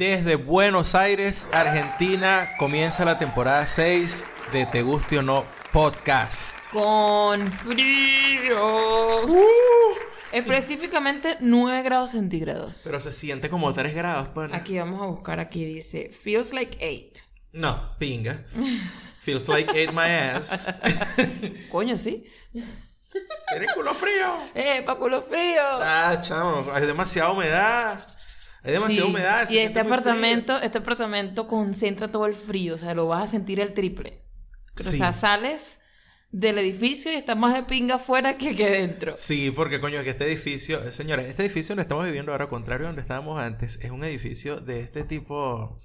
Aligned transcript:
Desde 0.00 0.36
Buenos 0.36 0.94
Aires, 0.94 1.46
Argentina, 1.52 2.52
comienza 2.58 3.04
la 3.04 3.18
temporada 3.18 3.66
6 3.66 4.26
de 4.50 4.64
Te 4.64 4.80
Guste 4.80 5.18
o 5.18 5.22
No 5.22 5.44
Podcast. 5.72 6.56
Con 6.72 7.52
frío. 7.52 9.26
Uh. 9.26 9.94
Específicamente 10.32 11.36
9 11.40 11.82
grados 11.82 12.12
centígrados. 12.12 12.80
Pero 12.82 12.98
se 12.98 13.12
siente 13.12 13.50
como 13.50 13.74
3 13.74 13.94
grados, 13.94 14.28
pana. 14.28 14.56
Aquí 14.56 14.78
vamos 14.78 15.02
a 15.02 15.04
buscar, 15.04 15.38
aquí 15.38 15.66
dice, 15.66 16.08
feels 16.08 16.54
like 16.54 16.78
8. 16.82 17.22
No, 17.52 17.94
pinga. 17.98 18.42
Feels 19.20 19.48
like 19.50 19.68
ate 19.68 19.92
my 19.92 20.08
ass. 20.08 20.58
Coño, 21.70 21.98
sí. 21.98 22.26
¿Eres 23.54 23.72
culo 23.74 23.94
frío? 23.94 24.38
¡Eh, 24.54 24.82
pa' 24.86 24.96
culo 24.96 25.20
frío! 25.20 25.62
Ah, 25.62 26.16
chamo, 26.22 26.70
hay 26.72 26.86
demasiada 26.86 27.32
humedad. 27.32 28.00
Hay 28.62 28.72
demasiada 28.72 29.06
Sí, 29.06 29.10
humedad. 29.10 29.50
Y 29.50 29.58
este 29.58 29.80
apartamento, 29.80 30.60
este 30.60 30.78
apartamento 30.78 31.46
concentra 31.46 32.10
todo 32.10 32.26
el 32.26 32.34
frío, 32.34 32.74
o 32.74 32.78
sea, 32.78 32.94
lo 32.94 33.06
vas 33.06 33.24
a 33.24 33.26
sentir 33.30 33.60
el 33.60 33.74
triple. 33.74 34.24
Pero, 34.74 34.90
Sí. 34.90 34.96
O 34.96 34.98
sea, 34.98 35.12
sales 35.12 35.80
del 36.32 36.58
edificio 36.58 37.10
y 37.10 37.16
está 37.16 37.34
más 37.34 37.54
de 37.54 37.64
pinga 37.64 37.96
afuera 37.96 38.38
que 38.38 38.50
aquí 38.50 38.62
dentro. 38.62 39.16
Sí, 39.16 39.50
porque 39.50 39.80
coño, 39.80 40.02
que 40.04 40.10
este 40.10 40.26
edificio, 40.26 40.82
eh, 40.84 40.92
señores, 40.92 41.26
este 41.28 41.44
edificio 41.44 41.72
donde 41.74 41.82
estamos 41.82 42.04
viviendo 42.04 42.30
ahora, 42.32 42.48
contrario 42.48 42.86
a 42.86 42.90
donde 42.90 43.02
estábamos 43.02 43.40
antes, 43.40 43.78
es 43.82 43.90
un 43.90 44.04
edificio 44.04 44.60
de 44.60 44.80
este 44.80 45.02
tipo, 45.02 45.78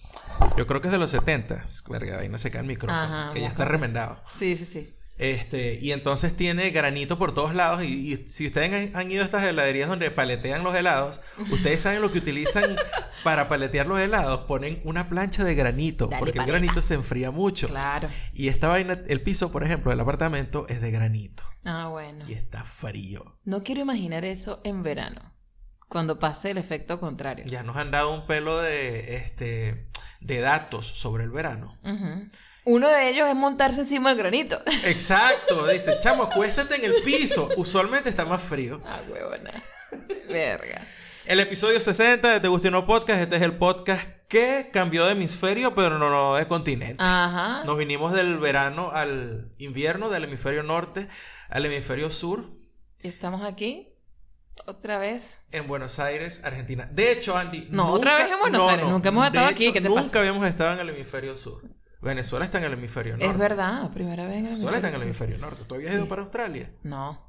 yo 0.55 0.67
creo 0.67 0.81
que 0.81 0.89
es 0.89 0.91
de 0.91 0.99
los 0.99 1.09
70, 1.11 1.65
verga, 1.89 2.19
ahí 2.19 2.29
no 2.29 2.37
se 2.37 2.51
cae 2.51 2.61
el 2.61 2.67
micrófono, 2.67 3.01
Ajá, 3.01 3.31
que 3.33 3.41
ya 3.41 3.47
está 3.47 3.65
remendado. 3.65 4.21
Sí, 4.37 4.55
sí, 4.55 4.65
sí. 4.65 4.95
Este, 5.17 5.79
y 5.81 5.93
entonces 5.93 6.35
tiene 6.35 6.71
granito 6.71 7.17
por 7.17 7.33
todos 7.33 7.55
lados. 7.55 7.83
Y, 7.83 8.13
y 8.13 8.27
si 8.27 8.47
ustedes 8.47 8.93
han, 8.93 9.01
han 9.01 9.11
ido 9.11 9.21
a 9.21 9.25
estas 9.25 9.43
heladerías 9.43 9.87
donde 9.87 10.11
paletean 10.11 10.63
los 10.63 10.75
helados, 10.75 11.21
ustedes 11.51 11.81
saben 11.81 12.01
lo 12.01 12.11
que 12.11 12.17
utilizan 12.17 12.75
para 13.23 13.47
paletear 13.47 13.87
los 13.87 13.99
helados. 13.99 14.41
Ponen 14.41 14.81
una 14.83 15.07
plancha 15.07 15.43
de 15.43 15.55
granito, 15.55 16.07
Dale, 16.07 16.19
porque 16.19 16.39
el 16.39 16.45
granito 16.45 16.81
se 16.81 16.95
enfría 16.95 17.31
mucho. 17.31 17.67
Claro. 17.67 18.09
Y 18.33 18.49
esta 18.49 18.67
vaina, 18.67 19.01
el 19.07 19.21
piso, 19.21 19.51
por 19.51 19.63
ejemplo, 19.63 19.91
del 19.91 19.99
apartamento 19.99 20.65
es 20.67 20.81
de 20.81 20.91
granito. 20.91 21.43
Ah, 21.63 21.87
bueno. 21.87 22.25
Y 22.29 22.33
está 22.33 22.63
frío. 22.63 23.37
No 23.43 23.63
quiero 23.63 23.81
imaginar 23.81 24.25
eso 24.25 24.61
en 24.63 24.83
verano, 24.83 25.33
cuando 25.87 26.19
pase 26.19 26.51
el 26.51 26.57
efecto 26.57 26.99
contrario. 26.99 27.45
Ya 27.47 27.63
nos 27.63 27.77
han 27.77 27.89
dado 27.89 28.13
un 28.13 28.27
pelo 28.27 28.61
de, 28.61 29.15
este, 29.15 29.89
de 30.19 30.39
datos 30.39 30.87
sobre 30.87 31.23
el 31.23 31.31
verano. 31.31 31.79
Uno 32.65 32.89
de 32.89 33.09
ellos 33.09 33.27
es 33.29 33.35
montarse 33.35 33.81
encima 33.81 34.09
del 34.09 34.17
granito. 34.17 34.59
Exacto, 34.85 35.67
dice, 35.67 35.97
chamo, 35.99 36.23
acuéstate 36.23 36.75
en 36.75 36.85
el 36.85 37.01
piso. 37.03 37.49
Usualmente 37.57 38.09
está 38.09 38.25
más 38.25 38.41
frío. 38.41 38.81
ah, 38.85 39.01
huevona. 39.09 39.51
Verga. 40.29 40.81
El 41.25 41.39
episodio 41.39 41.79
60 41.79 42.33
de 42.33 42.39
Te 42.39 42.47
Guste 42.47 42.69
No 42.71 42.85
Podcast, 42.85 43.21
este 43.21 43.35
es 43.37 43.41
el 43.41 43.57
podcast 43.57 44.07
que 44.27 44.69
cambió 44.73 45.05
de 45.05 45.13
hemisferio, 45.13 45.73
pero 45.75 45.97
no, 45.97 46.09
no 46.09 46.35
de 46.35 46.47
continente. 46.47 46.97
Ajá. 46.99 47.63
Nos 47.65 47.77
vinimos 47.77 48.13
del 48.13 48.37
verano 48.37 48.91
al 48.91 49.51
invierno, 49.57 50.09
del 50.09 50.23
hemisferio 50.25 50.63
norte 50.63 51.07
al 51.49 51.65
hemisferio 51.65 52.11
sur, 52.11 52.45
Estamos 53.01 53.43
aquí. 53.43 53.89
Otra 54.65 54.97
vez. 54.97 55.41
en 55.51 55.67
Buenos 55.67 55.99
Aires, 55.99 56.41
Argentina. 56.43 56.87
De 56.91 57.11
hecho, 57.11 57.37
Andy. 57.37 57.67
No, 57.69 57.89
otra 57.91 58.15
vez 58.17 58.31
en 58.31 58.39
Buenos 58.39 58.67
Aires, 58.69 58.87
nunca 58.87 59.09
hemos 59.09 59.23
de 59.23 59.27
estado 59.27 59.47
aquí, 59.47 59.63
hecho, 59.65 59.73
¿qué 59.73 59.81
te 59.81 59.87
nunca 59.89 60.01
pasa? 60.03 60.19
habíamos 60.19 60.47
estado 60.47 60.73
en 60.73 60.79
el 60.79 60.89
hemisferio 60.89 61.35
sur. 61.35 61.61
Venezuela 62.05 62.45
está 62.45 62.59
en 62.59 62.63
el 62.65 62.73
hemisferio 62.73 63.13
norte. 63.17 63.25
Es 63.31 63.37
verdad, 63.37 63.91
primera 63.91 64.25
vez 64.25 64.35
en 64.37 64.45
el 64.45 64.51
Venezuela 64.51 64.77
está 64.77 64.89
en 64.89 64.95
el 64.95 65.01
hemisferio 65.01 65.35
hemisferio 65.35 65.57
norte. 65.57 65.67
¿Tú 65.67 65.75
habías 65.75 65.91
Sí. 65.91 65.97
ido 65.97 66.07
para 66.07 66.21
Australia? 66.21 66.71
No, 66.83 67.21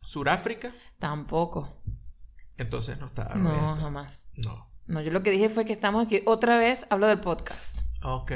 ¿Suráfrica? 0.00 0.72
tampoco. 0.98 1.76
Entonces 2.56 2.98
no 2.98 3.06
estaba. 3.06 3.34
No, 3.34 3.50
abierto. 3.50 3.76
jamás. 3.76 4.26
No. 4.36 4.68
No, 4.86 5.00
yo 5.00 5.10
lo 5.12 5.22
que 5.22 5.30
dije 5.30 5.48
fue 5.48 5.64
que 5.64 5.72
estamos 5.72 6.04
aquí. 6.06 6.22
Otra 6.26 6.58
vez 6.58 6.86
hablo 6.90 7.06
del 7.06 7.20
podcast. 7.20 7.78
Ok. 8.02 8.32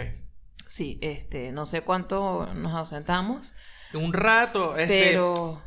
Sí, 0.66 0.98
este, 1.03 1.53
no 1.53 1.65
sé 1.66 1.82
cuánto 1.82 2.47
nos 2.54 2.72
ausentamos, 2.75 3.54
Un 3.94 4.12
rato. 4.12 4.76
Este, 4.76 5.10
pero 5.10 5.62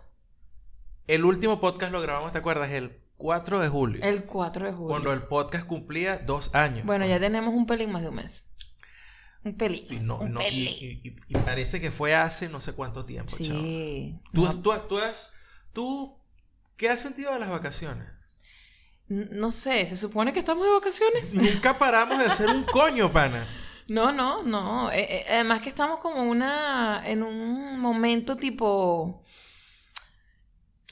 El 1.08 1.26
último 1.26 1.59
podcast 1.59 1.92
lo 1.92 2.02
grabamos, 2.02 2.32
¿te 2.32 2.38
acuerdas? 2.38 2.70
El 2.72 3.02
4 3.18 3.59
de 3.59 3.68
julio. 3.70 4.03
el 4.03 4.26
4 4.26 4.66
de 4.68 4.72
julio. 4.74 4.88
Cuando 4.90 5.12
el 5.14 5.24
podcast 5.24 5.66
cumplía 5.66 6.18
dos 6.20 6.53
años. 6.53 6.86
Bueno, 6.86 7.06
ya 7.06 7.20
tenemos 7.20 7.53
un 7.53 7.66
pelín 7.66 7.92
más 7.92 8.02
de 8.03 8.09
un 8.09 8.16
mes. 8.16 8.49
Un 9.44 9.56
pelín. 9.58 9.86
Y, 9.90 9.96
no, 9.98 10.18
un 10.18 10.34
no, 10.34 10.42
y, 10.42 10.44
pelín. 10.44 10.68
y- 10.80 11.08
y- 11.10 11.16
y 11.30 11.36
parece 11.38 11.80
que 11.80 11.92
fue 11.92 12.14
hace 12.16 12.50
no 12.50 12.60
sé 12.60 12.74
cuánto 12.74 13.06
tiempo, 13.06 13.36
sí. 13.38 14.20
¿Tú, 14.34 14.44
No, 14.46 14.62
tú, 14.62 14.74
tú, 14.90 14.98
has- 15.00 15.34
tú, 15.74 16.18
¿qué 16.76 16.90
has 16.90 17.00
sentido 17.02 17.34
de 17.34 17.40
las 17.40 17.50
vacaciones? 17.50 18.08
no 19.08 19.52
sé, 19.52 19.88
¿se 19.88 19.98
supone 19.98 20.34
que 20.34 20.40
estamos 20.40 20.64
de 20.68 20.72
vacaciones? 20.72 21.34
Nunca 21.34 21.80
paramos 21.80 22.20
de 22.20 22.26
hacer 22.26 22.48
un 22.48 22.64
coño, 22.64 23.12
pana. 23.12 23.48
No, 23.88 24.12
no, 24.12 24.44
no. 24.44 24.92
Eh, 24.92 25.00
eh, 25.22 25.26
además 25.32 25.62
que 25.62 25.70
estamos 25.70 26.00
como 26.00 26.22
una, 26.22 27.02
en 27.08 27.24
un 27.24 27.80
momento 27.80 28.36
tipo... 28.38 29.24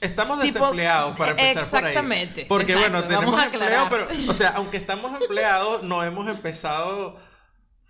Estamos 0.00 0.40
tipo- 0.40 0.52
desempleados 0.52 1.16
para 1.18 1.30
empezar 1.32 1.68
por 1.70 1.84
ahí. 1.84 1.90
Exactamente. 1.90 2.46
Porque 2.46 2.72
exacto, 2.72 2.90
bueno, 2.90 3.08
tenemos 3.08 3.44
empleo, 3.44 3.86
pero, 3.90 4.08
o 4.28 4.34
sea, 4.34 4.48
aunque 4.50 4.76
estamos 4.78 5.20
empleados, 5.20 5.82
no 5.84 6.02
hemos 6.04 6.28
empezado 6.28 7.16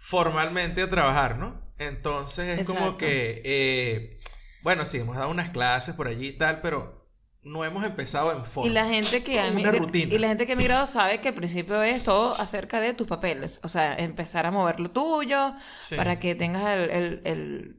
formalmente 0.08 0.80
a 0.80 0.88
trabajar, 0.88 1.36
¿no? 1.36 1.60
Entonces 1.78 2.58
es 2.60 2.66
como 2.66 2.96
que, 2.96 3.42
eh, 3.44 4.20
bueno, 4.62 4.86
sí, 4.86 4.96
hemos 4.96 5.16
dado 5.16 5.28
unas 5.30 5.50
clases 5.50 5.94
por 5.94 6.08
allí 6.08 6.28
y 6.28 6.32
tal, 6.32 6.62
pero 6.62 7.06
no 7.42 7.62
hemos 7.62 7.84
empezado 7.84 8.32
en 8.32 8.42
forma. 8.46 8.70
Y 8.70 8.72
la 8.72 8.86
gente 8.86 9.22
que 9.22 9.38
ha 9.38 9.48
y 9.48 10.18
la 10.18 10.28
gente 10.28 10.46
que 10.46 10.52
ha 10.52 10.54
emigrado 10.54 10.86
sabe 10.86 11.20
que 11.20 11.28
al 11.28 11.34
principio 11.34 11.82
es 11.82 12.04
todo 12.04 12.32
acerca 12.40 12.80
de 12.80 12.94
tus 12.94 13.06
papeles, 13.06 13.60
o 13.62 13.68
sea, 13.68 13.96
empezar 13.96 14.46
a 14.46 14.50
mover 14.50 14.80
lo 14.80 14.90
tuyo 14.90 15.54
Sí. 15.78 15.94
para 15.94 16.18
que 16.18 16.34
tengas 16.34 16.64
el, 16.64 16.90
el, 16.90 17.20
el, 17.24 17.76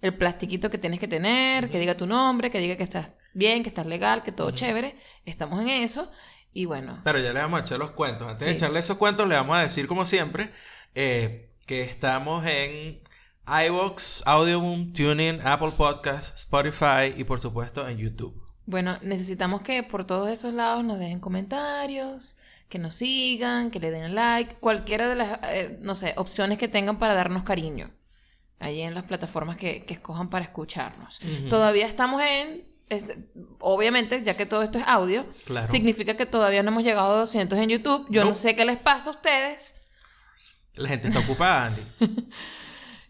el 0.00 0.16
plastiquito 0.16 0.70
que 0.70 0.78
tienes 0.78 0.98
que 0.98 1.08
tener, 1.08 1.68
que 1.68 1.78
diga 1.78 1.94
tu 1.94 2.06
nombre, 2.06 2.50
que 2.50 2.58
diga 2.58 2.78
que 2.78 2.84
estás 2.84 3.12
bien, 3.34 3.62
que 3.62 3.68
estás 3.68 3.84
legal, 3.86 4.22
que 4.22 4.32
todo 4.32 4.50
chévere. 4.50 4.96
Estamos 5.26 5.60
en 5.60 5.68
eso 5.68 6.10
y 6.54 6.64
bueno, 6.64 7.02
Pero 7.04 7.18
ya 7.18 7.34
le 7.34 7.40
vamos 7.40 7.60
a 7.60 7.64
echar 7.64 7.78
los 7.78 7.90
cuentos. 7.90 8.26
Antes 8.26 8.48
de 8.48 8.54
echarle 8.54 8.78
esos 8.80 8.96
cuentos, 8.96 9.28
le 9.28 9.34
vamos 9.34 9.58
a 9.58 9.60
decir, 9.60 9.86
como 9.86 10.06
siempre, 10.06 10.52
eh, 10.94 11.50
que 11.66 11.82
estamos 11.82 12.44
en 12.46 13.00
iVoox, 13.46 14.22
Audioboom, 14.26 14.92
TuneIn, 14.92 15.40
Apple 15.44 15.72
Podcasts, 15.76 16.32
Spotify 16.42 17.12
y 17.16 17.24
por 17.24 17.40
supuesto 17.40 17.86
en 17.88 17.98
YouTube. 17.98 18.34
bueno, 18.66 18.98
necesitamos 19.02 19.60
que 19.62 19.82
por 19.84 20.04
todos 20.04 20.28
esos 20.30 20.52
lados 20.52 20.82
nos 20.84 20.98
dejen 20.98 21.20
comentarios, 21.20 22.36
que 22.68 22.78
nos 22.80 22.94
sigan, 22.94 23.70
que 23.70 23.78
le 23.78 23.90
den 23.92 24.14
like, 24.16 24.54
cualquiera 24.56 25.08
de 25.08 25.14
las, 25.14 25.38
eh, 25.44 25.78
no 25.82 25.94
sé, 25.94 26.14
opciones 26.16 26.58
que 26.58 26.66
tengan 26.68 26.98
para 26.98 27.14
darnos 27.14 27.44
cariño. 27.44 27.90
Allí 28.58 28.80
en 28.80 28.94
las 28.94 29.04
plataformas 29.04 29.56
que, 29.56 29.84
que 29.84 29.94
escojan 29.94 30.30
para 30.30 30.44
escucharnos. 30.46 31.20
Todavía 31.50 31.86
estamos 31.86 32.22
en, 32.22 32.64
este, 32.88 33.18
obviamente, 33.60 34.22
ya 34.24 34.34
que 34.36 34.46
todo 34.46 34.62
esto 34.64 34.78
es 34.78 34.84
audio, 34.88 35.26
Claro. 35.44 35.70
significa 35.70 36.16
que 36.16 36.26
todavía 36.26 36.62
no 36.64 36.70
hemos 36.70 36.82
llegado 36.82 37.14
a 37.14 37.18
200 37.18 37.56
en 37.58 37.68
YouTube. 37.68 38.06
Yo 38.10 38.22
no, 38.24 38.30
No. 38.30 38.34
sé 38.34 38.56
qué 38.56 38.64
les 38.64 38.78
pasa 38.78 39.10
a 39.10 39.12
ustedes. 39.12 39.74
La 40.76 40.88
gente 40.88 41.08
está 41.08 41.20
ocupada, 41.20 41.66
Andy. 41.66 41.82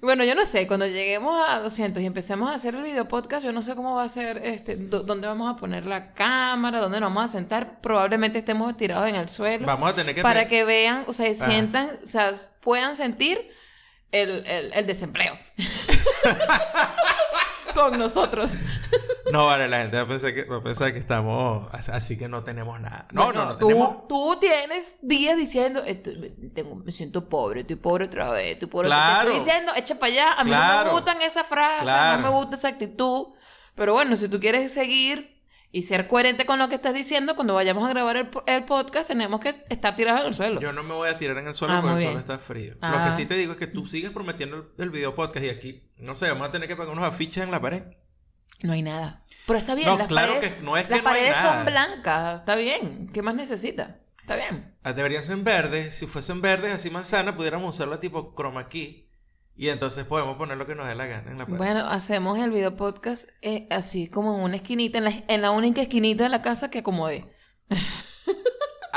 Bueno, 0.02 0.24
yo 0.24 0.34
no 0.34 0.44
sé, 0.44 0.66
cuando 0.66 0.86
lleguemos 0.86 1.42
a 1.48 1.58
200 1.60 2.02
y 2.02 2.06
empecemos 2.06 2.50
a 2.50 2.54
hacer 2.54 2.74
el 2.74 2.82
video 2.82 3.08
podcast, 3.08 3.42
yo 3.42 3.50
no 3.50 3.62
sé 3.62 3.74
cómo 3.74 3.94
va 3.94 4.04
a 4.04 4.08
ser, 4.10 4.36
este, 4.44 4.76
dó- 4.76 5.02
dónde 5.02 5.26
vamos 5.26 5.52
a 5.52 5.56
poner 5.58 5.86
la 5.86 6.12
cámara, 6.12 6.80
dónde 6.80 7.00
nos 7.00 7.08
vamos 7.14 7.30
a 7.30 7.32
sentar. 7.32 7.80
Probablemente 7.80 8.38
estemos 8.38 8.76
tirados 8.76 9.08
en 9.08 9.14
el 9.16 9.28
suelo 9.30 9.66
Vamos 9.66 9.90
a 9.90 9.94
tener 9.94 10.14
que... 10.14 10.20
para 10.20 10.46
que 10.46 10.64
vean, 10.64 11.04
o 11.06 11.14
sea, 11.14 11.30
Ajá. 11.30 11.46
sientan, 11.50 11.90
o 12.04 12.08
sea, 12.08 12.34
puedan 12.60 12.94
sentir 12.94 13.38
el, 14.12 14.44
el- 14.46 14.72
el 14.74 14.86
desempleo. 14.86 15.36
Con 17.76 17.98
nosotros. 17.98 18.52
No, 19.32 19.46
vale, 19.46 19.66
la 19.66 19.78
gente 19.78 19.96
va 19.96 20.04
a 20.04 20.06
pensar 20.06 20.32
que, 20.32 20.44
va 20.44 20.58
a 20.58 20.62
pensar 20.62 20.92
que 20.92 21.00
estamos... 21.00 21.66
Así 21.74 22.16
que 22.16 22.28
no 22.28 22.44
tenemos 22.44 22.80
nada. 22.80 23.08
No, 23.10 23.24
Bueno, 23.24 23.40
no, 23.44 23.46
no 23.50 23.56
tú, 23.56 23.66
tenemos... 23.66 24.06
tú 24.08 24.36
tienes 24.40 24.94
días 25.02 25.36
diciendo, 25.36 25.82
"Estoy- 25.84 26.52
tengo, 26.54 26.76
me 26.76 26.92
siento 26.92 27.28
pobre, 27.28 27.62
estoy 27.62 27.74
pobre 27.74 28.04
otra 28.04 28.30
vez, 28.30 28.52
estoy 28.52 28.68
pobre. 28.68 28.86
otra 28.86 28.98
vez". 28.98 29.06
Claro. 29.08 29.24
Te 29.24 29.36
estoy 29.36 29.44
diciendo, 29.46 29.72
echa 29.74 29.98
para 29.98 30.12
allá. 30.12 30.32
A 30.34 30.44
mí 30.44 30.50
no 30.52 30.84
me 30.84 30.90
gustan 30.92 31.20
esas 31.22 31.44
frases, 31.44 31.82
Claro. 31.82 32.22
no 32.22 32.28
me 32.30 32.38
gusta 32.38 32.54
esa 32.56 32.68
actitud. 32.68 33.26
Pero 33.74 33.94
bueno, 33.94 34.16
si 34.16 34.28
tú 34.28 34.38
quieres 34.38 34.72
seguir 34.72 35.35
y 35.72 35.82
ser 35.82 36.06
coherente 36.08 36.46
con 36.46 36.58
lo 36.58 36.68
que 36.68 36.74
estás 36.76 36.94
diciendo, 36.94 37.34
cuando 37.34 37.54
vayamos 37.54 37.84
a 37.84 37.90
grabar 37.90 38.16
el, 38.16 38.30
el 38.46 38.64
podcast, 38.64 39.08
tenemos 39.08 39.40
que 39.40 39.54
estar 39.68 39.94
tirados 39.96 40.22
en 40.22 40.26
el 40.28 40.34
suelo. 40.34 40.60
Yo 40.60 40.72
no 40.72 40.82
me 40.82 40.94
voy 40.94 41.08
a 41.08 41.18
tirar 41.18 41.36
en 41.38 41.48
el 41.48 41.54
suelo 41.54 41.74
Ah, 41.74 41.80
porque 41.82 41.96
el 41.98 42.02
suelo 42.04 42.18
está 42.20 42.38
frío. 42.38 42.74
Lo 42.74 42.78
Ah. 42.82 43.06
que 43.10 43.16
sí 43.16 43.26
te 43.26 43.34
digo 43.34 43.52
es 43.52 43.58
que 43.58 43.66
tú 43.66 43.86
sigues 43.86 44.10
prometiendo 44.10 44.56
el, 44.56 44.64
el 44.78 44.90
video 44.90 45.14
podcast 45.14 45.44
y 45.44 45.50
aquí, 45.50 45.82
no 45.98 46.14
sé, 46.14 46.28
vamos 46.30 46.48
a 46.48 46.52
tener 46.52 46.68
que 46.68 46.76
pegar 46.76 46.90
unos 46.92 47.04
afiches 47.04 47.42
en 47.42 47.50
la 47.50 47.60
pared. 47.60 47.82
No 48.62 48.72
hay 48.72 48.82
nada. 48.82 49.22
Pero 49.46 49.58
está 49.58 49.74
bien. 49.74 49.86
No, 49.88 49.98
las 49.98 50.06
claro 50.06 50.32
paredes, 50.34 50.54
que 50.54 50.62
no 50.62 50.76
es 50.78 50.84
que 50.84 50.90
Las 50.94 51.02
no 51.02 51.08
hay 51.10 51.14
paredes 51.16 51.36
nada. 51.36 51.56
son 51.56 51.66
blancas, 51.66 52.40
está 52.40 52.56
bien. 52.56 53.10
¿Qué 53.12 53.20
más 53.22 53.34
necesita? 53.34 53.98
Está 54.20 54.34
bien. 54.36 54.74
Ah, 54.82 54.92
Deberían 54.94 55.22
ser 55.22 55.36
verdes. 55.38 55.94
Si 55.94 56.06
fuesen 56.06 56.40
verdes, 56.40 56.72
así 56.72 56.88
manzana, 56.90 57.36
pudiéramos 57.36 57.74
usarla 57.76 58.00
tipo 58.00 58.34
chroma 58.34 58.68
key. 58.68 59.05
Y 59.56 59.68
entonces 59.68 60.04
podemos 60.04 60.36
poner 60.36 60.58
lo 60.58 60.66
que 60.66 60.74
nos 60.74 60.86
dé 60.86 60.94
la 60.94 61.06
gana 61.06 61.30
en 61.30 61.38
la 61.38 61.46
pared. 61.46 61.58
Bueno, 61.58 61.80
hacemos 61.80 62.38
el 62.38 62.50
video 62.50 62.76
podcast 62.76 63.28
eh, 63.40 63.66
así 63.70 64.08
como 64.08 64.36
en 64.36 64.42
una 64.42 64.56
esquinita, 64.56 64.98
en 64.98 65.04
la, 65.04 65.12
en 65.28 65.42
la 65.42 65.50
única 65.50 65.80
esquinita 65.80 66.24
de 66.24 66.30
la 66.30 66.42
casa 66.42 66.70
que 66.70 66.80
acomode. 66.80 67.24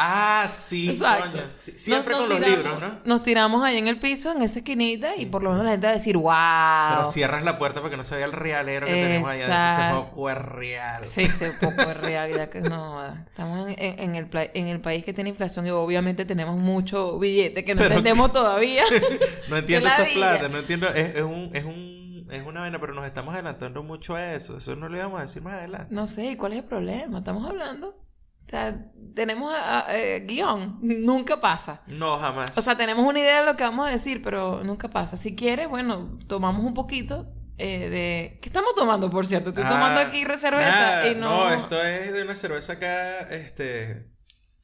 Ah, 0.01 0.47
sí, 0.49 0.91
Exacto. 0.91 1.31
coño. 1.31 1.43
Sí, 1.59 1.73
siempre 1.77 2.13
Nos- 2.13 2.21
con 2.21 2.29
los 2.29 2.39
tiramos- 2.39 2.57
libros, 2.63 2.81
¿no? 2.81 2.99
Nos 3.03 3.23
tiramos 3.23 3.63
ahí 3.63 3.77
en 3.77 3.87
el 3.89 3.99
piso, 3.99 4.31
en 4.31 4.41
esa 4.41 4.59
esquinita, 4.59 5.15
y 5.17 5.25
por 5.25 5.43
lo 5.43 5.49
menos 5.49 5.65
la 5.65 5.71
gente 5.71 5.87
va 5.87 5.91
a 5.91 5.95
decir, 5.95 6.15
wow. 6.15 6.89
Pero 6.91 7.05
cierras 7.05 7.43
la 7.43 7.57
puerta 7.57 7.79
para 7.81 7.89
que 7.91 7.97
no 7.97 8.03
se 8.03 8.15
vea 8.15 8.25
el 8.25 8.31
realero 8.31 8.87
que 8.87 8.93
tenemos 8.93 9.29
allá. 9.29 9.45
adentro. 9.75 9.85
Ese 9.99 10.05
poco 10.09 10.29
es 10.29 10.37
real. 10.37 11.05
Sí, 11.05 11.23
un 11.41 11.59
poco 11.59 11.85
de 11.87 11.93
realidad 11.95 12.49
que 12.49 12.61
no. 12.61 13.13
Estamos 13.27 13.67
en, 13.77 14.15
el, 14.15 14.27
pla- 14.27 14.49
en 14.53 14.67
el 14.67 14.79
país 14.79 15.03
que 15.03 15.13
tiene 15.13 15.29
inflación 15.31 15.67
y 15.67 15.71
obviamente 15.71 16.23
tenemos 16.25 16.57
mucho 16.59 17.19
billete 17.19 17.65
que 17.65 17.75
no 17.75 17.79
Pero- 17.79 17.95
entendemos 17.95 18.31
todavía. 18.33 18.83
No 19.49 19.57
entiendo 19.57 19.89
esa 19.89 20.05
plata, 20.05 20.47
no 20.49 20.59
entiendo. 20.59 20.87
Es, 20.89 21.15
es 21.15 21.21
un, 21.23 21.49
es 21.53 21.65
un, 21.65 22.27
es 22.31 22.45
una 22.45 22.61
vaina, 22.61 22.79
pero 22.79 22.93
nos 22.93 23.05
estamos 23.05 23.33
adelantando 23.33 23.83
mucho 23.83 24.15
a 24.15 24.33
eso. 24.33 24.57
Eso 24.57 24.75
no 24.75 24.87
lo 24.87 24.95
íbamos 24.97 25.19
a 25.19 25.23
decir 25.23 25.41
más 25.41 25.55
adelante. 25.55 25.87
No 25.93 26.07
sé, 26.07 26.25
¿y 26.31 26.35
cuál 26.35 26.53
es 26.53 26.59
el 26.59 26.65
problema? 26.65 27.17
Estamos 27.19 27.47
hablando. 27.49 27.95
O 28.49 28.51
sea, 28.51 28.75
tenemos 29.15 29.53
ah, 29.55 29.85
ah, 29.87 29.95
eh, 29.95 30.25
guion, 30.27 30.79
nunca 30.81 31.39
pasa. 31.39 31.83
No, 31.85 32.17
jamás. 32.17 32.57
O 32.57 32.61
sea, 32.63 32.75
tenemos 32.75 33.05
una 33.05 33.19
idea 33.19 33.41
de 33.41 33.45
lo 33.45 33.55
que 33.55 33.61
vamos 33.63 33.87
a 33.87 33.91
decir, 33.91 34.23
pero 34.23 34.63
nunca 34.63 34.87
pasa. 34.87 35.17
Si 35.17 35.35
quieres, 35.35 35.69
bueno, 35.69 36.17
tomamos 36.27 36.65
un 36.65 36.73
poquito 36.73 37.27
eh, 37.59 37.89
de... 37.89 38.39
¿Qué 38.41 38.49
estamos 38.49 38.73
tomando, 38.73 39.11
por 39.11 39.27
cierto? 39.27 39.49
Estoy 39.49 39.65
Ah, 39.67 39.69
tomando 39.69 39.99
aquí 39.99 40.23
cerveza 40.25 40.69
nada, 40.71 41.07
y 41.07 41.13
no... 41.15 41.51
esto 41.53 41.83
es 41.83 42.11
de 42.11 42.23
una 42.23 42.35
cerveza 42.35 42.73
acá, 42.73 43.19
este, 43.29 44.09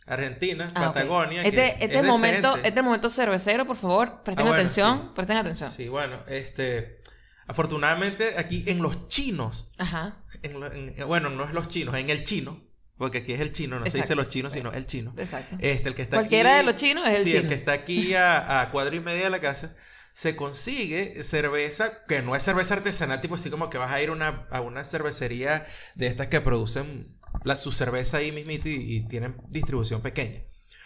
argentina, 0.07 0.67
Ah. 0.73 0.85
Patagonia. 0.85 1.43
Este, 1.43 1.83
este 1.85 1.99
es 1.99 2.03
momento, 2.05 2.55
este 2.63 2.81
momento 2.81 3.09
cervecero, 3.11 3.65
por 3.67 3.75
favor, 3.75 4.23
presten 4.23 4.47
Ah, 4.47 4.49
bueno, 4.49 4.55
atención, 4.63 4.99
sí. 5.03 5.11
presten 5.13 5.37
atención. 5.37 5.71
Sí, 5.71 5.89
bueno, 5.89 6.21
este, 6.27 7.01
afortunadamente 7.47 8.33
aquí 8.39 8.63
en 8.67 8.81
los 8.81 9.07
chinos, 9.09 9.73
Ajá, 9.77 10.23
en 10.41 10.59
lo- 10.59 10.71
en- 10.71 10.95
bueno, 11.07 11.29
no 11.29 11.43
es 11.43 11.53
los 11.53 11.67
chinos, 11.67 11.95
en 11.97 12.09
el 12.09 12.23
chino, 12.23 12.61
porque 12.97 13.19
aquí 13.19 13.33
es 13.33 13.39
el 13.41 13.51
chino, 13.51 13.79
no 13.79 13.85
se 13.89 13.97
dice 13.97 14.15
los 14.15 14.29
chinos, 14.29 14.53
sino 14.53 14.71
el 14.71 14.85
chino. 14.85 15.13
exacto. 15.17 15.55
Este, 15.59 15.89
el 15.89 15.95
que 15.95 16.01
está 16.03 16.17
Cualquiera 16.17 16.57
aquí- 16.57 16.65
de 16.65 16.71
los 16.71 16.81
chinos 16.81 17.07
es 17.07 17.19
el 17.19 17.23
sí, 17.23 17.29
chino. 17.31 17.41
el 17.43 17.49
que 17.49 17.55
está 17.55 17.71
aquí 17.73 18.13
a, 18.13 18.61
a 18.61 18.71
cuadro 18.71 18.95
y 18.95 18.99
media 18.99 19.25
de 19.25 19.29
la 19.29 19.39
casa, 19.39 19.75
se 20.13 20.35
consigue 20.37 21.21
cerveza 21.23 22.05
que 22.07 22.21
no 22.21 22.35
es 22.37 22.43
cerveza 22.43 22.75
artesanal, 22.75 23.19
tipo 23.19 23.35
así 23.35 23.49
como 23.49 23.69
que 23.69 23.77
vas 23.77 23.91
a 23.91 24.01
ir 24.01 24.11
una- 24.11 24.47
a 24.49 24.61
una 24.61 24.83
cervecería 24.85 25.65
de 25.95 26.07
estas 26.07 26.27
que 26.27 26.39
producen 26.39 27.17
la, 27.43 27.55
su 27.57 27.71
cerveza 27.73 28.17
ahí 28.17 28.31
mismito 28.31 28.69
y, 28.69 28.75
y 28.75 29.07
tienen 29.07 29.35
distribución 29.49 30.01
pequeña. 30.01 30.43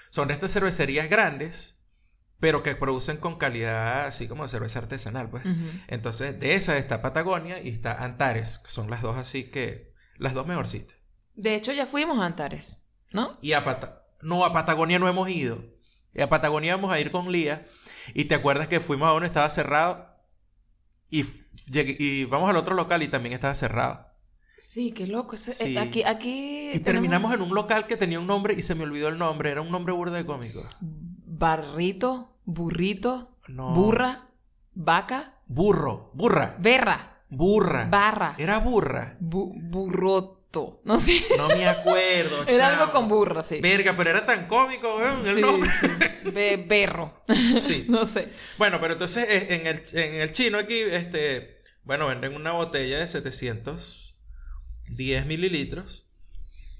Son 0.10 0.28
de 0.28 0.34
estas 0.34 0.52
cervecerías 0.52 1.10
grandes, 1.10 1.86
pero 2.40 2.64
que 2.64 2.76
producen 2.76 3.18
con 3.18 3.38
calidad 3.38 4.08
así 4.08 4.28
como 4.28 4.42
de 4.44 4.50
cerveza 4.50 4.80
artesanal, 4.80 5.30
pues. 5.30 5.44
Entonces, 5.88 6.40
de 6.40 6.56
esas 6.56 6.78
está 6.78 7.02
Patagonia 7.04 7.62
y 7.62 7.70
está 7.70 8.04
Antares, 8.04 8.60
que 8.64 8.72
son 8.72 8.90
las 8.90 9.04
dos 9.04 9.18
así 9.18 9.44
que, 9.44 9.94
las 10.18 10.34
dos 10.34 10.48
mejorcitas. 10.48 10.96
De 11.40 11.56
hecho, 11.56 11.72
ya 11.72 11.86
fuimos 11.86 12.20
a 12.20 12.26
Antares, 12.26 12.78
¿no? 13.14 13.38
Y 13.42 13.54
a 13.54 13.64
Pata- 13.64 14.04
no, 14.22 14.44
a 14.44 14.52
Patagonia 14.52 15.00
no 15.00 15.08
hemos 15.08 15.30
ido. 15.30 15.64
Y 16.14 16.22
a 16.22 16.28
Patagonia 16.28 16.76
vamos 16.76 16.92
a 16.92 17.00
ir 17.00 17.12
con 17.12 17.32
Lía. 17.32 17.64
Y 18.14 18.26
te 18.26 18.36
acuerdas 18.36 18.68
que 18.68 18.82
fuimos 18.82 19.08
a 19.08 19.14
uno, 19.14 19.26
estaba 19.26 19.50
cerrado. 19.50 20.06
Y, 21.10 21.26
y 21.72 22.26
vamos 22.26 22.50
al 22.50 22.58
otro 22.58 22.76
local 22.76 23.02
y 23.04 23.08
también 23.08 23.34
estaba 23.34 23.56
cerrado. 23.56 24.06
Sí, 24.60 24.92
qué 24.92 25.08
loco. 25.08 25.36
ese- 25.36 25.54
Sí. 25.54 25.78
eh, 25.78 25.80
Aquí, 25.80 26.04
aquí 26.04 26.72
Y 26.74 26.80
terminamos 26.80 27.34
en 27.34 27.42
un 27.42 27.56
local 27.56 27.88
que 27.88 27.96
tenía 27.96 28.20
un 28.20 28.28
nombre 28.28 28.54
y 28.54 28.62
se 28.62 28.76
me 28.76 28.84
olvidó 28.84 29.08
el 29.08 29.18
nombre. 29.18 29.50
Era 29.52 29.62
un 29.62 29.72
nombre 29.72 29.94
burda 29.94 30.18
de 30.18 30.26
cómico. 30.26 30.68
Barrito, 30.82 32.36
burrito, 32.44 33.38
No. 33.48 33.74
burra, 33.74 34.28
vaca, 34.74 35.36
Burro. 35.48 36.12
Burra. 36.14 36.56
berra, 36.60 37.22
Burra. 37.30 37.86
barra, 37.90 38.36
Era 38.38 38.60
burra. 38.60 39.18
bu- 39.22 39.54
No 40.84 41.00
sé. 41.00 41.22
No 41.38 41.48
me 41.48 41.68
acuerdo. 41.68 42.44
Era 42.48 42.70
algo 42.80 42.92
con 42.92 43.08
burra, 43.08 43.44
sí. 43.44 43.60
Verga, 43.62 43.96
pero 43.96 44.10
era 44.10 44.26
tan 44.26 44.48
cómico, 44.48 44.96
weón, 44.98 45.26
el 45.28 45.36
Sí, 45.36 45.42
nombre. 45.42 45.70
sí. 45.80 45.88
Be- 46.32 46.66
berro. 46.68 47.24
Sí. 47.62 47.86
No 47.88 48.06
sé. 48.06 48.30
Bueno, 48.58 48.80
pero 48.82 48.94
entonces 48.94 49.30
eh, 49.30 49.48
en 49.56 49.68
el, 49.68 49.84
en 49.94 50.16
el 50.16 50.32
chino 50.32 50.58
aquí, 50.58 50.80
este, 50.80 51.60
bueno, 51.84 52.08
venden 52.08 52.34
una 52.36 52.52
botella 52.54 52.98
de 53.00 53.08
710 53.08 55.26
mililitros. 55.28 56.09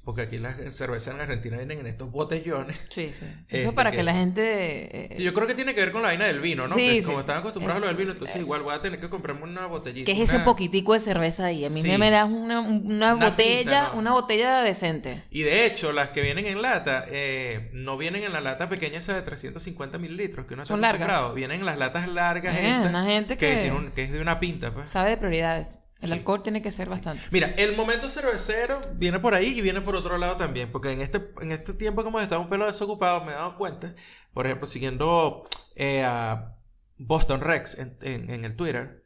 Porque 0.04 0.24
aquí 0.24 0.40
las 0.40 0.56
cervezas 0.74 1.14
en 1.14 1.22
Argentina 1.22 1.58
vienen 1.58 1.82
en 1.82 1.86
estos 1.88 2.10
botellones. 2.10 2.78
Sí, 2.90 3.12
sí. 3.14 3.26
Eso 3.50 3.58
Este, 3.58 3.72
para 3.74 3.92
que- 3.92 3.98
que 3.98 4.04
la 4.04 4.14
gente... 4.14 5.14
eh, 5.14 5.16
Y 5.20 5.24
Yo 5.24 5.34
creo 5.34 5.46
que 5.46 5.54
tiene 5.54 5.76
que 5.76 5.82
ver 5.82 5.92
con 5.92 6.02
la 6.02 6.08
vaina 6.08 6.26
del 6.26 6.40
vino, 6.40 6.68
¿no? 6.68 6.74
Sí, 6.76 6.82
que 6.88 7.00
sí, 7.02 7.04
como 7.04 7.18
sí. 7.18 7.22
están 7.22 7.38
acostumbrados 7.38 7.78
a 7.78 7.82
lo 7.82 7.88
del 7.88 7.98
vino, 7.98 8.12
entonces 8.14 8.38
Eso. 8.38 8.46
igual 8.46 8.64
voy 8.64 8.74
a 8.74 8.82
tener 8.82 9.00
que 9.00 9.10
comprarme 9.10 9.44
una 9.44 9.68
botellita. 9.68 10.06
¿Qué 10.06 10.14
es 10.14 10.28
ese 10.28 10.38
una- 10.38 10.46
poquitico 10.46 10.94
de 10.94 11.00
cerveza 11.02 11.46
ahí? 11.46 11.64
A 11.66 11.70
mí 11.70 11.84
me, 11.84 11.98
me 12.00 12.10
das 12.10 12.28
una, 12.30 12.62
una 12.62 13.14
Una 13.14 13.30
botella, 13.30 13.60
pinta, 13.82 13.90
¿no? 13.94 14.00
una 14.00 14.14
botella 14.14 14.62
decente. 14.64 15.24
Y 15.30 15.42
de 15.44 15.66
hecho, 15.68 15.92
las 15.92 16.10
que 16.10 16.22
vienen 16.24 16.46
en 16.48 16.62
lata, 16.62 17.06
eh, 17.10 17.70
no 17.74 17.96
vienen 17.98 18.24
en 18.24 18.32
la 18.34 18.42
lata 18.42 18.68
pequeña 18.70 19.00
esa 19.00 19.14
de 19.14 19.22
350 19.22 20.00
mililitros, 20.00 20.48
que 20.48 20.56
uno 20.56 20.66
Son 20.66 20.82
largas. 20.82 21.02
acostumbrado. 21.02 21.36
Vienen 21.36 21.60
en 21.60 21.66
las 21.68 21.78
latas 21.78 22.08
largas 22.08 22.56
Eh, 22.58 22.68
estas, 22.68 22.90
una 22.90 23.06
gente 23.06 23.38
que, 23.38 23.48
que, 23.48 23.62
tiene 23.62 23.76
un- 23.78 23.92
que 23.92 24.06
es 24.06 24.12
de 24.12 24.22
una 24.22 24.40
pinta, 24.40 24.74
pues. 24.74 24.90
sabe 24.90 25.12
de 25.12 25.18
prioridades. 25.18 25.82
El 26.02 26.10
Sí. 26.10 26.14
alcohol 26.16 26.42
tiene 26.44 26.62
que 26.62 26.72
ser 26.72 26.88
bastante. 26.90 27.22
Mira, 27.32 27.48
el 27.58 27.76
momento 27.76 28.10
cervecero 28.10 28.82
viene 28.96 29.20
por 29.20 29.34
ahí 29.34 29.48
y 29.58 29.62
viene 29.62 29.82
por 29.82 29.96
otro 29.98 30.18
lado 30.18 30.38
también, 30.38 30.72
porque 30.72 30.92
en 30.92 31.02
este, 31.02 31.22
en 31.42 31.52
este 31.52 31.74
tiempo 31.74 32.04
como 32.04 32.20
estaba 32.22 32.42
un 32.42 32.50
pelo 32.50 32.66
desocupado, 32.68 33.24
me 33.26 33.32
he 33.34 33.36
dado 33.36 33.58
cuenta, 33.58 33.94
por 34.34 34.46
ejemplo, 34.46 34.66
siguiendo 34.66 35.44
eh, 35.76 36.04
a 36.06 36.56
Boston 36.98 37.42
Rex 37.42 37.78
en, 37.80 37.98
en- 38.02 38.30
en 38.30 38.46
el 38.46 38.56
Twitter, 38.56 39.04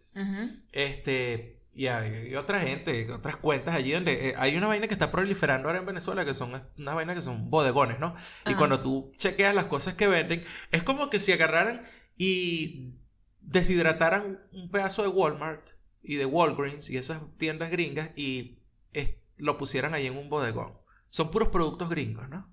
este, 0.71 1.59
y 1.75 1.87
hay 1.87 2.35
otra 2.35 2.59
gente, 2.59 3.11
otras 3.11 3.37
cuentas 3.37 3.73
allí 3.75 3.91
donde 3.91 4.29
eh, 4.29 4.35
hay 4.37 4.55
una 4.55 4.67
vaina 4.67 4.87
que 4.87 4.93
está 4.93 5.09
proliferando 5.09 5.67
ahora 5.69 5.79
en 5.79 5.85
Venezuela, 5.87 6.23
que 6.25 6.33
son 6.35 6.49
unas 6.77 6.95
vainas 6.95 7.15
que 7.15 7.21
son 7.23 7.49
bodegones, 7.49 7.99
¿no? 7.99 8.13
Y 8.47 8.53
cuando 8.53 8.81
tú 8.81 9.11
chequeas 9.17 9.55
las 9.55 9.65
cosas 9.65 9.95
que 9.95 10.07
venden, 10.07 10.43
es 10.71 10.83
como 10.83 11.09
que 11.09 11.19
si 11.19 11.31
agarraran 11.31 11.81
y 12.17 12.93
deshidrataran 13.41 14.39
un 14.51 14.69
pedazo 14.69 15.01
de 15.01 15.07
Walmart 15.09 15.71
y 16.03 16.15
de 16.17 16.25
Walgreens 16.25 16.89
y 16.89 16.97
esas 16.97 17.23
tiendas 17.37 17.71
gringas 17.71 18.11
y 18.15 18.59
es- 18.93 19.15
lo 19.37 19.57
pusieran 19.57 19.93
ahí 19.93 20.05
en 20.07 20.17
un 20.17 20.29
bodegón. 20.29 20.73
Son 21.09 21.31
puros 21.31 21.49
productos 21.49 21.89
gringos, 21.89 22.27
¿no? 22.29 22.51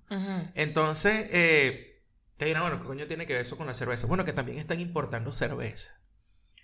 Entonces, 0.55 1.27
eh, 1.31 2.01
te 2.37 2.45
dirán, 2.45 2.63
bueno, 2.63 2.79
¿qué 2.81 2.87
coño 2.87 3.07
tiene 3.07 3.27
que 3.27 3.33
ver 3.33 3.41
eso 3.43 3.57
con 3.57 3.67
la 3.67 3.73
cerveza? 3.73 4.07
Bueno, 4.07 4.25
que 4.25 4.33
también 4.33 4.57
están 4.57 4.79
importando 4.79 5.31
cerveza. 5.31 5.91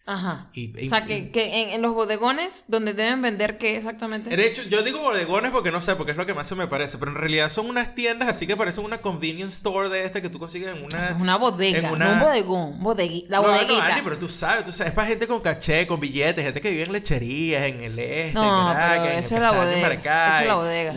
Ajá. 0.10 0.48
Y, 0.54 0.88
O 0.88 0.90
sea, 0.90 1.04
que, 1.04 1.32
que 1.32 1.64
en, 1.64 1.70
en 1.72 1.82
los 1.82 1.94
bodegones 1.94 2.64
donde 2.70 2.94
deben 2.94 3.22
vender 3.22 3.58
qué 3.58 3.76
exactamente. 3.76 4.36
De 4.36 4.48
hecho, 4.48 4.64
yo 4.64 4.82
digo 4.82 5.02
bodegones 5.02 5.52
porque 5.52 5.70
no 5.70 5.82
sé, 5.82 5.98
porque 5.98 6.12
es 6.14 6.18
lo 6.18 6.26
que 6.26 6.34
más 6.34 6.48
se 6.48 6.56
me 6.56 6.66
parece, 6.68 6.98
pero 6.98 7.12
en 7.12 7.18
realidad 7.18 7.50
son 7.50 7.68
unas 7.70 7.94
tiendas 7.94 8.30
así 8.30 8.48
que 8.48 8.56
parecen 8.56 8.86
una 8.86 9.00
convenience 9.00 9.56
store 9.56 9.90
de 9.90 10.06
este 10.06 10.22
que 10.22 10.30
tú 10.30 10.40
consigues 10.40 10.74
en 10.76 10.86
una... 10.86 10.98
Eso 11.04 11.14
es 11.14 11.20
una 11.20 11.36
bodega, 11.36 11.80
en 11.80 11.86
una- 11.90 12.06
no 12.06 12.14
un 12.14 12.20
bodegón, 12.22 12.80
bodegui- 12.80 13.26
la 13.28 13.40
no, 13.40 13.44
bodeguita. 13.44 13.74
no, 13.74 13.82
Andy, 13.82 14.02
pero 14.02 14.18
tú 14.18 14.30
sabes, 14.30 14.64
tú 14.64 14.72
sabes, 14.72 14.92
es 14.92 14.96
para 14.96 15.08
gente 15.10 15.28
con 15.28 15.42
caché, 15.42 15.86
con 15.88 16.00
billetes, 16.00 16.42
gente 16.44 16.62
que 16.62 16.72
vive 16.72 16.84
en 16.84 16.92
lecherías, 16.94 17.64
en 17.64 17.82
el 17.82 18.00
este, 18.00 18.32
No, 18.34 18.44
en 18.70 18.74
Caracas, 18.78 19.12
en 19.12 19.20
es 19.20 19.32
la 19.32 19.40
Castaño, 19.40 19.62
bodega, 19.66 19.82
Maracay, 19.82 20.30
esa 20.30 20.42
es 20.42 20.48
la 20.48 20.56
bodega. 20.56 20.94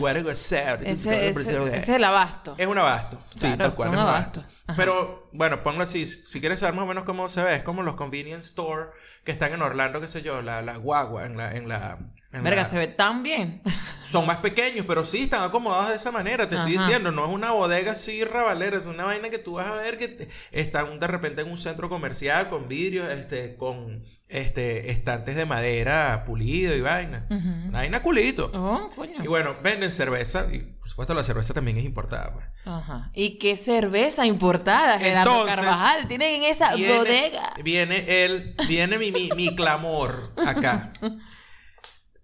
Ese, 0.85 1.27
ese- 1.27 1.27
ese 1.29 1.77
es 1.77 1.89
el 1.89 2.03
abasto. 2.05 2.55
Es 2.57 2.65
un 2.67 2.77
abasto, 2.77 3.17
sí, 3.33 3.39
Claro, 3.39 3.57
tal 3.57 3.73
cual, 3.75 3.89
es 3.89 3.95
un 3.95 4.01
abasto. 4.01 4.39
abasto. 4.39 4.60
Pero, 4.75 5.29
bueno, 5.33 5.63
ponlo 5.63 5.83
así, 5.83 6.05
si 6.05 6.39
quieres 6.39 6.59
saber 6.59 6.75
más 6.75 6.83
o 6.83 6.87
menos 6.87 7.03
cómo 7.03 7.29
se 7.29 7.43
ve, 7.43 7.55
es 7.55 7.63
como 7.63 7.83
los 7.83 7.95
convenience 7.95 8.47
store 8.47 8.91
que 9.23 9.31
están 9.31 9.53
en 9.53 9.61
Orlando, 9.61 10.01
qué 10.01 10.07
sé 10.07 10.21
yo, 10.21 10.41
la, 10.41 10.61
la 10.61 10.77
guagua, 10.77 11.25
en 11.25 11.37
la... 11.37 11.55
En 11.55 11.67
la 11.67 11.97
en 12.33 12.43
Verga, 12.43 12.65
se 12.65 12.77
ve 12.77 12.87
tan 12.87 13.23
bien. 13.23 13.61
son 14.03 14.25
más 14.25 14.37
pequeños, 14.37 14.85
pero 14.87 15.05
sí 15.05 15.19
están 15.23 15.43
acomodados 15.43 15.89
de 15.89 15.95
esa 15.95 16.11
manera. 16.11 16.47
Te 16.49 16.55
estoy 16.55 16.73
diciendo, 16.73 17.11
no 17.11 17.25
es 17.25 17.31
una 17.31 17.51
bodega 17.51 17.93
así 17.93 18.23
rabalera, 18.23 18.77
es 18.77 18.85
una 18.85 19.05
vaina 19.05 19.29
que 19.29 19.37
tú 19.37 19.53
vas 19.53 19.67
a 19.67 19.73
ver 19.75 19.97
que 19.97 20.07
te- 20.09 20.29
están 20.51 20.99
de 20.99 21.07
repente 21.07 21.41
en 21.41 21.49
un 21.51 21.57
centro 21.57 21.87
comercial 21.89 22.49
con 22.49 22.67
vidrios, 22.67 23.09
este, 23.09 23.55
con 23.55 24.03
este, 24.27 24.91
estantes 24.91 25.35
de 25.35 25.45
madera 25.45 26.23
pulido 26.25 26.75
y 26.75 26.81
vaina. 26.81 27.25
Una 27.29 27.79
vaina 27.79 28.01
culito. 28.01 28.51
Oh, 28.53 28.89
coño. 28.95 29.23
Y 29.23 29.27
bueno, 29.27 29.55
venden 29.63 29.91
cerveza 29.91 30.47
y 30.51 30.59
por 30.59 30.89
supuesto 30.89 31.13
la 31.13 31.23
cerveza 31.23 31.53
también 31.53 31.77
es 31.77 31.85
importada. 31.85 32.33
pues. 32.33 32.45
Ajá. 32.65 33.11
¿Y 33.13 33.39
qué 33.39 33.55
cerveza 33.55 34.25
importada, 34.25 34.99
Gerardo 34.99 35.31
Entonces, 35.41 35.55
Carvajal? 35.55 36.07
Tienen 36.07 36.43
en 36.43 36.43
esa 36.51 36.75
Viene- 36.75 36.97
bodega. 36.97 37.53
Viene 37.63 38.25
el, 38.25 38.55
viene 38.67 38.97
mi, 38.97 39.11
mi, 39.11 39.29
mi 39.35 39.55
clamor 39.55 40.33
acá. 40.45 40.91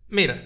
Mira, 0.10 0.42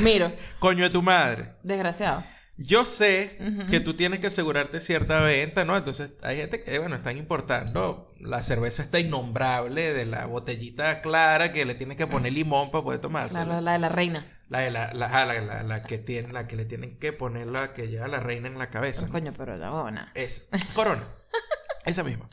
Miro, 0.00 0.32
coño 0.58 0.84
de 0.84 0.90
tu 0.90 1.02
madre. 1.02 1.52
desgraciado. 1.62 2.22
Yo 2.62 2.84
sé 2.84 3.38
que 3.70 3.80
tú 3.80 3.96
tienes 3.96 4.20
que 4.20 4.26
asegurarte 4.26 4.82
cierta 4.82 5.22
venta, 5.22 5.64
¿no? 5.64 5.78
Entonces 5.78 6.12
hay 6.22 6.36
gente 6.36 6.62
que, 6.62 6.78
bueno, 6.78 6.94
están 6.94 7.16
importando 7.16 8.12
la 8.20 8.42
cerveza 8.42 8.82
está 8.82 8.98
innombrable 8.98 9.94
de 9.94 10.04
la 10.04 10.26
botellita 10.26 11.00
clara 11.00 11.52
que 11.52 11.64
le 11.64 11.74
tienes 11.74 11.96
que 11.96 12.06
poner 12.06 12.34
limón 12.34 12.70
para 12.70 12.84
poder 12.84 13.00
tomar. 13.00 13.30
Claro, 13.30 13.62
la 13.62 13.72
de 13.72 13.78
la 13.78 13.88
reina. 13.88 14.26
La, 14.50 14.58
de 14.60 14.70
la, 14.70 14.92
la, 14.92 15.24
la, 15.24 15.40
la- 15.40 15.62
la 15.62 15.82
que 15.84 15.96
tiene, 15.96 16.34
la 16.34 16.46
que 16.46 16.56
le 16.56 16.66
tienen 16.66 16.98
que 16.98 17.14
poner 17.14 17.46
la 17.46 17.72
que 17.72 17.88
lleva 17.88 18.08
la 18.08 18.20
reina 18.20 18.48
en 18.48 18.58
la 18.58 18.68
cabeza. 18.68 19.06
¿no? 19.06 19.12
Coño, 19.12 19.32
pero 19.34 19.56
la 19.56 19.70
buena. 19.70 20.12
Esa. 20.14 20.42
Corona. 20.74 21.04
Esa 21.84 22.04
misma. 22.04 22.28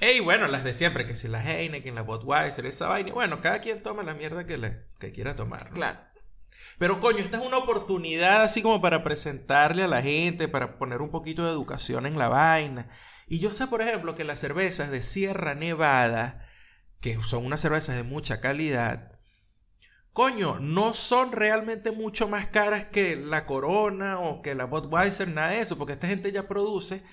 Y 0.00 0.20
bueno, 0.20 0.46
las 0.46 0.64
de 0.64 0.74
siempre, 0.74 1.06
que 1.06 1.16
si 1.16 1.28
la 1.28 1.42
Heineken, 1.42 1.94
la 1.94 2.02
Budweiser, 2.02 2.66
esa 2.66 2.88
vaina. 2.88 3.12
Bueno, 3.12 3.40
cada 3.40 3.60
quien 3.60 3.82
toma 3.82 4.02
la 4.02 4.14
mierda 4.14 4.44
que, 4.44 4.58
le, 4.58 4.84
que 5.00 5.12
quiera 5.12 5.36
tomar. 5.36 5.70
¿no? 5.70 5.76
Claro. 5.76 6.00
Pero 6.78 7.00
coño, 7.00 7.18
esta 7.18 7.38
es 7.38 7.46
una 7.46 7.58
oportunidad 7.58 8.42
así 8.42 8.62
como 8.62 8.80
para 8.80 9.04
presentarle 9.04 9.84
a 9.84 9.88
la 9.88 10.02
gente, 10.02 10.48
para 10.48 10.78
poner 10.78 11.02
un 11.02 11.10
poquito 11.10 11.44
de 11.44 11.50
educación 11.50 12.06
en 12.06 12.18
la 12.18 12.28
vaina. 12.28 12.88
Y 13.26 13.38
yo 13.38 13.52
sé, 13.52 13.66
por 13.66 13.80
ejemplo, 13.80 14.14
que 14.14 14.24
las 14.24 14.40
cervezas 14.40 14.90
de 14.90 15.02
Sierra 15.02 15.54
Nevada, 15.54 16.46
que 17.00 17.18
son 17.22 17.44
unas 17.46 17.60
cervezas 17.60 17.96
de 17.96 18.02
mucha 18.02 18.40
calidad, 18.40 19.12
coño, 20.12 20.58
no 20.60 20.94
son 20.94 21.32
realmente 21.32 21.90
mucho 21.90 22.28
más 22.28 22.46
caras 22.48 22.86
que 22.86 23.16
la 23.16 23.46
Corona 23.46 24.18
o 24.20 24.42
que 24.42 24.54
la 24.54 24.64
Budweiser, 24.64 25.28
nada 25.28 25.50
de 25.50 25.60
eso, 25.60 25.78
porque 25.78 25.94
esta 25.94 26.08
gente 26.08 26.32
ya 26.32 26.48
produce 26.48 27.04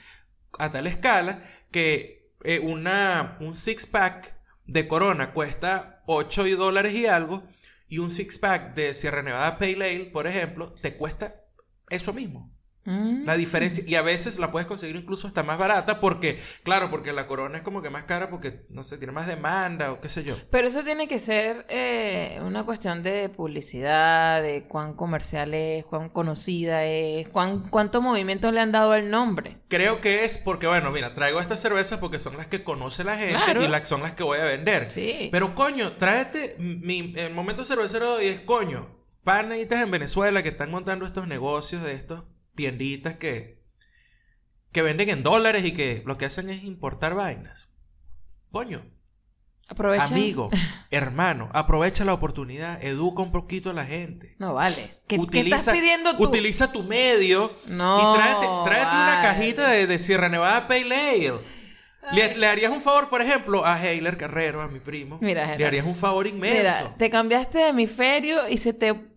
a 0.59 0.71
tal 0.71 0.87
escala 0.87 1.41
que 1.71 2.31
eh, 2.43 2.59
una, 2.59 3.37
un 3.39 3.55
six 3.55 3.85
pack 3.85 4.35
de 4.65 4.87
Corona 4.87 5.33
cuesta 5.33 6.03
8 6.07 6.55
dólares 6.55 6.93
y 6.95 7.05
algo 7.05 7.43
y 7.87 7.97
un 7.97 8.09
six 8.09 8.39
pack 8.39 8.73
de 8.73 8.93
Sierra 8.93 9.21
Nevada 9.21 9.57
Pale 9.57 9.73
Ale, 9.73 10.05
por 10.05 10.25
ejemplo, 10.25 10.73
te 10.81 10.95
cuesta 10.95 11.43
eso 11.89 12.13
mismo. 12.13 12.49
Mm. 12.83 13.25
La 13.25 13.37
diferencia, 13.37 13.83
y 13.85 13.95
a 13.95 14.01
veces 14.01 14.39
la 14.39 14.51
puedes 14.51 14.67
conseguir 14.67 14.95
incluso 14.95 15.27
hasta 15.27 15.43
más 15.43 15.59
barata 15.59 15.99
porque, 15.99 16.39
claro, 16.63 16.89
porque 16.89 17.13
la 17.13 17.27
corona 17.27 17.59
es 17.59 17.63
como 17.63 17.81
que 17.81 17.89
más 17.91 18.05
cara 18.05 18.29
porque, 18.29 18.65
no 18.69 18.83
sé, 18.83 18.97
tiene 18.97 19.13
más 19.13 19.27
demanda 19.27 19.91
o 19.91 20.01
qué 20.01 20.09
sé 20.09 20.23
yo. 20.23 20.35
Pero 20.49 20.67
eso 20.67 20.83
tiene 20.83 21.07
que 21.07 21.19
ser 21.19 21.65
eh, 21.69 22.39
una 22.43 22.63
cuestión 22.63 23.03
de 23.03 23.29
publicidad, 23.29 24.41
de 24.41 24.63
cuán 24.67 24.93
comercial 24.95 25.53
es, 25.53 25.85
cuán 25.85 26.09
conocida 26.09 26.85
es, 26.85 27.29
cuán, 27.29 27.69
cuánto 27.69 28.01
movimiento 28.01 28.51
le 28.51 28.59
han 28.59 28.71
dado 28.71 28.93
al 28.93 29.09
nombre. 29.11 29.57
Creo 29.67 30.01
que 30.01 30.23
es 30.25 30.37
porque, 30.39 30.67
bueno, 30.67 30.91
mira, 30.91 31.13
traigo 31.13 31.39
estas 31.39 31.59
cervezas 31.61 31.99
porque 31.99 32.17
son 32.19 32.37
las 32.37 32.47
que 32.47 32.63
conoce 32.63 33.03
la 33.03 33.15
gente 33.15 33.31
Claro. 33.31 33.63
y 33.63 33.67
las 33.67 33.87
son 33.87 34.01
las 34.01 34.13
que 34.13 34.23
voy 34.23 34.39
a 34.39 34.45
vender. 34.45 34.89
Sí. 34.91 35.29
Pero 35.31 35.53
coño, 35.55 35.93
tráete, 35.97 36.55
mi 36.57 37.13
el 37.15 37.33
momento 37.33 37.65
cervecero 37.65 38.11
de 38.11 38.17
hoy 38.17 38.27
es 38.27 38.39
coño, 38.41 38.87
panitas 39.23 39.81
en 39.81 39.91
Venezuela 39.91 40.41
que 40.43 40.49
están 40.49 40.71
montando 40.71 41.05
estos 41.05 41.27
negocios 41.27 41.83
de 41.83 41.93
estos 41.93 42.23
tienditas 42.55 43.15
que, 43.17 43.61
que 44.71 44.81
venden 44.81 45.09
en 45.09 45.23
dólares 45.23 45.63
y 45.65 45.73
que 45.73 46.03
lo 46.05 46.17
que 46.17 46.25
hacen 46.25 46.49
es 46.49 46.63
importar 46.63 47.15
vainas. 47.15 47.69
Coño, 48.51 48.81
Aprovecha. 49.67 50.03
amigo, 50.03 50.49
hermano, 50.91 51.49
aprovecha 51.53 52.03
la 52.03 52.13
oportunidad, 52.13 52.83
educa 52.83 53.21
un 53.23 53.31
poquito 53.31 53.69
a 53.69 53.73
la 53.73 53.85
gente. 53.85 54.35
No 54.39 54.53
vale. 54.53 54.99
¿Qué, 55.07 55.17
qué 55.31 55.39
estás 55.41 55.69
pidiendo 55.69 56.17
tú? 56.17 56.23
Utiliza 56.23 56.71
tu 56.71 56.83
medio 56.83 57.55
No, 57.67 57.97
y 57.97 58.17
tráete, 58.17 58.47
tráete 58.65 58.95
una 58.95 59.19
cajita 59.21 59.69
de, 59.69 59.87
de 59.87 59.99
Sierra 59.99 60.27
Nevada 60.29 60.67
Pale 60.67 60.93
Ale. 60.93 61.33
Le, 62.13 62.35
le 62.35 62.47
harías 62.47 62.71
un 62.71 62.81
favor, 62.81 63.09
por 63.09 63.21
ejemplo, 63.21 63.63
a 63.63 63.79
Heiler 63.81 64.17
Carrero, 64.17 64.61
a 64.61 64.67
mi 64.67 64.79
primo. 64.79 65.19
Mira, 65.21 65.41
le 65.41 65.47
Gerardo. 65.53 65.67
harías 65.67 65.85
un 65.85 65.95
favor 65.95 66.27
inmenso. 66.27 66.83
Mira, 66.83 66.97
te 66.97 67.09
cambiaste 67.09 67.59
de 67.59 67.67
hemisferio 67.69 68.49
y 68.49 68.57
se 68.57 68.73
te 68.73 69.07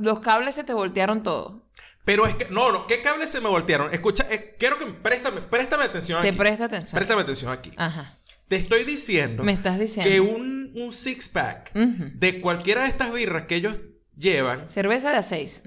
los 0.00 0.20
cables 0.20 0.54
se 0.54 0.64
te 0.64 0.74
voltearon 0.74 1.22
todos. 1.22 1.62
Pero 2.06 2.24
es 2.26 2.34
que, 2.36 2.48
no, 2.48 2.72
no, 2.72 2.86
¿qué 2.86 3.02
cables 3.02 3.28
se 3.30 3.42
me 3.42 3.48
voltearon? 3.50 3.92
Escucha, 3.92 4.26
quiero 4.58 4.78
que 4.78 4.86
préstame, 4.86 5.42
préstame 5.42 5.84
atención 5.84 6.22
Te 6.22 6.28
aquí. 6.28 6.36
presta 6.38 6.64
atención. 6.64 6.96
Préstame 6.96 7.20
atención 7.22 7.52
aquí. 7.52 7.72
Ajá. 7.76 8.16
Te 8.48 8.56
estoy 8.56 8.84
diciendo 8.84 9.42
Me 9.42 9.52
estás 9.52 9.78
diciendo. 9.78 10.08
que 10.10 10.20
un, 10.20 10.70
un 10.74 10.92
six 10.92 11.28
pack 11.28 11.72
de 11.74 12.40
cualquiera 12.40 12.84
de 12.84 12.88
estas 12.88 13.12
birras 13.12 13.46
que 13.46 13.56
ellos 13.56 13.78
llevan 14.16 14.68
Cerveza 14.70 15.10
de 15.10 15.16
a 15.18 15.22
seis. 15.22 15.62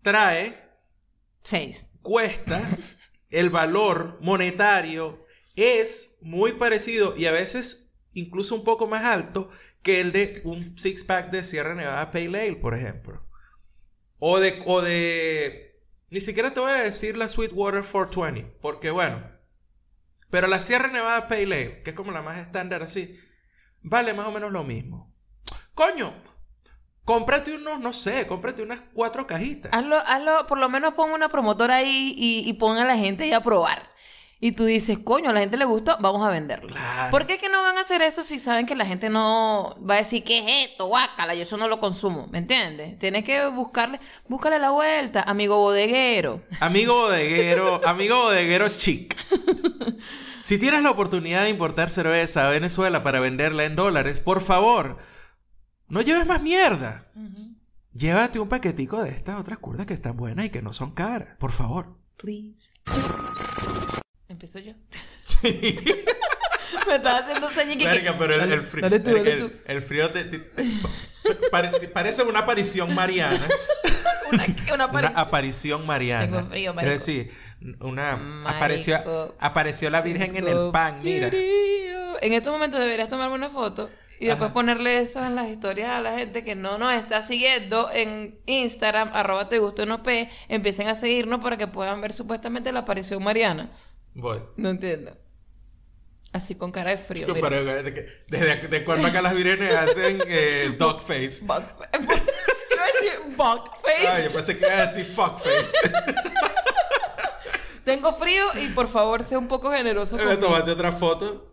Trae, 0.00 0.56
Seis. 1.42 1.88
cuesta, 2.02 2.62
el 3.30 3.50
valor 3.50 4.18
monetario 4.22 5.26
es 5.56 6.18
muy 6.22 6.52
parecido 6.52 7.14
y 7.16 7.26
a 7.26 7.32
veces 7.32 7.90
incluso 8.12 8.54
un 8.54 8.64
poco 8.64 8.86
más 8.86 9.02
alto 9.04 9.50
que 9.82 10.00
el 10.00 10.12
de 10.12 10.40
un 10.44 10.78
six 10.78 11.04
pack 11.04 11.30
de 11.30 11.42
Sierra 11.44 11.74
Nevada 11.74 12.10
Pale 12.10 12.26
Ale, 12.40 12.56
por 12.56 12.74
ejemplo. 12.74 13.22
O 14.26 14.40
de, 14.40 14.62
o 14.64 14.80
de, 14.80 15.82
ni 16.08 16.22
siquiera 16.22 16.54
te 16.54 16.60
voy 16.60 16.70
a 16.70 16.82
decir 16.82 17.14
la 17.14 17.28
Sweetwater 17.28 17.84
420, 17.84 18.56
porque 18.62 18.90
bueno, 18.90 19.22
pero 20.30 20.46
la 20.46 20.60
Sierra 20.60 20.88
Nevada 20.88 21.28
Pale 21.28 21.42
Ale, 21.42 21.82
que 21.82 21.90
es 21.90 21.94
como 21.96 22.10
la 22.10 22.22
más 22.22 22.38
estándar 22.38 22.82
así, 22.82 23.20
vale 23.82 24.14
más 24.14 24.26
o 24.26 24.32
menos 24.32 24.50
lo 24.50 24.64
mismo. 24.64 25.12
Coño, 25.74 26.14
cómprate 27.04 27.54
unos, 27.54 27.80
no 27.80 27.92
sé, 27.92 28.26
cómprate 28.26 28.62
unas 28.62 28.80
cuatro 28.94 29.26
cajitas. 29.26 29.70
Hazlo, 29.74 29.98
hazlo, 29.98 30.46
por 30.46 30.56
lo 30.56 30.70
menos 30.70 30.94
pon 30.94 31.10
una 31.10 31.28
promotora 31.28 31.76
ahí 31.76 32.14
y, 32.16 32.48
y 32.48 32.52
pon 32.54 32.78
a 32.78 32.86
la 32.86 32.96
gente 32.96 33.24
ahí 33.24 33.32
a 33.34 33.42
probar. 33.42 33.90
Y 34.44 34.52
tú 34.52 34.66
dices, 34.66 34.98
coño, 34.98 35.30
a 35.30 35.32
la 35.32 35.40
gente 35.40 35.56
le 35.56 35.64
gustó, 35.64 35.96
vamos 36.00 36.22
a 36.22 36.28
venderlo. 36.28 36.68
Claro. 36.68 37.10
¿Por 37.10 37.26
qué 37.26 37.32
es 37.32 37.40
que 37.40 37.48
no 37.48 37.62
van 37.62 37.78
a 37.78 37.80
hacer 37.80 38.02
eso 38.02 38.22
si 38.22 38.38
saben 38.38 38.66
que 38.66 38.74
la 38.74 38.84
gente 38.84 39.08
no 39.08 39.74
va 39.88 39.94
a 39.94 39.96
decir, 39.96 40.22
¿qué 40.22 40.40
es 40.40 40.68
esto? 40.68 40.84
Guácala, 40.84 41.34
yo 41.34 41.44
eso 41.44 41.56
no 41.56 41.66
lo 41.66 41.80
consumo. 41.80 42.26
¿Me 42.30 42.36
entiendes? 42.36 42.98
Tienes 42.98 43.24
que 43.24 43.46
buscarle, 43.46 44.00
búscale 44.28 44.58
la 44.58 44.72
vuelta, 44.72 45.22
amigo 45.22 45.56
bodeguero. 45.56 46.42
Amigo 46.60 46.92
bodeguero, 46.92 47.80
amigo 47.86 48.24
bodeguero 48.24 48.68
chic. 48.68 49.16
Si 50.42 50.58
tienes 50.58 50.82
la 50.82 50.90
oportunidad 50.90 51.44
de 51.44 51.48
importar 51.48 51.90
cerveza 51.90 52.46
a 52.46 52.50
Venezuela 52.50 53.02
para 53.02 53.20
venderla 53.20 53.64
en 53.64 53.76
dólares, 53.76 54.20
por 54.20 54.42
favor, 54.42 54.98
no 55.88 56.02
lleves 56.02 56.26
más 56.26 56.42
mierda. 56.42 57.06
Llévate 57.94 58.40
un 58.40 58.50
paquetico 58.50 59.02
de 59.02 59.08
estas 59.08 59.40
otras 59.40 59.56
curdas 59.56 59.86
que 59.86 59.94
están 59.94 60.18
buenas 60.18 60.44
y 60.44 60.50
que 60.50 60.60
no 60.60 60.74
son 60.74 60.90
caras, 60.90 61.34
por 61.38 61.50
favor. 61.50 61.96
Please. 62.18 62.74
Empiezo 64.44 64.58
yo. 64.58 64.74
Sí. 65.22 65.84
Me 66.86 66.96
estás 66.96 67.22
haciendo 67.24 67.48
señas 67.50 67.76
que... 67.78 67.84
Verga, 67.84 68.14
pero 68.18 68.34
el, 68.34 68.40
Dale, 68.40 68.54
el 68.54 68.62
frío, 68.62 68.82
dale 68.82 69.00
tú, 69.00 69.14
dale 69.14 69.32
el- 69.32 69.38
tú. 69.38 69.52
el 69.64 69.82
frío 69.82 70.10
te, 70.10 70.24
te- 70.24 70.38
te- 70.38 70.64
pare- 71.50 71.88
parece 71.88 72.22
una 72.24 72.40
aparición 72.40 72.94
mariana. 72.94 73.40
Una, 74.32 74.46
una 74.74 74.86
Una 74.86 75.08
aparición. 75.08 75.86
mariana. 75.86 76.24
Tengo 76.26 76.48
frío, 76.50 76.70
es 76.70 76.76
marico. 76.76 76.92
decir, 76.92 77.30
una 77.80 78.16
Marico. 78.16 78.48
apareció, 78.48 79.34
apareció 79.38 79.90
la 79.90 80.00
Virgen 80.00 80.34
en 80.36 80.48
el 80.48 80.70
pan, 80.72 81.00
mira. 81.04 81.28
En 81.28 82.32
estos 82.32 82.50
momentos 82.52 82.80
deberías 82.80 83.08
tomarme 83.08 83.34
una 83.36 83.50
foto 83.50 83.88
y 84.18 84.26
después 84.26 84.46
Ajá. 84.46 84.54
ponerle 84.54 84.98
eso 85.00 85.24
en 85.24 85.36
las 85.36 85.48
historias 85.50 85.90
a 85.90 86.00
la 86.00 86.18
gente 86.18 86.42
que 86.42 86.56
no 86.56 86.78
nos 86.78 86.92
está 86.94 87.22
siguiendo 87.22 87.90
en 87.92 88.38
Instagram, 88.46 89.10
arroba 89.12 89.48
te 89.48 89.58
gusta 89.58 89.86
no 89.86 90.02
p, 90.02 90.28
empiecen 90.48 90.88
a 90.88 90.94
seguirnos 90.96 91.40
para 91.40 91.56
que 91.56 91.66
puedan 91.68 92.00
ver 92.00 92.12
supuestamente 92.12 92.72
la 92.72 92.80
aparición 92.80 93.22
mariana. 93.22 93.70
Voy. 94.14 94.40
No 94.56 94.70
entiendo. 94.70 95.16
Así 96.32 96.54
con 96.56 96.72
cara 96.72 96.90
de 96.90 96.98
frío. 96.98 97.26
Yo, 97.28 97.34
pero 97.40 97.64
desde, 97.64 98.68
de 98.68 98.84
cuando 98.84 99.06
acá 99.08 99.22
las 99.22 99.34
vírgenes 99.34 99.72
hacen 99.74 100.20
eh, 100.26 100.74
dog 100.78 101.00
face. 101.02 101.44
Bug 101.44 101.62
fa- 101.78 101.88
Iba 102.74 102.84
a 102.84 102.86
decir. 102.86 104.08
Ay, 104.10 104.24
yo 104.24 104.32
pensé 104.32 104.58
que 104.58 104.66
iba 104.66 104.78
a 104.78 104.86
decir 104.86 105.04
fuck 105.04 105.38
face. 105.38 105.72
Tengo 107.84 108.12
frío 108.14 108.44
y 108.62 108.68
por 108.68 108.88
favor 108.88 109.22
sea 109.24 109.38
un 109.38 109.46
poco 109.48 109.70
generoso 109.70 110.16
Me 110.16 110.22
conmigo. 110.24 110.46
tomaste 110.46 110.70
otra 110.70 110.92
foto. 110.92 111.50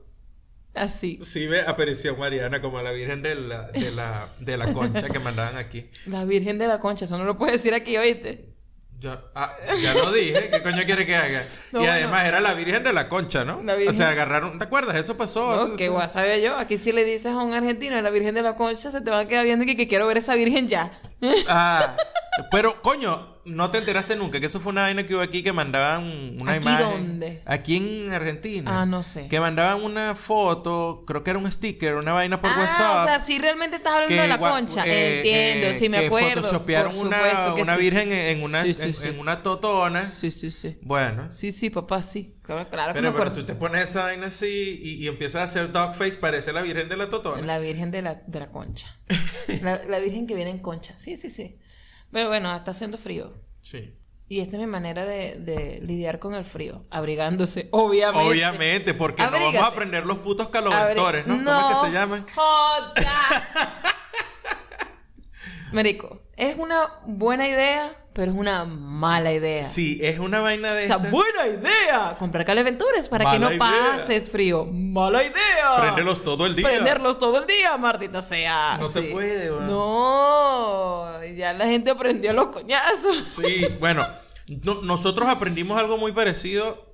Así. 0.73 1.19
Sí, 1.21 1.45
ve, 1.47 1.61
aparición 1.61 2.17
mariana 2.17 2.61
como 2.61 2.81
la 2.81 2.91
virgen 2.91 3.21
de 3.21 3.35
la, 3.35 3.69
de 3.71 3.91
la, 3.91 4.33
de 4.39 4.55
la 4.57 4.71
concha 4.73 5.09
que 5.09 5.19
mandaban 5.19 5.57
aquí. 5.57 5.89
La 6.05 6.23
Virgen 6.23 6.57
de 6.57 6.67
la 6.67 6.79
Concha, 6.79 7.03
eso 7.03 7.17
no 7.17 7.25
lo 7.25 7.37
puedes 7.37 7.61
decir 7.61 7.73
aquí, 7.73 7.97
¿oíste? 7.97 8.50
Yo, 9.01 9.17
ah, 9.33 9.57
ya 9.81 9.95
lo 9.95 10.11
dije, 10.11 10.51
¿qué 10.51 10.61
coño 10.61 10.83
quiere 10.85 11.07
que 11.07 11.15
haga? 11.15 11.43
No, 11.71 11.83
y 11.83 11.87
además 11.87 12.23
era 12.23 12.39
la 12.39 12.53
virgen 12.53 12.83
de 12.83 12.93
la 12.93 13.09
concha, 13.09 13.43
¿no? 13.43 13.59
La 13.63 13.73
O 13.73 13.93
sea, 13.93 14.09
agarraron, 14.09 14.59
¿te 14.59 14.65
acuerdas? 14.65 14.95
Eso 14.95 15.17
pasó. 15.17 15.69
No, 15.69 15.75
que 15.75 15.89
guay 15.89 16.07
sabía 16.07 16.37
yo. 16.37 16.55
Aquí 16.55 16.77
si 16.77 16.91
le 16.91 17.03
dices 17.03 17.31
a 17.31 17.37
un 17.39 17.51
argentino 17.51 17.99
la 17.99 18.11
Virgen 18.11 18.35
de 18.35 18.43
la 18.43 18.55
Concha, 18.55 18.91
se 18.91 19.01
te 19.01 19.09
va 19.09 19.21
a 19.21 19.27
quedar 19.27 19.43
viendo 19.43 19.65
que, 19.65 19.75
que 19.75 19.87
quiero 19.87 20.05
ver 20.05 20.17
esa 20.17 20.35
Virgen 20.35 20.67
ya. 20.67 21.01
Ah, 21.47 21.95
pero 22.49 22.81
coño, 22.81 23.39
no 23.43 23.71
te 23.71 23.79
enteraste 23.79 24.15
nunca 24.15 24.39
que 24.39 24.45
eso 24.45 24.59
fue 24.59 24.71
una 24.71 24.83
vaina 24.83 25.05
que 25.05 25.15
hubo 25.15 25.21
aquí 25.21 25.41
que 25.43 25.51
mandaban 25.51 26.03
una 26.39 26.53
¿Aquí 26.53 26.61
imagen. 26.61 26.89
dónde? 26.89 27.41
Aquí 27.45 27.75
en 27.77 28.13
Argentina. 28.13 28.81
Ah, 28.81 28.85
no 28.85 29.03
sé. 29.03 29.27
Que 29.27 29.39
mandaban 29.39 29.83
una 29.83 30.15
foto, 30.15 31.03
creo 31.07 31.23
que 31.23 31.31
era 31.31 31.39
un 31.39 31.51
sticker, 31.51 31.95
una 31.95 32.13
vaina 32.13 32.39
por 32.39 32.51
ah, 32.51 32.59
WhatsApp. 32.59 33.03
o 33.03 33.07
sea, 33.07 33.19
si 33.19 33.39
realmente 33.39 33.77
estás 33.77 33.93
hablando 33.93 34.15
que 34.15 34.21
de 34.21 34.27
la 34.27 34.37
Concha. 34.37 34.83
eh, 34.85 35.17
Entiendo, 35.17 35.67
eh, 35.67 35.73
sí 35.73 35.89
me 35.89 35.99
que 36.01 36.05
acuerdo. 36.07 36.41
photoshopearon 36.43 36.93
Por 36.95 37.07
una, 37.07 37.17
que 37.55 37.61
una 37.63 37.75
sí. 37.75 37.81
virgen 37.81 38.11
en, 38.11 38.43
una, 38.43 38.63
Sí, 38.63 38.73
sí, 38.75 38.93
en, 39.07 39.19
una 39.19 39.43
totona. 39.43 40.01
Sí, 40.03 40.31
sí, 40.31 40.51
sí. 40.51 40.77
Bueno. 40.83 41.31
Sí, 41.31 41.51
sí, 41.51 41.69
papá, 41.69 42.03
sí. 42.03 42.35
Claro, 42.43 42.67
claro 42.69 42.93
que 42.93 43.01
me 43.01 43.07
Pero, 43.11 43.17
pero 43.23 43.33
tú 43.33 43.45
te 43.45 43.55
pones 43.55 43.89
esa 43.89 44.03
vaina 44.03 44.27
así 44.27 44.79
y, 44.81 45.03
y 45.03 45.07
empiezas 45.07 45.41
a 45.41 45.43
hacer 45.45 45.71
dog 45.71 45.95
face, 45.95 46.17
parece 46.19 46.53
la 46.53 46.61
virgen 46.61 46.87
de 46.89 46.97
la 46.97 47.09
totona. 47.09 47.41
La 47.45 47.59
Virgen 47.59 47.91
de 47.91 48.01
la, 48.01 48.15
de 48.25 48.39
la 48.39 48.49
Concha. 48.51 48.87
La, 49.61 49.83
la 49.85 49.99
Virgen 49.99 50.27
que 50.27 50.35
viene 50.35 50.51
en 50.51 50.59
concha. 50.59 50.97
Sí, 50.97 51.17
sí, 51.17 51.29
sí. 51.29 51.57
Pero 52.11 52.27
bueno, 52.27 52.55
está 52.55 52.71
haciendo 52.71 52.97
frío. 52.97 53.33
Sí. 53.61 53.93
Y 54.27 54.39
esta 54.39 54.55
es 54.55 54.61
mi 54.61 54.67
manera 54.67 55.03
de, 55.03 55.35
de 55.39 55.81
lidiar 55.81 56.19
con 56.19 56.35
el 56.35 56.45
frío. 56.45 56.85
Abrigándose, 56.89 57.67
obviamente. 57.71 58.29
Obviamente, 58.29 58.93
porque 58.93 59.23
no 59.23 59.31
vamos 59.31 59.55
a 59.55 59.67
aprender 59.67 60.05
los 60.05 60.19
putos 60.19 60.47
caloventores, 60.47 61.27
¿no? 61.27 61.35
¿Cómo 61.35 61.69
es 61.69 61.79
que 61.79 61.85
se 61.87 61.91
llaman? 61.91 62.25
jodas. 62.33 62.93
Marico, 65.73 66.20
Es 66.37 66.57
una 66.57 66.89
buena 67.05 67.47
idea, 67.47 67.91
pero 68.13 68.31
es 68.31 68.37
una 68.37 68.65
mala 68.65 69.31
idea. 69.31 69.63
Sí, 69.65 69.99
es 70.01 70.17
una 70.17 70.41
vaina 70.41 70.71
de 70.73 70.85
O 70.85 70.87
sea, 70.87 70.95
estas. 70.95 71.11
buena 71.11 71.47
idea. 71.47 72.15
Comprar 72.17 72.45
calefactores 72.45 73.07
para 73.09 73.31
que 73.31 73.39
no 73.39 73.47
idea. 73.49 73.59
pases 73.59 74.29
frío. 74.29 74.65
Mala 74.65 75.23
idea. 75.23 75.77
Prenderlos 75.81 76.23
todo 76.23 76.45
el 76.45 76.55
día. 76.55 76.67
Prenderlos 76.67 77.19
todo 77.19 77.39
el 77.41 77.47
día, 77.47 77.77
maldita 77.77 78.21
sea. 78.21 78.77
No 78.79 78.87
se 78.87 79.03
puede, 79.03 79.51
weón. 79.51 79.67
No, 79.67 81.23
ya 81.35 81.53
la 81.53 81.65
gente 81.65 81.91
aprendió 81.91 82.33
los 82.33 82.47
coñazos. 82.47 83.23
Sí, 83.29 83.67
bueno, 83.79 84.07
no- 84.63 84.81
nosotros 84.81 85.29
aprendimos 85.29 85.79
algo 85.79 85.97
muy 85.97 86.11
parecido 86.11 86.90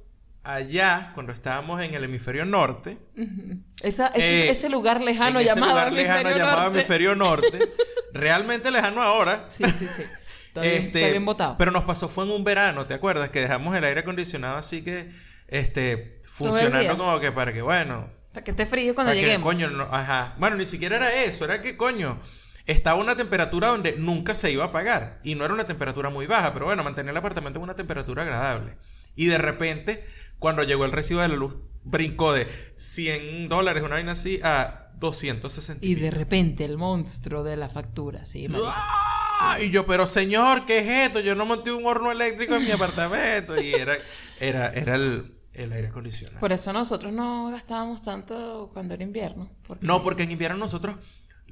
allá 0.56 1.12
cuando 1.14 1.34
estábamos 1.34 1.82
en 1.84 1.94
el 1.94 2.04
hemisferio 2.04 2.46
norte. 2.46 2.98
Ujú. 3.18 3.60
Esa- 3.82 4.08
ese, 4.08 4.48
Eh, 4.48 4.52
ese 4.52 4.70
lugar 4.70 5.02
lejano 5.02 5.40
ese 5.40 5.50
llamado 5.50 5.72
lugar 5.74 5.94
lejano 5.94 6.20
hemisferio 6.20 6.38
llamado 6.46 6.62
norte. 6.64 6.78
hemisferio 6.78 7.16
norte. 7.16 7.60
realmente 8.14 8.72
lejano 8.72 9.02
ahora. 9.04 9.46
Sí, 9.50 9.64
sí, 9.64 9.88
sí. 9.96 10.04
Está 10.48 10.62
bien, 10.62 10.74
Este, 10.86 11.12
bien. 11.12 11.26
Pero 11.58 11.72
nos 11.72 11.84
pasó 11.84 12.10
fue 12.10 12.24
en 12.26 12.32
un 12.32 12.44
verano, 12.44 12.88
¿te 12.88 12.94
acuerdas? 12.94 13.30
Que 13.30 13.42
dejamos 13.42 13.76
el 13.76 13.84
aire 13.84 14.00
acondicionado 14.00 14.58
así 14.58 14.82
que, 14.84 15.10
este, 15.48 16.20
funcionando 16.30 16.98
como 16.98 17.20
que 17.20 17.32
para 17.32 17.54
que, 17.54 17.62
bueno, 17.62 18.10
Para 18.34 18.44
que 18.44 18.52
esté 18.52 18.66
frío 18.66 18.96
cuando 18.96 19.12
para 19.12 19.20
que, 19.20 19.26
lleguemos. 19.26 19.46
coño, 19.46 19.70
no- 19.70 19.88
ajá. 19.92 20.34
Bueno, 20.38 20.56
ni 20.56 20.66
siquiera 20.66 20.96
era 20.96 21.24
eso, 21.24 21.46
era 21.46 21.62
que, 21.62 21.78
coño, 21.78 22.20
estaba 22.66 23.00
una 23.00 23.16
temperatura 23.16 23.68
donde 23.70 23.96
nunca 23.98 24.34
se 24.36 24.52
iba 24.52 24.64
a 24.64 24.68
apagar. 24.68 25.20
Y 25.24 25.36
no 25.36 25.46
era 25.46 25.54
una 25.54 25.66
temperatura 25.66 26.10
muy 26.10 26.26
baja, 26.28 26.54
pero 26.54 26.66
bueno, 26.66 26.84
mantenía 26.84 27.12
el 27.12 27.18
apartamento 27.18 27.60
en 27.60 27.64
una 27.64 27.76
temperatura 27.76 28.24
agradable. 28.24 28.78
Y 29.16 29.26
de 29.28 29.38
repente, 29.38 30.04
cuando 30.40 30.64
llegó 30.64 30.86
el 30.86 30.92
recibo 30.92 31.22
de 31.22 31.30
la 31.30 31.36
luz, 31.36 31.58
brincó 31.84 32.34
de 32.34 32.48
100 32.78 33.50
dólares, 33.50 33.84
una 33.84 33.96
vaina 33.96 34.12
así, 34.14 34.40
a 34.44 34.92
260. 35.00 35.86
Y 35.86 35.96
de 35.96 36.12
repente 36.12 36.66
el 36.66 36.78
monstruo 36.78 37.44
de 37.44 37.56
la 37.56 37.70
factura, 37.70 38.26
sí. 38.26 38.48
¡Ah! 38.66 39.58
Y 39.62 39.70
yo, 39.70 39.86
pero 39.86 40.08
señor, 40.08 40.66
¿qué 40.66 40.80
es 40.80 41.08
esto? 41.08 41.20
Yo 41.20 41.36
no 41.36 41.46
monté 41.46 41.72
un 41.72 41.86
horno 41.86 42.12
eléctrico 42.12 42.56
en 42.56 42.66
mi 42.66 42.72
apartamento. 42.72 43.60
Y 43.62 43.72
era, 43.72 43.98
era, 44.40 44.70
era 44.70 44.96
el, 44.96 45.36
el 45.54 45.72
aire 45.74 45.90
acondicionado. 45.90 46.40
Por 46.40 46.52
eso 46.52 46.74
nosotros 46.74 47.14
no 47.14 47.52
gastábamos 47.52 48.02
tanto 48.02 48.70
cuando 48.74 48.94
era 48.96 49.04
invierno. 49.04 49.50
Porque... 49.68 49.86
No, 49.86 50.04
porque 50.04 50.24
en 50.24 50.32
invierno 50.32 50.58
nosotros, 50.58 50.96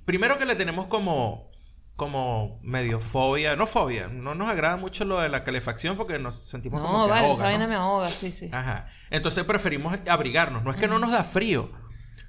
primero 0.04 0.38
que 0.38 0.46
le 0.46 0.56
tenemos 0.56 0.88
como, 0.88 1.52
como 1.96 2.60
medio 2.62 3.00
fobia, 3.00 3.56
no 3.56 3.68
fobia, 3.68 4.08
no 4.10 4.36
nos 4.36 4.50
agrada 4.50 4.76
mucho 4.76 5.06
lo 5.06 5.20
de 5.22 5.30
la 5.30 5.44
calefacción 5.44 5.96
porque 5.96 6.20
nos 6.20 6.36
sentimos 6.48 6.82
como 6.82 6.98
No, 6.98 7.06
que 7.06 7.12
vale, 7.12 7.28
ahoga, 7.28 7.34
esa 7.36 7.44
vaina 7.44 7.64
¿no? 7.66 7.70
me 7.70 7.76
ahoga, 7.76 8.10
sí, 8.10 8.32
sí. 8.32 8.50
Ajá. 8.52 8.88
Entonces 9.10 9.44
preferimos 9.46 9.98
abrigarnos. 10.10 10.64
No 10.64 10.72
es 10.72 10.78
que 10.78 10.88
no 10.88 11.00
nos 11.00 11.12
da 11.12 11.24
frío, 11.24 11.72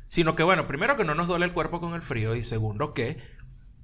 sino 0.08 0.36
que, 0.36 0.44
bueno, 0.44 0.66
primero 0.68 0.96
que 0.96 1.04
no 1.04 1.14
nos 1.16 1.26
duele 1.26 1.46
el 1.46 1.52
cuerpo 1.52 1.80
con 1.80 1.94
el 1.94 2.02
frío 2.02 2.36
y 2.36 2.42
segundo 2.42 2.94
que 2.94 3.18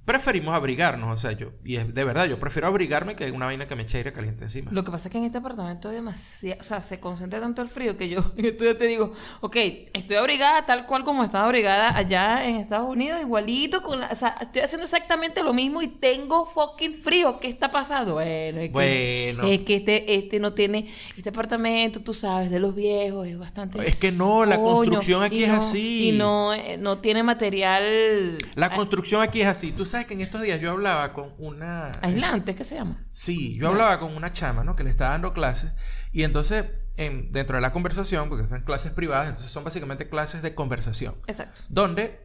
preferimos 0.05 0.53
abrigarnos. 0.55 1.11
O 1.11 1.15
sea, 1.15 1.31
yo, 1.31 1.51
y 1.63 1.77
es 1.77 1.93
de 1.93 2.03
verdad, 2.03 2.25
yo 2.25 2.37
prefiero 2.39 2.67
abrigarme 2.67 3.15
que 3.15 3.31
una 3.31 3.45
vaina 3.45 3.67
que 3.67 3.75
me 3.75 3.83
eche 3.83 3.97
aire 3.97 4.11
caliente 4.13 4.43
encima. 4.43 4.71
Lo 4.71 4.83
que 4.83 4.91
pasa 4.91 5.07
es 5.07 5.11
que 5.11 5.17
en 5.17 5.23
este 5.25 5.37
apartamento 5.37 5.89
hay 5.89 5.95
demasiado, 5.95 6.59
o 6.59 6.63
sea, 6.63 6.81
se 6.81 6.99
concentra 6.99 7.39
tanto 7.39 7.61
el 7.61 7.69
frío 7.69 7.95
que 7.97 8.09
yo 8.09 8.19
en 8.37 8.57
ya 8.57 8.77
te 8.77 8.85
digo, 8.87 9.13
ok, 9.41 9.55
estoy 9.93 10.17
abrigada 10.17 10.65
tal 10.65 10.85
cual 10.85 11.03
como 11.03 11.23
estaba 11.23 11.45
abrigada 11.45 11.95
allá 11.97 12.47
en 12.47 12.57
Estados 12.57 12.89
Unidos, 12.89 13.21
igualito 13.21 13.81
con 13.81 13.99
la, 14.01 14.07
o 14.07 14.15
sea, 14.15 14.35
estoy 14.41 14.61
haciendo 14.61 14.83
exactamente 14.83 15.41
lo 15.43 15.53
mismo 15.53 15.81
y 15.81 15.87
tengo 15.87 16.45
fucking 16.45 16.95
frío. 16.95 17.39
¿Qué 17.39 17.47
está 17.47 17.71
pasando? 17.71 18.13
Bueno, 18.15 18.59
es 18.59 18.67
que, 18.67 19.33
Bueno. 19.33 19.47
es 19.47 19.61
que 19.61 19.75
este, 19.77 20.15
este 20.15 20.39
no 20.39 20.53
tiene, 20.53 20.89
este 21.17 21.29
apartamento, 21.29 22.01
tú 22.01 22.13
sabes, 22.13 22.49
de 22.49 22.59
los 22.59 22.75
viejos, 22.75 23.27
es 23.27 23.37
bastante... 23.39 23.79
Es 23.87 23.95
que 23.95 24.11
no, 24.11 24.45
la 24.45 24.57
Coño, 24.57 24.75
construcción 24.75 25.23
aquí 25.23 25.43
es 25.43 25.49
así. 25.49 26.09
Y 26.09 26.11
no, 26.13 26.53
eh, 26.53 26.77
no 26.77 26.99
tiene 26.99 27.23
material 27.23 28.37
La 28.55 28.67
a- 28.67 28.69
construcción 28.73 29.21
aquí 29.21 29.41
es 29.41 29.47
así. 29.47 29.71
Tú 29.71 29.85
sabes 29.93 30.07
que 30.07 30.13
en 30.13 30.21
estos 30.21 30.41
días 30.41 30.59
yo 30.59 30.71
hablaba 30.71 31.13
con 31.13 31.33
una... 31.37 31.93
aislante, 32.01 32.53
¿qué 32.55 32.63
se 32.63 32.75
llama? 32.75 33.03
Sí, 33.11 33.57
yo 33.57 33.69
hablaba 33.69 33.99
con 33.99 34.15
una 34.15 34.31
chama, 34.31 34.63
¿no? 34.63 34.75
Que 34.75 34.83
le 34.83 34.89
estaba 34.89 35.11
dando 35.11 35.33
clases. 35.33 35.71
Y 36.11 36.23
entonces, 36.23 36.65
en- 36.97 37.31
dentro 37.31 37.55
de 37.57 37.61
la 37.61 37.71
conversación, 37.71 38.27
porque 38.29 38.45
son 38.47 38.61
clases 38.61 38.91
privadas, 38.91 39.27
entonces 39.27 39.49
son 39.51 39.63
básicamente 39.63 40.09
clases 40.09 40.41
de 40.41 40.53
conversación. 40.53 41.15
Exacto. 41.27 41.61
Donde 41.69 42.19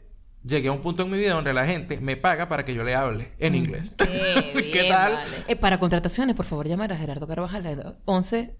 llegué 0.45 0.69
a 0.69 0.73
un 0.73 0.81
punto 0.81 1.03
en 1.05 1.11
mi 1.11 1.19
vida 1.19 1.35
donde 1.35 1.53
la 1.53 1.67
gente 1.67 1.99
me 2.01 2.17
paga 2.17 2.49
para 2.49 2.65
que 2.65 2.75
yo 2.75 2.85
le 2.85 2.95
hable 2.95 3.33
en 3.39 3.55
inglés. 3.55 3.97
Qué 3.99 4.53
¿Qué 4.73 4.83
bien, 4.83 4.89
tal? 4.89 5.15
vale. 5.15 5.37
Eh, 5.49 5.57
para 5.57 5.79
contrataciones, 5.79 6.35
por 6.37 6.47
favor, 6.47 6.67
llamar 6.69 6.93
a 6.93 6.97
Gerardo 6.97 7.27
Carvajal 7.27 7.67
al 7.67 7.99
11. 8.05 8.57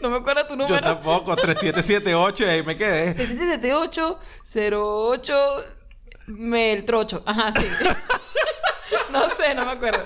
no 0.00 0.08
me 0.10 0.16
acuerdo 0.16 0.44
tu 0.46 0.54
Yo 0.54 0.56
número. 0.66 0.80
tampoco, 0.82 1.36
3778, 1.36 2.44
y 2.44 2.46
ahí 2.48 2.62
me 2.64 2.74
quedé. 2.76 3.14
7778 3.14 4.18
08 4.54 5.34
Meltrocho. 6.26 7.22
Ajá, 7.26 7.52
sí. 7.58 7.66
no 9.12 9.28
sé, 9.30 9.54
no 9.54 9.64
me 9.64 9.72
acuerdo. 9.72 10.04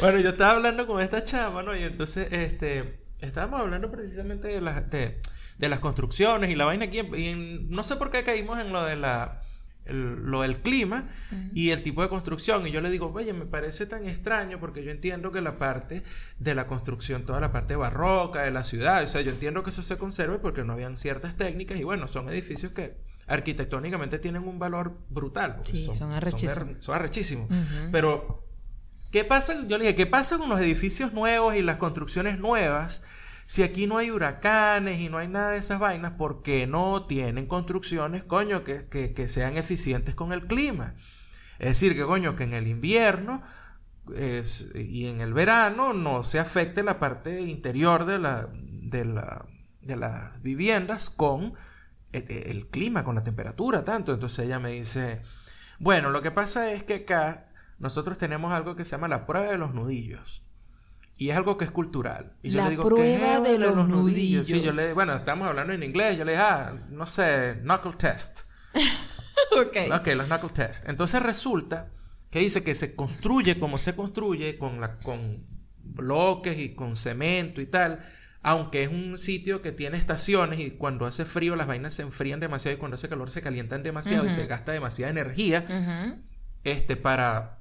Bueno, 0.00 0.18
yo 0.18 0.30
estaba 0.30 0.52
hablando 0.52 0.86
con 0.86 1.00
esta 1.00 1.22
chama, 1.24 1.62
¿no? 1.62 1.76
Y 1.76 1.82
entonces, 1.82 2.28
este, 2.32 3.00
estábamos 3.20 3.60
hablando 3.60 3.90
precisamente 3.90 4.48
de 4.48 4.60
las, 4.60 4.88
de, 4.90 5.20
de 5.58 5.68
las 5.68 5.80
construcciones 5.80 6.50
y 6.50 6.56
la 6.56 6.64
vaina 6.64 6.86
aquí. 6.86 7.00
Y 7.16 7.28
en- 7.28 7.70
no 7.70 7.82
sé 7.82 7.96
por 7.96 8.10
qué 8.10 8.22
caímos 8.24 8.58
en 8.58 8.72
lo 8.72 8.84
de 8.84 8.96
la, 8.96 9.40
el- 9.86 10.14
lo 10.30 10.42
del 10.42 10.58
clima 10.62 11.08
y 11.54 11.70
el 11.70 11.82
tipo 11.82 12.02
de 12.02 12.08
construcción. 12.08 12.66
Y 12.66 12.70
yo 12.70 12.80
le 12.80 12.90
digo, 12.90 13.12
oye, 13.14 13.32
me 13.32 13.46
parece 13.46 13.86
tan 13.86 14.06
extraño 14.08 14.60
porque 14.60 14.84
yo 14.84 14.90
entiendo 14.90 15.32
que 15.32 15.40
la 15.40 15.58
parte 15.58 16.02
de 16.38 16.54
la 16.54 16.66
construcción, 16.66 17.24
toda 17.26 17.40
la 17.40 17.52
parte 17.52 17.76
barroca 17.76 18.42
de 18.42 18.50
la 18.50 18.62
ciudad, 18.64 19.02
o 19.02 19.08
sea, 19.08 19.20
yo 19.22 19.30
entiendo 19.30 19.62
que 19.62 19.70
eso 19.70 19.82
se 19.82 19.98
conserve 19.98 20.38
porque 20.38 20.62
no 20.64 20.74
habían 20.74 20.96
ciertas 20.96 21.36
técnicas 21.36 21.78
y 21.78 21.84
bueno, 21.84 22.06
son 22.08 22.28
edificios 22.28 22.72
que 22.72 22.96
arquitectónicamente 23.30 24.18
tienen 24.18 24.42
un 24.46 24.58
valor 24.58 24.98
brutal. 25.08 25.62
Sí, 25.64 25.88
son 25.96 26.12
arrechísimos. 26.12 26.54
Son, 26.54 26.76
son 26.82 26.94
arrechísimos. 26.94 27.48
Ujú. 27.50 27.90
Pero, 27.92 28.44
¿qué 29.10 29.24
pasa? 29.24 29.54
Yo 29.66 29.78
le 29.78 29.84
dije, 29.84 29.94
¿qué 29.94 30.06
pasa 30.06 30.36
con 30.38 30.48
los 30.48 30.60
edificios 30.60 31.12
nuevos 31.12 31.54
y 31.56 31.62
las 31.62 31.76
construcciones 31.76 32.38
nuevas? 32.38 33.02
Si 33.46 33.62
aquí 33.64 33.86
no 33.86 33.98
hay 33.98 34.10
huracanes 34.10 34.98
y 35.00 35.08
no 35.08 35.18
hay 35.18 35.26
nada 35.28 35.50
de 35.52 35.58
esas 35.58 35.78
vainas, 35.80 36.12
¿por 36.12 36.42
qué 36.42 36.66
no 36.68 37.06
tienen 37.06 37.46
construcciones, 37.46 38.22
coño, 38.22 38.62
que, 38.62 38.86
que- 38.88 39.12
que 39.12 39.28
sean 39.28 39.56
eficientes 39.56 40.14
con 40.14 40.32
el 40.32 40.46
clima? 40.46 40.94
Es 41.58 41.68
decir, 41.70 41.94
que 41.96 42.04
coño, 42.04 42.36
que 42.36 42.44
en 42.44 42.52
el 42.52 42.68
invierno 42.68 43.42
es- 44.16 44.70
y 44.74 45.06
en 45.08 45.20
el 45.20 45.32
verano 45.34 45.92
no 45.92 46.24
se 46.24 46.38
afecte 46.38 46.82
la 46.82 46.98
parte 46.98 47.40
interior 47.42 48.06
de, 48.06 48.18
la, 48.18 48.48
de, 48.52 49.04
la- 49.04 49.44
de 49.82 49.96
las 49.96 50.40
viviendas 50.42 51.10
con 51.10 51.54
el, 52.12 52.24
el 52.30 52.66
clima, 52.68 53.04
con 53.04 53.14
la 53.14 53.24
temperatura, 53.24 53.84
tanto. 53.84 54.12
Entonces 54.12 54.46
ella 54.46 54.58
me 54.58 54.70
dice, 54.70 55.22
bueno, 55.78 56.10
lo 56.10 56.22
que 56.22 56.30
pasa 56.30 56.72
es 56.72 56.82
que 56.84 56.94
acá 56.94 57.48
nosotros 57.78 58.18
tenemos 58.18 58.52
algo 58.52 58.76
que 58.76 58.84
se 58.84 58.92
llama 58.92 59.08
la 59.08 59.26
prueba 59.26 59.46
de 59.48 59.58
los 59.58 59.74
nudillos. 59.74 60.44
Y 61.16 61.30
es 61.30 61.36
algo 61.36 61.58
que 61.58 61.66
es 61.66 61.70
cultural. 61.70 62.32
Y 62.42 62.50
yo 62.50 62.58
La 62.58 62.64
le 62.64 62.70
digo, 62.70 62.84
¿qué 62.84 62.88
prueba 62.94 63.36
es 63.36 63.42
de 63.42 63.58
lo 63.58 63.74
los 63.74 63.84
Sí, 63.84 63.90
nudillos. 63.90 64.48
yo 64.48 64.72
le, 64.72 64.94
bueno, 64.94 65.14
estamos 65.14 65.46
hablando 65.46 65.72
en 65.74 65.82
inglés. 65.82 66.16
Yo 66.16 66.24
le 66.24 66.32
dije, 66.32 66.42
ah, 66.44 66.74
no 66.88 67.04
sé, 67.06 67.58
knuckle 67.62 67.92
test. 67.92 68.40
ok. 69.52 69.76
Ok, 70.00 70.08
los 70.14 70.26
knuckle 70.26 70.50
test. 70.50 70.88
Entonces 70.88 71.22
resulta 71.22 71.90
que 72.30 72.38
dice 72.38 72.62
que 72.64 72.74
se 72.74 72.94
construye 72.96 73.58
como 73.58 73.76
se 73.78 73.94
construye 73.94 74.56
con, 74.56 74.80
la, 74.80 74.98
con 75.00 75.44
bloques 75.82 76.58
y 76.58 76.74
con 76.74 76.96
cemento 76.96 77.60
y 77.60 77.66
tal. 77.66 78.00
Aunque 78.42 78.82
es 78.82 78.88
un 78.88 79.18
sitio 79.18 79.60
que 79.60 79.70
tiene 79.72 79.98
estaciones 79.98 80.60
y 80.60 80.70
cuando 80.70 81.04
hace 81.06 81.24
frío 81.26 81.56
las 81.56 81.66
vainas 81.66 81.92
se 81.94 82.02
enfrían 82.02 82.40
demasiado 82.40 82.74
y 82.74 82.78
cuando 82.78 82.94
hace 82.94 83.08
calor 83.08 83.30
se 83.30 83.42
calientan 83.42 83.82
demasiado 83.82 84.24
y 84.24 84.30
se 84.30 84.46
gasta 84.46 84.72
demasiada 84.72 85.10
energía 85.10 85.64
este, 86.64 86.96
para 86.96 87.58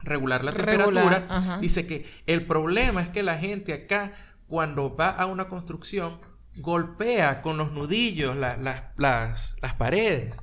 regular 0.00 0.42
la 0.42 0.50
Regular, 0.52 0.86
temperatura. 1.26 1.58
Dice 1.60 1.86
que 1.86 2.06
el 2.26 2.46
problema 2.46 3.02
es 3.02 3.08
que 3.10 3.22
la 3.22 3.36
gente 3.38 3.72
acá, 3.74 4.12
cuando 4.46 4.96
va 4.96 5.10
a 5.10 5.26
una 5.26 5.48
construcción, 5.48 6.18
golpea 6.56 7.40
con 7.42 7.56
los 7.58 7.72
nudillos 7.72 8.34
la- 8.36 8.56
la- 8.56 8.92
las, 8.96 9.56
las 9.60 9.74
paredes. 9.74 10.34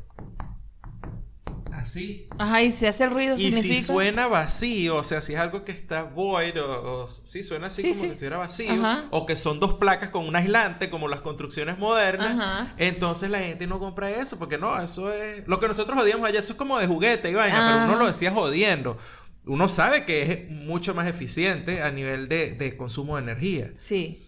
Así. 1.82 2.28
Ajá, 2.38 2.62
y 2.63 2.72
si 2.72 2.86
hace 2.86 3.04
el 3.06 3.12
ruido 3.12 3.38
Y 3.38 3.54
significa... 3.54 3.76
si 3.76 3.84
suena 3.84 4.28
vacío, 4.28 4.98
o 4.98 5.04
sea, 5.04 5.22
si 5.22 5.34
es 5.34 5.39
algo 5.39 5.63
que 5.63 5.72
está 5.72 6.04
void, 6.04 6.60
o, 6.62 7.04
o 7.04 7.08
si 7.10 7.44
suena 7.44 7.68
así 7.68 7.84
Sí, 7.84 7.89
como 7.89 8.02
sí. 8.02 8.08
que 8.08 8.13
estuviera 8.13 8.38
vacío, 8.38 8.72
Ajá. 8.72 9.08
o 9.12 9.26
que 9.26 9.36
son 9.36 9.60
dos 9.60 9.76
placas 9.76 10.10
con 10.10 10.26
un 10.28 10.36
aislante, 10.36 10.89
como 10.89 11.08
las 11.08 11.22
construcciones 11.22 11.78
modernas, 11.78 12.34
Ajá. 12.34 12.74
entonces 12.78 13.30
la 13.30 13.39
gente 13.39 13.68
no 13.68 13.80
compra 13.80 14.10
eso, 14.12 14.38
porque 14.39 14.58
no, 14.58 14.80
eso 14.82 15.12
es. 15.13 15.48
Lo 15.48 15.60
que 15.60 15.68
nosotros 15.68 16.00
odiamos 16.00 16.28
allá, 16.28 16.39
eso 16.39 16.54
es 16.54 16.58
como 16.58 16.78
de 16.80 16.88
juguete 16.88 17.30
y 17.32 17.34
vaina, 17.36 17.63
pero 17.65 17.86
uno 17.94 17.96
lo 18.04 18.08
decía 18.08 18.32
jodiendo. 18.32 18.98
Uno 19.46 19.68
sabe 19.68 20.06
que 20.06 20.32
es 20.32 20.50
mucho 20.52 20.94
más 20.94 21.08
eficiente 21.08 21.82
a 21.82 21.92
nivel 21.92 22.28
de, 22.30 22.54
de 22.54 22.78
consumo 22.78 23.15
de 23.18 23.24
energía. 23.24 23.72
Sí. 23.76 24.26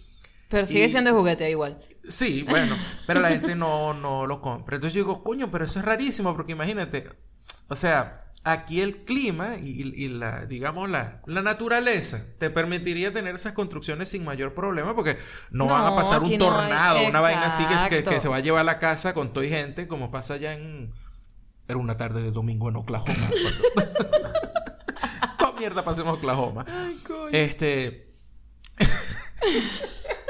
Pero 0.50 0.66
sigue 0.66 0.86
Y 0.86 0.90
siendo 0.90 1.14
juguete 1.14 1.50
igual. 1.50 1.80
Sí, 2.04 2.44
bueno, 2.44 2.76
pero 3.06 3.20
la 3.20 3.30
gente 3.30 3.56
no, 3.56 3.94
no 3.94 4.26
lo 4.26 4.42
compra. 4.42 4.76
Entonces 4.76 4.96
yo 4.96 5.02
digo, 5.04 5.24
coño, 5.24 5.52
pero 5.52 5.66
eso 5.66 5.80
es 5.80 5.86
rarísimo, 5.86 6.36
porque 6.36 6.54
imagínate, 6.54 7.04
o 7.72 7.76
sea, 7.78 8.26
aquí 8.44 8.82
el 8.82 9.06
clima 9.06 9.56
y, 9.56 9.82
y 9.96 10.08
la, 10.10 10.46
digamos, 10.46 10.90
la, 10.90 11.22
la 11.26 11.42
naturaleza 11.42 12.22
te 12.38 12.50
permitiría 12.50 13.14
tener 13.14 13.36
esas 13.36 13.54
construcciones 13.54 14.10
sin 14.10 14.26
mayor 14.26 14.54
problema, 14.54 14.94
porque 14.94 15.18
no, 15.52 15.68
van 15.68 15.86
a 15.86 15.96
pasar 15.96 16.20
un 16.20 16.26
aquí 16.26 16.38
no 16.38 16.46
hay- 16.46 16.52
tornado, 16.52 17.08
una 17.08 17.22
vaina 17.22 17.46
así 17.46 17.64
que, 17.64 17.76
que, 17.76 17.90
que 17.90 17.98
Exacto. 18.00 18.22
se 18.22 18.28
va 18.28 18.36
a 18.38 18.40
llevar 18.42 18.62
a 18.62 18.64
la 18.66 18.78
casa 18.80 19.14
con 19.14 19.32
toda 19.32 19.48
gente, 19.48 19.88
como 19.88 20.12
pasa 20.12 20.34
allá 20.34 20.54
en... 20.54 20.92
Era 21.68 21.78
una 21.78 21.96
tarde 21.96 22.22
de 22.22 22.32
domingo 22.32 22.68
en 22.68 22.76
Oklahoma. 22.76 23.14
cuando- 25.40 25.60
mierda, 25.60 25.84
pasemos 25.86 26.12
a 26.16 26.18
Oklahoma. 26.18 26.66
Ay, 26.68 26.98
coño. 27.08 27.30
Este. 27.32 28.12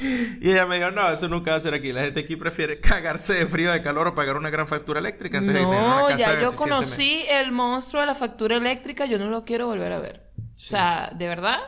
y 0.40 0.50
ella 0.50 0.66
me 0.66 0.76
dijo, 0.78 0.90
no, 0.90 1.08
eso 1.10 1.28
nunca 1.28 1.52
va 1.52 1.56
a 1.56 1.60
ser 1.60 1.74
aquí. 1.74 1.92
La 1.92 2.02
gente 2.02 2.20
aquí 2.20 2.36
prefiere 2.36 2.80
cagarse 2.80 3.34
de 3.34 3.46
frío, 3.46 3.72
de 3.72 3.82
calor 3.82 4.08
o 4.08 4.14
pagar 4.14 4.36
una 4.36 4.50
gran 4.50 4.66
factura 4.68 5.00
eléctrica 5.00 5.38
antes 5.38 5.54
de 5.54 5.60
tener 5.60 5.78
una 5.78 6.00
No, 6.02 6.06
casa 6.06 6.16
ya 6.18 6.40
yo 6.40 6.52
conocí 6.54 7.24
el 7.28 7.52
monstruo 7.52 8.00
de 8.00 8.06
la 8.06 8.14
factura 8.14 8.56
eléctrica, 8.56 9.06
yo 9.06 9.18
no 9.18 9.26
lo 9.28 9.44
quiero 9.44 9.66
volver 9.66 9.92
a 9.92 9.98
ver. 9.98 10.28
O 10.38 10.58
sea, 10.60 11.10
¿de 11.14 11.26
verdad? 11.28 11.58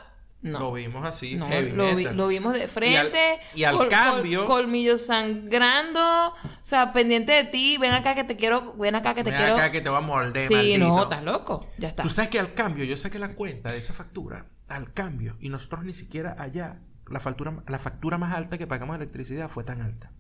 No. 0.43 0.59
Lo 0.59 0.73
vimos 0.73 1.07
así, 1.07 1.35
No, 1.37 1.47
heavy 1.49 1.73
lo, 1.73 1.87
vi- 1.89 1.97
metal. 2.05 2.17
lo 2.17 2.29
vimos 2.29 2.55
de 2.55 2.67
frente. 2.67 3.41
y 3.55 3.65
al 3.65 3.75
col- 3.77 3.89
col- 3.89 3.91
cambio- 3.91 4.47
colmillos 4.47 5.05
sangrando. 5.05 6.01
O 6.01 6.35
sea, 6.63 6.93
pendiente 6.95 7.33
de 7.33 7.45
ti. 7.45 7.77
Ven 7.79 7.93
acá 7.93 8.15
que 8.15 8.25
te 8.25 8.37
quiero. 8.37 8.75
Ven 8.79 8.95
acá 8.95 9.15
que 9.15 9.23
te 9.23 9.31
Ven 9.31 9.39
quiero. 9.39 9.55
acá 9.57 9.71
que 9.71 9.83
te 9.83 9.91
va 9.91 9.99
a 9.99 10.01
morder, 10.03 10.43
sí, 10.49 10.55
maldito. 10.55 10.79
no, 10.79 11.03
estás 11.03 11.23
loco. 11.25 11.61
Ya 11.79 11.89
está. 11.89 12.03
Tú 12.03 12.09
sabes 12.09 12.31
que 12.31 12.39
al 12.39 12.55
cambio, 12.55 12.85
yo 12.85 12.97
saqué 12.97 13.19
la 13.19 13.35
cuenta 13.35 13.71
de 13.71 13.79
esa 13.79 13.93
factura, 13.93 14.47
al 14.69 14.93
cambio, 14.95 15.37
y 15.41 15.51
nosotros 15.51 15.85
ni 15.85 15.93
siquiera 15.93 16.35
allá, 16.39 16.79
la 17.11 17.21
factura, 17.21 17.63
la 17.67 17.79
factura 17.79 18.19
más 18.19 18.35
alta 18.35 18.57
que 18.59 18.67
pagamos 18.67 18.97
de 18.99 19.05
electricidad 19.05 19.49
fue 19.51 19.65
tan 19.65 19.81
alta. 19.81 20.13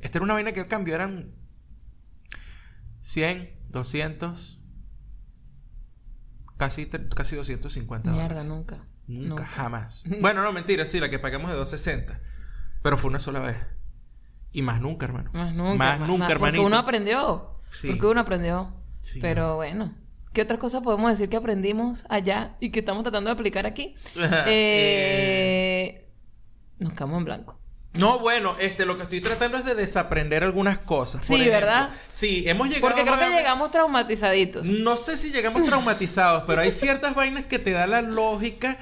Esta 0.00 0.18
era 0.18 0.24
una 0.24 0.34
vaina 0.34 0.52
que 0.52 0.60
al 0.60 0.66
cambio 0.66 0.94
eran 0.94 1.32
100, 3.02 3.50
200, 3.70 4.60
casi, 6.56 6.86
casi 6.86 7.36
250 7.36 8.10
Mierda, 8.10 8.28
dólares. 8.28 8.48
nunca. 8.48 8.76
Nunca, 9.06 9.28
nunca. 9.28 9.46
jamás. 9.46 10.04
Bueno, 10.20 10.42
no, 10.42 10.52
mentira, 10.52 10.86
sí, 10.86 11.00
la 11.00 11.10
que 11.10 11.18
pagamos 11.18 11.50
de 11.50 11.56
260. 11.56 12.20
Pero 12.82 12.96
fue 12.98 13.10
una 13.10 13.18
sola 13.18 13.40
vez. 13.40 13.56
Y 14.52 14.62
más 14.62 14.80
nunca, 14.80 15.06
hermano. 15.06 15.30
Más 15.32 15.54
nunca. 15.54 15.76
Más 15.76 16.00
nunca, 16.00 16.26
Porque 16.26 16.32
hermanito. 16.32 16.66
uno 16.66 16.76
aprendió. 16.76 17.60
Sí. 17.70 17.88
Porque 17.88 18.06
uno 18.06 18.20
aprendió. 18.20 18.74
Sí. 19.00 19.20
Pero 19.20 19.56
bueno. 19.56 19.94
¿Qué 20.32 20.42
otras 20.42 20.60
cosas 20.60 20.82
podemos 20.84 21.10
decir 21.10 21.28
que 21.28 21.36
aprendimos 21.36 22.04
allá 22.08 22.56
y 22.60 22.70
que 22.70 22.78
estamos 22.80 23.02
tratando 23.02 23.30
de 23.30 23.34
aplicar 23.34 23.66
aquí? 23.66 23.96
Eh, 24.46 25.59
Nos 26.80 26.92
quedamos 26.92 27.18
en 27.18 27.24
blanco. 27.24 27.60
No, 27.92 28.20
bueno, 28.20 28.56
este, 28.60 28.84
lo 28.86 28.96
que 28.96 29.02
estoy 29.02 29.20
tratando 29.20 29.58
es 29.58 29.64
de 29.64 29.74
desaprender 29.74 30.44
algunas 30.44 30.78
cosas. 30.78 31.26
Sí, 31.26 31.32
Por 31.32 31.40
ejemplo, 31.40 31.60
¿verdad? 31.60 31.90
Sí, 32.08 32.44
hemos 32.46 32.68
llegado. 32.68 32.94
Porque 32.94 33.02
creo 33.02 33.18
que 33.18 33.36
llegamos 33.36 33.70
traumatizaditos. 33.72 34.64
No 34.66 34.96
sé 34.96 35.16
si 35.16 35.32
llegamos 35.32 35.64
traumatizados, 35.64 36.44
pero 36.46 36.60
hay 36.62 36.70
ciertas 36.72 37.14
vainas 37.14 37.46
que 37.46 37.58
te 37.58 37.72
da 37.72 37.86
la 37.88 38.02
lógica 38.02 38.78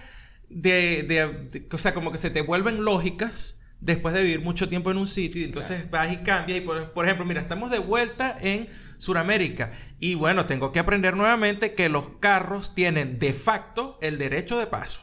de, 0.51 1.05
de- 1.05 1.49
de- 1.61 1.69
O 1.73 1.79
sea, 1.79 1.95
como 1.95 2.13
que 2.13 2.19
se 2.19 2.31
te 2.31 2.43
vuelven 2.43 2.85
lógicas 2.85 3.63
después 3.81 4.13
de 4.15 4.23
vivir 4.23 4.43
mucho 4.43 4.69
tiempo 4.69 4.91
en 4.91 4.99
un 4.99 5.07
sitio. 5.07 5.41
Y 5.41 5.45
entonces 5.45 5.91
vas 5.91 6.13
y 6.13 6.19
cambias. 6.19 6.59
Y 6.59 6.61
por, 6.61 6.93
por 6.93 7.07
ejemplo, 7.07 7.25
mira, 7.25 7.41
estamos 7.41 7.71
de 7.71 7.79
vuelta 7.79 8.37
en 8.43 8.69
Sudamérica. 8.99 9.73
Y 10.01 10.17
bueno, 10.17 10.45
tengo 10.45 10.71
que 10.71 10.81
aprender 10.81 11.17
nuevamente 11.17 11.75
que 11.75 11.89
los 11.89 12.11
carros 12.21 12.75
tienen 12.75 13.19
de 13.19 13.33
facto 13.33 13.99
el 14.03 14.19
derecho 14.19 14.59
de 14.59 14.67
paso. 14.67 15.01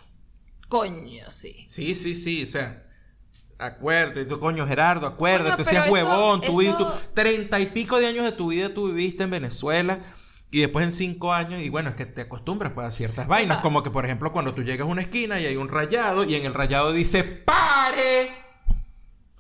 Coño, 0.68 1.32
sí. 1.32 1.64
Sí, 1.68 1.96
sí, 1.96 2.14
sí, 2.16 2.44
o 2.44 2.48
sea, 2.48 2.85
acuérdate, 3.58 4.26
tú 4.26 4.39
coño 4.39 4.68
Gerardo, 4.68 5.08
acuérdate, 5.08 5.63
Coño, 5.63 5.65
seas 5.65 5.86
eso- 5.86 5.94
huevón, 5.94 6.41
tú 6.41 6.62
eso- 6.62 7.00
treinta 7.13 7.60
y 7.60 7.68
pico 7.68 8.00
de 8.00 8.08
años 8.08 8.26
de 8.26 8.32
tu 8.32 8.50
vida 8.50 8.74
tú 8.74 8.88
viviste 8.91 9.24
en 9.24 9.30
Venezuela 9.32 10.00
y 10.52 10.60
después 10.62 10.86
en 10.86 10.91
cinco 10.91 11.34
años, 11.34 11.62
y 11.62 11.70
bueno, 11.70 11.89
es 11.89 11.96
que 11.96 12.06
te 12.06 12.22
acostumbras 12.22 12.72
pues 12.74 12.88
a 12.88 12.91
ciertas 12.91 13.28
vainas, 13.28 13.58
como 13.58 13.84
que 13.84 13.91
por 13.91 14.06
ejemplo 14.06 14.32
cuando 14.32 14.54
tú 14.54 14.63
llegas 14.63 14.88
a 14.88 14.91
una 14.91 15.02
esquina 15.02 15.39
y 15.39 15.46
hay 15.46 15.56
un 15.58 15.70
rayado 15.70 16.24
y 16.24 16.36
en 16.36 16.46
el 16.46 16.54
rayado 16.54 16.94
dice 16.94 17.24
¡PARE! 17.24 18.46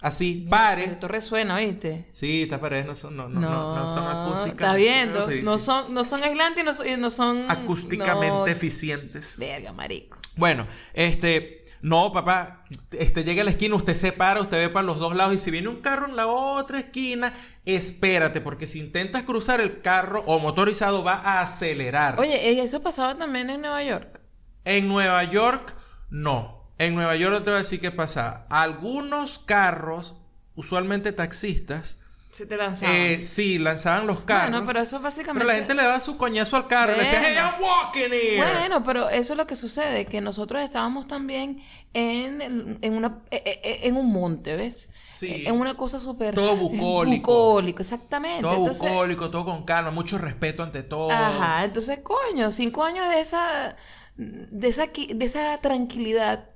Así, 0.01 0.45
pare. 0.47 0.83
Esto 0.83 1.07
resuena, 1.07 1.57
¿viste? 1.57 2.09
Sí, 2.11 2.43
estas 2.43 2.59
paredes 2.59 2.85
no 2.85 2.93
son, 2.93 3.15
no, 3.15 3.27
no, 3.27 3.39
no, 3.39 3.75
no 3.75 3.89
son 3.89 4.03
acústicas. 4.05 4.51
Estás 4.51 4.75
viendo. 4.75 5.27
No 5.41 5.57
son, 5.57 5.93
no 5.95 6.03
son 6.03 6.21
aislantes 6.21 6.63
y 6.85 6.95
no 6.97 7.09
son, 7.09 7.49
acústicamente 7.49 8.51
eficientes. 8.51 9.39
Verga, 9.39 9.73
marico. 9.73 10.17
Bueno, 10.35 10.67
este, 10.93 11.64
no, 11.85 12.11
papá, 12.11 12.63
este 12.97 13.23
llega 13.23 13.43
a 13.43 13.45
la 13.45 13.51
esquina, 13.51 13.75
usted 13.75 13.93
se 13.93 14.11
para, 14.11 14.41
usted 14.41 14.57
ve 14.57 14.69
para 14.73 14.87
los 14.87 14.97
dos 14.97 15.15
lados 15.15 15.35
y 15.35 15.37
si 15.37 15.51
viene 15.51 15.67
un 15.67 15.81
carro 15.81 16.07
en 16.07 16.15
la 16.15 16.25
otra 16.25 16.79
esquina, 16.79 17.31
espérate, 17.63 18.41
porque 18.41 18.65
si 18.65 18.79
intentas 18.79 19.21
cruzar 19.21 19.61
el 19.61 19.81
carro 19.81 20.23
o 20.25 20.39
motorizado 20.39 21.03
va 21.03 21.13
a 21.13 21.41
acelerar. 21.41 22.19
Oye, 22.19 22.53
¿y 22.53 22.59
eso 22.59 22.81
pasaba 22.81 23.15
también 23.19 23.51
en 23.51 23.61
Nueva 23.61 23.83
York? 23.83 24.19
En 24.63 24.87
Nueva 24.87 25.23
York, 25.25 25.75
no. 26.09 26.71
En 26.79 26.95
Nueva 26.95 27.15
York 27.17 27.43
te 27.43 27.51
voy 27.51 27.57
a 27.57 27.59
decir 27.59 27.79
qué 27.79 27.91
pasa. 27.91 28.47
Algunos 28.49 29.37
carros, 29.37 30.19
usualmente 30.55 31.11
taxistas, 31.11 31.99
Se 32.35 32.45
te 32.45 32.57
lanzaban. 32.57 32.93
eh, 32.93 33.23
sí, 33.23 33.57
lanzaban 33.57 34.07
los 34.07 34.21
carros. 34.21 34.51
Bueno, 34.51 34.65
pero 34.67 34.81
eso 34.81 34.99
básicamente... 34.99 35.39
pero 35.39 35.47
la 35.47 35.55
gente 35.57 35.73
le 35.73 35.83
daba 35.83 36.01
su 36.01 36.17
coñazo 36.17 36.57
al 36.57 36.67
carro 36.67 36.91
y 36.91 36.97
le 36.97 37.03
decía, 37.03 37.21
hey, 37.23 37.33
Bueno. 37.33 37.49
I'm 37.49 37.63
walking 37.63 38.11
here. 38.13 38.37
Bueno, 38.59 38.83
pero 38.83 39.09
eso 39.09 39.31
es 39.33 39.37
lo 39.37 39.47
que 39.47 39.55
sucede, 39.55 40.05
que 40.05 40.19
nosotros 40.19 40.61
estábamos 40.61 41.07
también 41.07 41.63
en, 41.93 42.77
en, 42.81 42.93
una, 42.93 43.19
eh, 43.31 43.41
eh, 43.63 43.79
en 43.83 43.95
un 43.95 44.11
monte, 44.11 44.57
¿ves? 44.57 44.89
Sí. 45.11 45.45
En 45.45 45.57
una 45.61 45.75
cosa 45.75 45.97
súper... 45.97 46.35
Todo 46.35 46.57
bucólico. 46.57 47.31
Bucólico, 47.51 47.79
exactamente. 47.81 48.41
Todo 48.41 48.57
Entonces, 48.57 48.89
bucólico, 48.91 49.29
todo 49.31 49.45
con 49.45 49.63
calma, 49.63 49.91
mucho 49.91 50.17
respeto 50.17 50.61
ante 50.61 50.83
todo. 50.83 51.11
Ajá, 51.11 51.63
entonces, 51.63 51.99
coño, 52.03 52.51
cinco 52.51 52.83
años 52.83 53.07
de 53.07 53.21
esa, 53.21 53.77
de 54.17 54.67
esa, 54.67 54.87
de 54.87 55.25
esa 55.25 55.57
tranquilidad, 55.61 56.49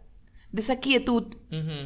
de 0.51 0.61
esa 0.61 0.81
quietud 0.81 1.37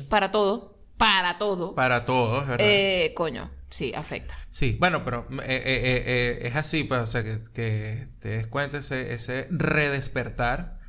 para 0.10 0.32
todo, 0.32 0.80
para 0.98 1.38
todo, 1.38 1.76
Para 1.76 2.06
todos, 2.06 2.48
¿verdad? 2.48 2.66
eh, 2.68 3.14
coño, 3.16 3.52
sí, 3.76 3.94
afecta. 3.96 4.36
Sí, 4.50 4.78
bueno, 4.80 5.04
pero 5.04 5.28
eh, 5.32 5.46
eh, 5.48 5.62
eh, 5.66 6.04
eh, 6.06 6.48
es 6.48 6.56
así, 6.56 6.84
pues, 6.84 7.02
o 7.02 7.08
sea, 7.08 7.24
que, 7.24 7.44
que 7.54 8.08
te 8.20 8.30
des 8.30 8.48
cuenta 8.48 8.78
ese, 8.80 9.14
ese 9.14 9.48
redespertar 9.52 10.80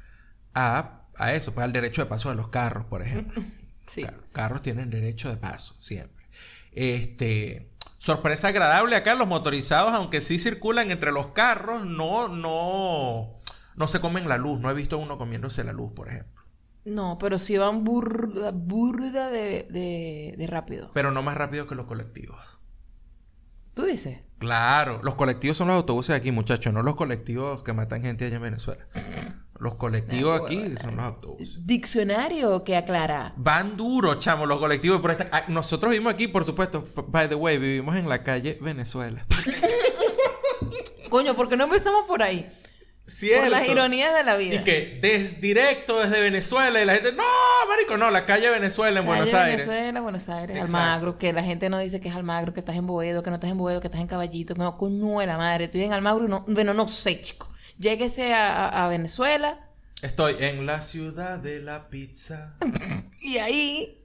a, 0.54 1.06
a 1.16 1.34
eso, 1.34 1.54
pues 1.54 1.64
al 1.64 1.72
derecho 1.72 2.02
de 2.02 2.08
paso 2.08 2.30
de 2.30 2.36
los 2.36 2.48
carros, 2.48 2.86
por 2.86 3.02
ejemplo. 3.02 3.42
Sí. 3.86 4.06
Carros 4.32 4.62
tienen 4.62 4.88
derecho 4.90 5.28
de 5.28 5.36
paso, 5.36 5.76
siempre. 5.78 6.26
Este, 6.72 7.70
sorpresa 7.98 8.48
agradable 8.48 8.96
acá, 8.96 9.14
los 9.14 9.28
motorizados, 9.28 9.92
aunque 9.92 10.22
sí 10.22 10.38
circulan 10.38 10.90
entre 10.90 11.12
los 11.12 11.28
carros, 11.28 11.84
no, 11.84 12.28
no, 12.28 13.38
no 13.76 13.88
se 13.88 14.00
comen 14.00 14.28
la 14.28 14.38
luz. 14.38 14.58
No 14.60 14.70
he 14.70 14.74
visto 14.74 14.98
uno 14.98 15.18
comiéndose 15.18 15.64
la 15.64 15.72
luz, 15.74 15.92
por 15.92 16.08
ejemplo. 16.08 16.42
No, 16.84 17.16
pero 17.18 17.38
sí 17.38 17.56
van 17.56 17.82
burda, 17.84 18.50
burda 18.52 19.30
de, 19.30 19.66
de, 19.70 20.34
de 20.36 20.46
rápido. 20.46 20.90
Pero 20.92 21.10
no 21.10 21.22
más 21.22 21.36
rápido 21.36 21.66
que 21.66 21.74
los 21.74 21.86
colectivos. 21.86 22.53
¿Tú 23.74 23.84
dices? 23.84 24.18
Claro, 24.38 25.00
los 25.02 25.14
colectivos 25.16 25.56
son 25.56 25.68
los 25.68 25.76
autobuses 25.76 26.08
de 26.10 26.16
aquí, 26.16 26.30
muchachos, 26.30 26.72
no 26.72 26.82
los 26.82 26.96
colectivos 26.96 27.62
que 27.62 27.72
matan 27.72 28.02
gente 28.02 28.26
allá 28.26 28.36
en 28.36 28.42
Venezuela. 28.42 28.86
Los 29.58 29.76
colectivos 29.76 30.40
aquí 30.40 30.60
son 30.80 30.96
los 30.96 31.04
autobuses. 31.04 31.66
Diccionario 31.66 32.62
que 32.64 32.76
aclara. 32.76 33.32
Van 33.36 33.76
duro, 33.76 34.16
chamo, 34.16 34.46
los 34.46 34.58
colectivos. 34.58 35.00
Por 35.00 35.12
esta... 35.12 35.28
ah, 35.32 35.44
Nosotros 35.48 35.90
vivimos 35.92 36.12
aquí, 36.12 36.28
por 36.28 36.44
supuesto. 36.44 36.84
By 37.08 37.28
the 37.28 37.34
way, 37.36 37.58
vivimos 37.58 37.96
en 37.96 38.08
la 38.08 38.22
calle 38.22 38.58
Venezuela. 38.60 39.24
Coño, 41.08 41.34
¿por 41.36 41.48
qué 41.48 41.56
no 41.56 41.64
empezamos 41.64 42.06
por 42.06 42.22
ahí? 42.22 42.52
Por 43.06 43.50
las 43.50 43.68
ironías 43.68 44.14
de 44.14 44.24
la 44.24 44.36
vida. 44.36 44.54
Y 44.56 44.64
que 44.64 44.98
des, 45.02 45.40
directo 45.40 46.00
desde 46.00 46.20
Venezuela 46.20 46.80
y 46.80 46.86
la 46.86 46.94
gente, 46.94 47.12
no, 47.12 47.22
marico, 47.68 47.98
no, 47.98 48.10
la 48.10 48.24
calle 48.24 48.48
Venezuela 48.48 49.00
en 49.00 49.04
Calle 49.06 49.16
Buenos 49.16 49.34
Aires. 49.34 49.66
Venezuela, 49.66 50.00
Buenos 50.00 50.28
Aires, 50.30 50.56
Exacto. 50.56 50.76
Almagro, 50.78 51.18
que 51.18 51.32
la 51.34 51.42
gente 51.44 51.68
no 51.68 51.78
dice 51.78 52.00
que 52.00 52.08
es 52.08 52.14
Almagro, 52.14 52.54
que 52.54 52.60
estás 52.60 52.76
en 52.76 52.86
Boedo, 52.86 53.22
que 53.22 53.28
no 53.30 53.36
estás 53.36 53.50
en 53.50 53.58
Boedo, 53.58 53.80
que 53.82 53.88
estás 53.88 54.00
en 54.00 54.06
Caballito, 54.06 54.54
que 54.54 54.60
no, 54.60 54.78
coño 54.78 55.18
de 55.20 55.26
la 55.26 55.36
madre, 55.36 55.64
estoy 55.64 55.82
en 55.82 55.92
Almagro 55.92 56.24
y 56.24 56.28
no, 56.28 56.44
bueno, 56.48 56.72
no 56.72 56.88
sé, 56.88 57.20
chico. 57.20 57.52
Lléguese 57.78 58.32
a, 58.32 58.68
a- 58.68 58.84
a 58.86 58.88
Venezuela 58.88 59.60
Estoy 60.02 60.36
en 60.40 60.66
la 60.66 60.82
ciudad 60.82 61.38
de 61.38 61.60
la 61.60 61.88
pizza. 61.88 62.56
y 63.22 63.38
ahí, 63.38 64.02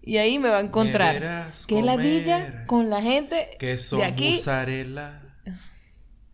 y 0.00 0.16
ahí 0.16 0.38
me 0.38 0.48
va 0.48 0.58
a 0.58 0.60
encontrar. 0.60 1.50
Que 1.66 1.82
la 1.82 1.96
villa 1.96 2.64
con 2.66 2.90
la 2.90 3.02
gente 3.02 3.56
de 3.60 4.04
aquí. 4.04 4.32
mozzarella. 4.32 5.20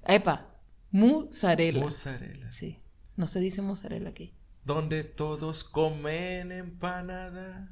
Epa, 0.07 0.47
mozzarella. 0.90 1.81
Mozzarella. 1.81 2.51
Sí, 2.53 2.79
no 3.16 3.27
se 3.27 3.40
dice 3.40 3.62
mozzarella 3.62 4.11
aquí. 4.11 4.33
Donde 4.64 5.05
todos 5.05 5.64
comen 5.64 6.53
empanada 6.53 7.68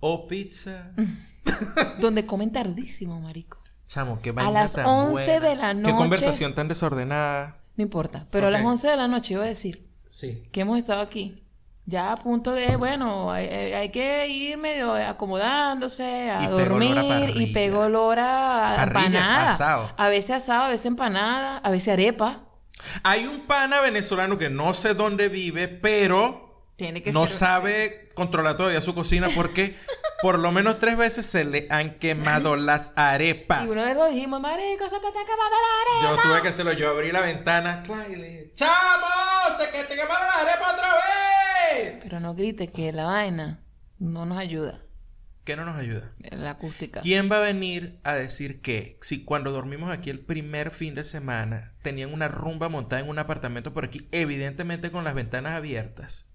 o 0.00 0.26
pizza. 0.26 0.92
Donde 2.00 2.26
comen 2.26 2.52
tardísimo, 2.52 3.20
marico. 3.20 3.62
Chamo, 3.86 4.20
qué 4.20 4.30
A 4.30 4.32
vaina 4.34 4.50
las 4.50 4.72
tan 4.74 4.86
11 4.86 5.40
de 5.40 5.56
la 5.56 5.68
Qué 5.74 5.80
noche. 5.80 5.96
conversación 5.96 6.54
tan 6.54 6.68
desordenada. 6.68 7.56
No 7.76 7.82
importa, 7.82 8.26
pero 8.30 8.48
a 8.48 8.50
las 8.50 8.60
Ok. 8.62 8.68
11 8.68 8.88
de 8.88 8.96
la 8.96 9.08
noche 9.08 9.34
iba 9.34 9.44
a 9.44 9.48
decir 9.48 9.88
Sí. 10.10 10.42
que 10.52 10.60
hemos 10.60 10.76
estado 10.78 11.00
aquí. 11.00 11.42
Ya 11.88 12.12
a 12.12 12.16
punto 12.16 12.52
de, 12.52 12.76
bueno, 12.76 13.32
hay, 13.32 13.88
que 13.88 14.28
ir 14.28 14.58
medio 14.58 14.92
acomodándose, 14.92 16.30
a 16.30 16.44
Y 16.44 16.46
pegó 16.48 16.74
olor 16.74 16.98
a 16.98 17.02
dormir, 17.02 17.32
y 17.34 17.46
pegó 17.54 17.80
olor 17.80 18.18
a 18.18 18.74
Parrilla, 18.76 19.06
empanada. 19.06 19.48
asado. 19.48 19.90
A 19.96 20.08
veces 20.10 20.32
asado, 20.32 20.64
a 20.64 20.68
veces 20.68 20.84
empanada, 20.84 21.56
a 21.56 21.70
veces 21.70 21.94
arepa. 21.94 22.42
Hay 23.04 23.26
un 23.26 23.46
pana 23.46 23.80
venezolano 23.80 24.36
que 24.36 24.50
no 24.50 24.74
sé 24.74 24.92
dónde 24.92 25.30
vive, 25.30 25.66
pero 25.66 26.47
Tiene 26.78 27.02
que 27.02 27.10
no 27.12 27.26
ser- 27.26 27.36
sabe 27.38 28.08
controlar 28.14 28.56
todavía 28.56 28.80
su 28.80 28.94
cocina 28.94 29.28
porque 29.34 29.74
por 30.22 30.38
lo 30.38 30.52
menos 30.52 30.78
tres 30.78 30.96
veces 30.96 31.26
se 31.26 31.44
le 31.44 31.66
han 31.70 31.98
quemado 31.98 32.54
las 32.54 32.92
arepas. 32.94 33.66
Y 33.66 33.70
una 33.70 33.86
vez 33.86 33.96
lo 33.96 34.06
dijimos, 34.06 34.40
marico, 34.40 34.84
se 34.84 35.00
te 35.00 35.08
está 35.08 35.20
acabando 35.20 35.56
la 35.56 36.06
arepa. 36.06 36.22
Yo 36.22 36.30
tuve 36.30 36.42
que 36.42 36.48
hacerlo, 36.48 36.72
yo 36.74 36.88
abrí 36.90 37.10
la 37.10 37.20
ventana 37.20 37.82
clac, 37.82 38.08
y 38.10 38.14
le 38.16 38.28
dije, 38.28 38.52
¡Chamo! 38.54 39.58
¡Se 39.58 39.70
que 39.72 39.82
te 39.84 39.96
quemaron 39.96 40.26
las 40.28 40.36
arepas 40.36 40.74
otra 40.74 40.88
vez! 40.94 41.98
Pero 42.00 42.20
no 42.20 42.34
grites 42.36 42.70
que 42.70 42.92
la 42.92 43.06
vaina 43.06 43.60
no 43.98 44.24
nos 44.24 44.38
ayuda. 44.38 44.80
¿Qué 45.42 45.56
no 45.56 45.64
nos 45.64 45.76
ayuda? 45.78 46.12
La 46.30 46.50
acústica. 46.50 47.00
¿Quién 47.00 47.28
va 47.32 47.38
a 47.38 47.40
venir 47.40 47.98
a 48.04 48.14
decir 48.14 48.60
que 48.60 48.98
si 49.02 49.24
cuando 49.24 49.50
dormimos 49.50 49.90
aquí 49.90 50.10
el 50.10 50.20
primer 50.20 50.70
fin 50.70 50.94
de 50.94 51.04
semana 51.04 51.72
tenían 51.82 52.12
una 52.12 52.28
rumba 52.28 52.68
montada 52.68 53.02
en 53.02 53.08
un 53.08 53.18
apartamento 53.18 53.72
por 53.74 53.84
aquí, 53.84 54.06
evidentemente 54.12 54.92
con 54.92 55.02
las 55.04 55.14
ventanas 55.14 55.54
abiertas? 55.54 56.27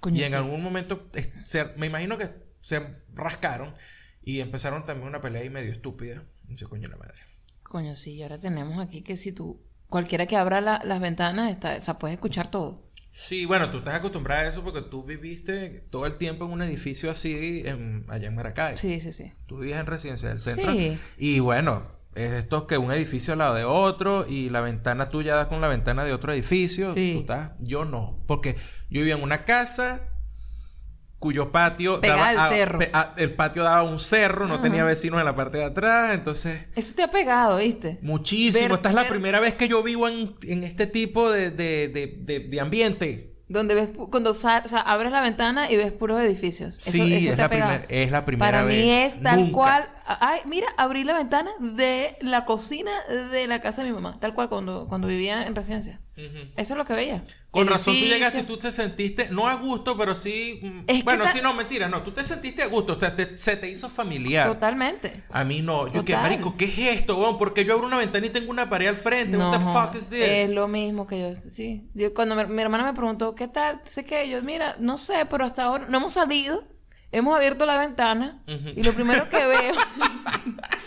Coño, 0.00 0.16
y 0.16 0.22
en 0.22 0.30
sí. 0.30 0.34
algún 0.34 0.62
momento, 0.62 1.08
eh, 1.14 1.32
se- 1.44 1.66
me 1.76 1.86
imagino 1.86 2.16
que 2.18 2.30
se 2.60 2.80
rascaron 3.14 3.74
y 4.22 4.40
empezaron 4.40 4.84
también 4.84 5.08
una 5.08 5.20
pelea 5.20 5.42
ahí 5.42 5.50
medio 5.50 5.72
estúpida. 5.72 6.24
Y 6.48 6.56
se 6.56 6.66
coño 6.66 6.88
la 6.88 6.96
madre. 6.96 7.18
Coño, 7.62 7.96
sí, 7.96 8.12
y 8.12 8.22
ahora 8.22 8.38
tenemos 8.38 8.78
aquí 8.78 9.02
que 9.02 9.16
si 9.16 9.32
tú... 9.32 9.60
Cualquiera 9.88 10.26
que 10.26 10.36
abra 10.36 10.60
la- 10.60 10.82
las 10.84 11.00
ventanas, 11.00 11.50
está, 11.50 11.76
o 11.76 11.80
sea, 11.80 11.98
puedes 11.98 12.14
escuchar 12.16 12.50
todo. 12.50 12.86
Sí, 13.10 13.46
bueno, 13.46 13.70
tú 13.70 13.78
estás 13.78 13.94
acostumbrada 13.94 14.42
a 14.42 14.48
eso 14.48 14.62
porque 14.62 14.82
tú 14.82 15.02
viviste 15.02 15.80
todo 15.90 16.04
el 16.06 16.18
tiempo 16.18 16.44
en 16.44 16.52
un 16.52 16.62
edificio 16.62 17.10
así 17.10 17.62
en- 17.64 18.04
allá 18.08 18.28
en 18.28 18.34
Maracay. 18.34 18.76
Sí, 18.76 19.00
sí, 19.00 19.12
sí. 19.12 19.32
Tú 19.46 19.58
vivías 19.60 19.80
en 19.80 19.86
residencia 19.86 20.28
del 20.28 20.40
centro. 20.40 20.72
Sí. 20.72 20.98
Y 21.16 21.40
bueno, 21.40 21.86
es 22.24 22.32
esto 22.32 22.66
que 22.66 22.78
un 22.78 22.92
edificio 22.92 23.32
al 23.32 23.38
lado 23.40 23.54
de 23.54 23.64
otro 23.64 24.26
y 24.28 24.50
la 24.50 24.60
ventana 24.60 25.08
tuya 25.10 25.34
da 25.34 25.48
con 25.48 25.60
la 25.60 25.68
ventana 25.68 26.04
de 26.04 26.12
otro 26.12 26.32
edificio. 26.32 26.94
Sí. 26.94 27.12
Tú 27.14 27.20
estás, 27.20 27.52
yo 27.60 27.84
no, 27.84 28.22
porque 28.26 28.54
yo 28.90 29.00
vivía 29.00 29.14
en 29.14 29.22
una 29.22 29.44
casa 29.44 30.02
cuyo 31.18 31.50
patio 31.50 31.98
daba 31.98 32.28
al 32.28 32.48
cerro. 32.50 32.78
a- 32.92 33.14
el 33.16 33.34
patio 33.34 33.64
daba 33.64 33.82
un 33.82 33.98
cerro, 33.98 34.46
no 34.46 34.54
Ajá. 34.54 34.62
tenía 34.62 34.84
vecinos 34.84 35.18
en 35.18 35.24
la 35.26 35.34
parte 35.34 35.58
de 35.58 35.64
atrás, 35.64 36.14
entonces 36.14 36.66
Eso 36.76 36.94
te 36.94 37.02
ha 37.02 37.10
pegado, 37.10 37.58
¿viste? 37.58 37.98
muchísimo. 38.02 38.68
Ver- 38.68 38.72
Esta 38.76 38.88
es 38.90 38.94
la 38.94 39.02
ver- 39.02 39.10
primera 39.10 39.40
vez 39.40 39.54
que 39.54 39.66
yo 39.66 39.82
vivo 39.82 40.06
en, 40.08 40.32
en 40.46 40.62
este 40.62 40.86
tipo 40.86 41.30
de, 41.30 41.50
de, 41.50 41.88
de, 41.88 42.38
de- 42.48 42.60
ambiente. 42.60 43.34
Donde 43.48 43.74
ves, 43.74 43.88
cuando 44.10 44.32
sa- 44.34 44.62
o 44.64 44.68
sea, 44.68 44.80
abres 44.82 45.10
la 45.10 45.20
ventana 45.22 45.70
y 45.72 45.76
ves 45.76 45.90
puros 45.90 46.20
edificios. 46.20 46.76
Eso, 46.78 46.90
sí, 46.92 47.00
eso 47.14 47.30
es, 47.30 47.36
te 47.36 47.42
la 47.42 47.48
pegado. 47.48 47.70
primer- 47.80 47.86
es 48.04 48.10
la 48.12 48.24
primera 48.24 48.50
Para 48.52 48.64
vez. 48.64 48.76
mí 48.84 48.90
es 48.90 49.22
tal 49.22 49.36
Nunca. 49.40 49.52
cual. 49.54 49.88
Ay, 50.20 50.40
mira, 50.46 50.66
abrí 50.76 51.04
la 51.04 51.16
ventana 51.18 51.50
de 51.60 52.16
la 52.20 52.44
cocina 52.46 52.90
de 53.30 53.46
la 53.46 53.60
casa 53.60 53.82
de 53.82 53.88
mi 53.88 53.94
mamá. 53.94 54.18
Tal 54.20 54.34
cual 54.34 54.48
cuando, 54.48 54.86
cuando 54.88 55.06
vivía 55.08 55.46
en 55.46 55.54
residencia. 55.54 56.00
Ujú. 56.16 56.48
Eso 56.56 56.74
es 56.74 56.78
lo 56.78 56.84
que 56.84 56.94
veía. 56.94 57.24
Con 57.50 57.66
razón 57.68 57.84
tú 57.84 57.90
Edificio. 57.92 58.14
llegaste 58.16 58.38
y 58.40 58.42
tú 58.42 58.56
te 58.56 58.72
sentiste, 58.72 59.28
no 59.30 59.46
a 59.48 59.54
gusto, 59.54 59.96
pero 59.96 60.14
sí... 60.14 60.58
mm, 60.62 60.80
Es 60.88 61.04
bueno, 61.04 61.26
sí, 61.28 61.40
no, 61.42 61.54
mentira, 61.54 61.88
no. 61.88 62.02
Tú 62.02 62.12
te 62.12 62.24
sentiste 62.24 62.62
a 62.62 62.66
gusto, 62.66 62.94
o 62.94 63.00
sea, 63.00 63.14
te- 63.14 63.38
se 63.38 63.56
te 63.56 63.68
hizo 63.70 63.88
familiar. 63.88 64.48
Totalmente. 64.48 65.22
A 65.30 65.44
mí 65.44 65.62
no. 65.62 65.86
Yo 65.88 66.04
que, 66.04 66.14
marico, 66.16 66.56
¿qué 66.56 66.64
es 66.64 66.78
esto, 66.78 67.16
weón? 67.18 67.38
Porque 67.38 67.64
yo 67.64 67.74
abro 67.74 67.86
una 67.86 67.98
ventana 67.98 68.26
y 68.26 68.30
tengo 68.30 68.50
una 68.50 68.68
pared 68.68 68.88
al 68.88 68.96
frente. 68.96 69.36
What 69.36 69.52
the 69.52 69.58
fuck 69.60 69.94
is 69.94 70.08
this? 70.08 70.20
Es 70.22 70.50
lo 70.50 70.66
mismo 70.68 71.06
que 71.06 71.20
yo, 71.20 71.34
sí. 71.34 71.88
Yo, 71.94 72.12
cuando 72.14 72.34
mi, 72.34 72.44
mi 72.46 72.62
hermana 72.62 72.84
me 72.84 72.94
preguntó, 72.94 73.34
¿qué 73.34 73.46
tal? 73.46 73.80
Sé 73.84 74.04
que 74.04 74.28
yo, 74.28 74.42
mira, 74.42 74.76
no 74.80 74.98
sé, 74.98 75.26
pero 75.30 75.44
hasta 75.44 75.64
ahora 75.64 75.86
no 75.88 75.98
hemos 75.98 76.14
salido. 76.14 76.64
Hemos 77.10 77.34
abierto 77.36 77.64
la 77.66 77.78
ventana 77.78 78.42
y 78.76 78.82
lo 78.82 78.92
primero 78.92 79.28
que 79.30 79.46
veo, 79.46 79.74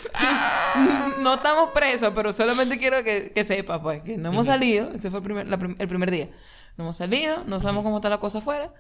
no 1.20 1.34
estamos 1.36 1.72
presos, 1.72 2.12
pero 2.16 2.32
solamente 2.32 2.78
quiero 2.78 3.04
que, 3.04 3.32
que 3.34 3.44
sepa, 3.44 3.82
pues, 3.82 4.02
que 4.04 4.18
no 4.18 4.30
hemos 4.30 4.46
salido. 4.46 4.92
Ese 4.92 5.10
fue 5.10 5.20
el 5.20 5.24
primer, 5.24 5.48
la 5.48 5.58
prim- 5.58 5.76
el 5.80 5.88
primer 5.88 6.12
día. 6.12 6.30
No 6.78 6.86
hemos 6.86 6.98
salido, 6.98 7.44
no 7.46 7.60
sabemos 7.60 7.84
cómo 7.84 7.98
está 7.98 8.10
la 8.10 8.20
cosa 8.20 8.38
afuera. 8.38 8.74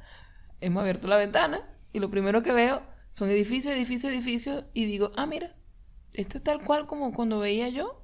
Hemos 0.61 0.81
abierto 0.81 1.07
la 1.07 1.17
ventana 1.17 1.61
y 1.93 1.99
lo 1.99 2.09
primero 2.09 2.43
que 2.43 2.51
veo 2.51 2.81
son 3.13 3.29
edificios, 3.29 3.73
edificios, 3.75 4.11
edificios 4.13 4.63
y 4.73 4.85
digo, 4.85 5.11
ah, 5.17 5.25
mira, 5.25 5.55
esto 6.13 6.37
es 6.37 6.43
tal 6.43 6.63
cual 6.63 6.87
como 6.87 7.13
cuando 7.13 7.39
veía 7.39 7.69
yo 7.69 8.03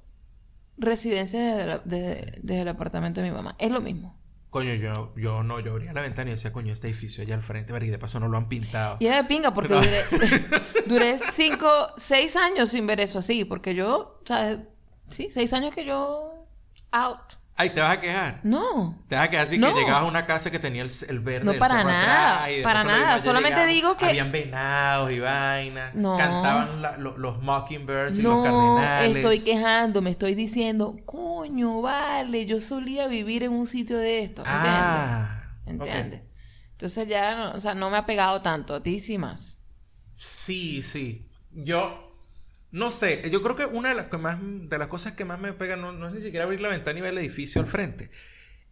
residencia 0.76 1.40
desde, 1.40 1.66
la- 1.66 1.78
desde- 1.84 2.38
desde 2.42 2.62
el 2.62 2.68
apartamento 2.68 3.20
de 3.20 3.28
mi 3.30 3.34
mamá. 3.34 3.54
Es 3.58 3.70
lo 3.70 3.80
mismo. 3.80 4.17
Coño, 4.58 4.74
yo, 4.74 5.12
yo 5.16 5.42
no, 5.42 5.60
yo 5.60 5.72
abría 5.72 5.92
la 5.92 6.02
ventana 6.02 6.30
y 6.30 6.34
decía, 6.34 6.52
coño, 6.52 6.72
este 6.72 6.88
edificio 6.88 7.22
allá 7.22 7.34
al 7.34 7.42
frente, 7.42 7.72
marico, 7.72 7.88
y 7.88 7.90
de 7.92 7.98
paso 7.98 8.18
no 8.20 8.28
lo 8.28 8.36
han 8.36 8.48
pintado. 8.48 8.96
Y 9.00 9.06
es 9.06 9.14
de 9.16 9.24
pinga 9.24 9.54
porque 9.54 9.72
No. 9.74 9.80
duré, 9.80 10.04
duré 10.86 11.18
cinco, 11.18 11.68
seis 11.96 12.34
años 12.36 12.70
sin 12.70 12.86
ver 12.86 13.00
eso 13.00 13.20
así. 13.20 13.44
Porque 13.44 13.74
yo, 13.74 14.20
o 14.22 14.26
sea, 14.26 14.64
sí, 15.10 15.28
seis 15.30 15.52
años 15.52 15.74
que 15.74 15.84
yo 15.84 16.46
out. 16.90 17.34
Ay, 17.60 17.70
¿te 17.70 17.80
vas 17.80 17.96
a 17.96 18.00
quejar? 18.00 18.40
No. 18.44 18.96
Te 19.08 19.16
vas 19.16 19.24
a 19.26 19.30
quedar 19.30 19.44
así 19.44 19.58
No. 19.58 19.74
que 19.74 19.80
llegabas 19.80 20.02
a 20.02 20.04
una 20.06 20.26
casa 20.26 20.48
que 20.52 20.60
tenía 20.60 20.82
el, 20.84 20.90
el 21.08 21.18
verde 21.18 21.44
No, 21.52 21.58
para 21.58 21.82
nada, 21.82 22.36
atrás, 22.44 22.52
y 22.56 22.62
para 22.62 22.84
nada. 22.84 23.18
Solamente 23.20 23.66
digo 23.66 23.96
que- 23.96 24.06
Habían 24.06 24.30
venados 24.30 25.10
y 25.10 25.18
vainas. 25.18 25.92
No. 25.96 26.16
Cantaban 26.16 26.80
la- 26.82 26.96
lo- 26.98 27.18
los 27.18 27.42
mockingbirds 27.42 28.16
y 28.20 28.22
No, 28.22 28.36
los 28.36 28.44
cardenales. 28.44 29.16
estoy 29.16 29.40
quejando, 29.44 30.00
me 30.02 30.10
estoy 30.10 30.36
diciendo, 30.36 30.96
coño, 31.04 31.82
vale, 31.82 32.46
yo 32.46 32.60
solía 32.60 33.08
vivir 33.08 33.42
en 33.42 33.50
un 33.52 33.66
sitio 33.66 33.98
de 33.98 34.20
esto. 34.22 34.42
¿Entiendes? 34.42 34.70
Ah. 34.72 35.42
¿Entiendes? 35.66 36.22
Entonces 36.72 37.08
ya, 37.08 37.52
o 37.56 37.60
sea, 37.60 37.74
no 37.74 37.90
me 37.90 37.96
ha 37.96 38.06
pegado 38.06 38.40
tanto. 38.40 38.76
A 38.76 38.80
ti 38.84 39.00
sí 39.00 39.18
más. 39.18 39.58
Sí, 40.14 40.80
sí. 40.84 41.28
Yo 41.50 42.07
no 42.70 42.92
sé, 42.92 43.28
yo 43.30 43.40
creo 43.42 43.56
que 43.56 43.64
una 43.64 43.90
de 43.90 43.94
las, 43.94 44.06
que 44.06 44.18
más, 44.18 44.38
de 44.40 44.78
las 44.78 44.88
cosas 44.88 45.14
que 45.14 45.24
más 45.24 45.38
me 45.40 45.52
pega 45.52 45.76
no, 45.76 45.92
no 45.92 46.08
es 46.08 46.14
ni 46.14 46.20
siquiera 46.20 46.44
abrir 46.44 46.60
la 46.60 46.68
ventana 46.68 46.98
y 46.98 47.02
ver 47.02 47.12
el 47.12 47.18
edificio 47.18 47.60
al 47.62 47.66
frente. 47.66 48.10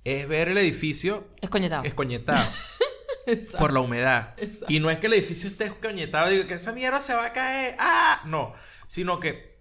Es 0.05 0.29
ver 0.29 0.49
el 0.49 0.59
edificio 0.59 1.27
Es 1.41 1.49
coñetado. 1.51 1.83
escoñetado 1.85 2.49
Exacto. 3.27 3.59
por 3.59 3.73
la 3.73 3.81
humedad. 3.81 4.35
Exacto. 4.37 4.67
Y 4.69 4.81
no 4.81 4.91
es 4.91 4.99
que 4.99 5.07
el 5.07 5.15
edificio 5.15 5.49
esté 5.49 5.65
escoñetado, 5.65 6.29
digo 6.29 6.47
que 6.47 6.55
esa 6.55 6.73
mierda 6.73 7.01
se 7.01 7.15
va 7.15 7.27
a 7.27 7.33
caer. 7.33 7.75
¡Ah! 7.79 8.23
No. 8.27 8.55
Sino 8.87 9.19
que, 9.19 9.59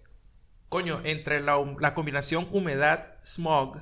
coño, 0.68 1.00
entre 1.04 1.40
la, 1.40 1.94
combinación 1.94 2.46
humedad-smog 2.50 3.80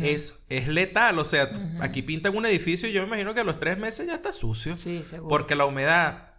es, 0.00 0.46
es 0.48 0.68
letal. 0.68 1.18
O 1.18 1.24
sea, 1.26 1.50
aquí 1.80 2.00
pintan 2.02 2.34
un 2.36 2.46
edificio 2.46 2.88
y 2.88 2.92
yo 2.92 3.02
me 3.02 3.08
imagino 3.08 3.34
que 3.34 3.40
a 3.40 3.44
los 3.44 3.60
tres 3.60 3.76
meses 3.76 4.06
ya 4.06 4.14
está 4.14 4.32
sucio. 4.32 4.78
Sí, 4.78 5.04
seguro. 5.10 5.28
Porque 5.28 5.56
la 5.56 5.66
humedad 5.66 6.30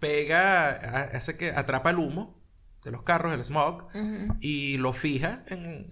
pega, 0.00 0.70
hace 0.70 1.36
que 1.36 1.50
atrapa 1.50 1.90
el 1.90 1.98
humo 1.98 2.33
de 2.84 2.90
los 2.90 3.02
carros, 3.02 3.32
el 3.32 3.44
smog, 3.44 3.88
y 4.40 4.76
lo 4.76 4.92
fija 4.92 5.44
en, 5.48 5.90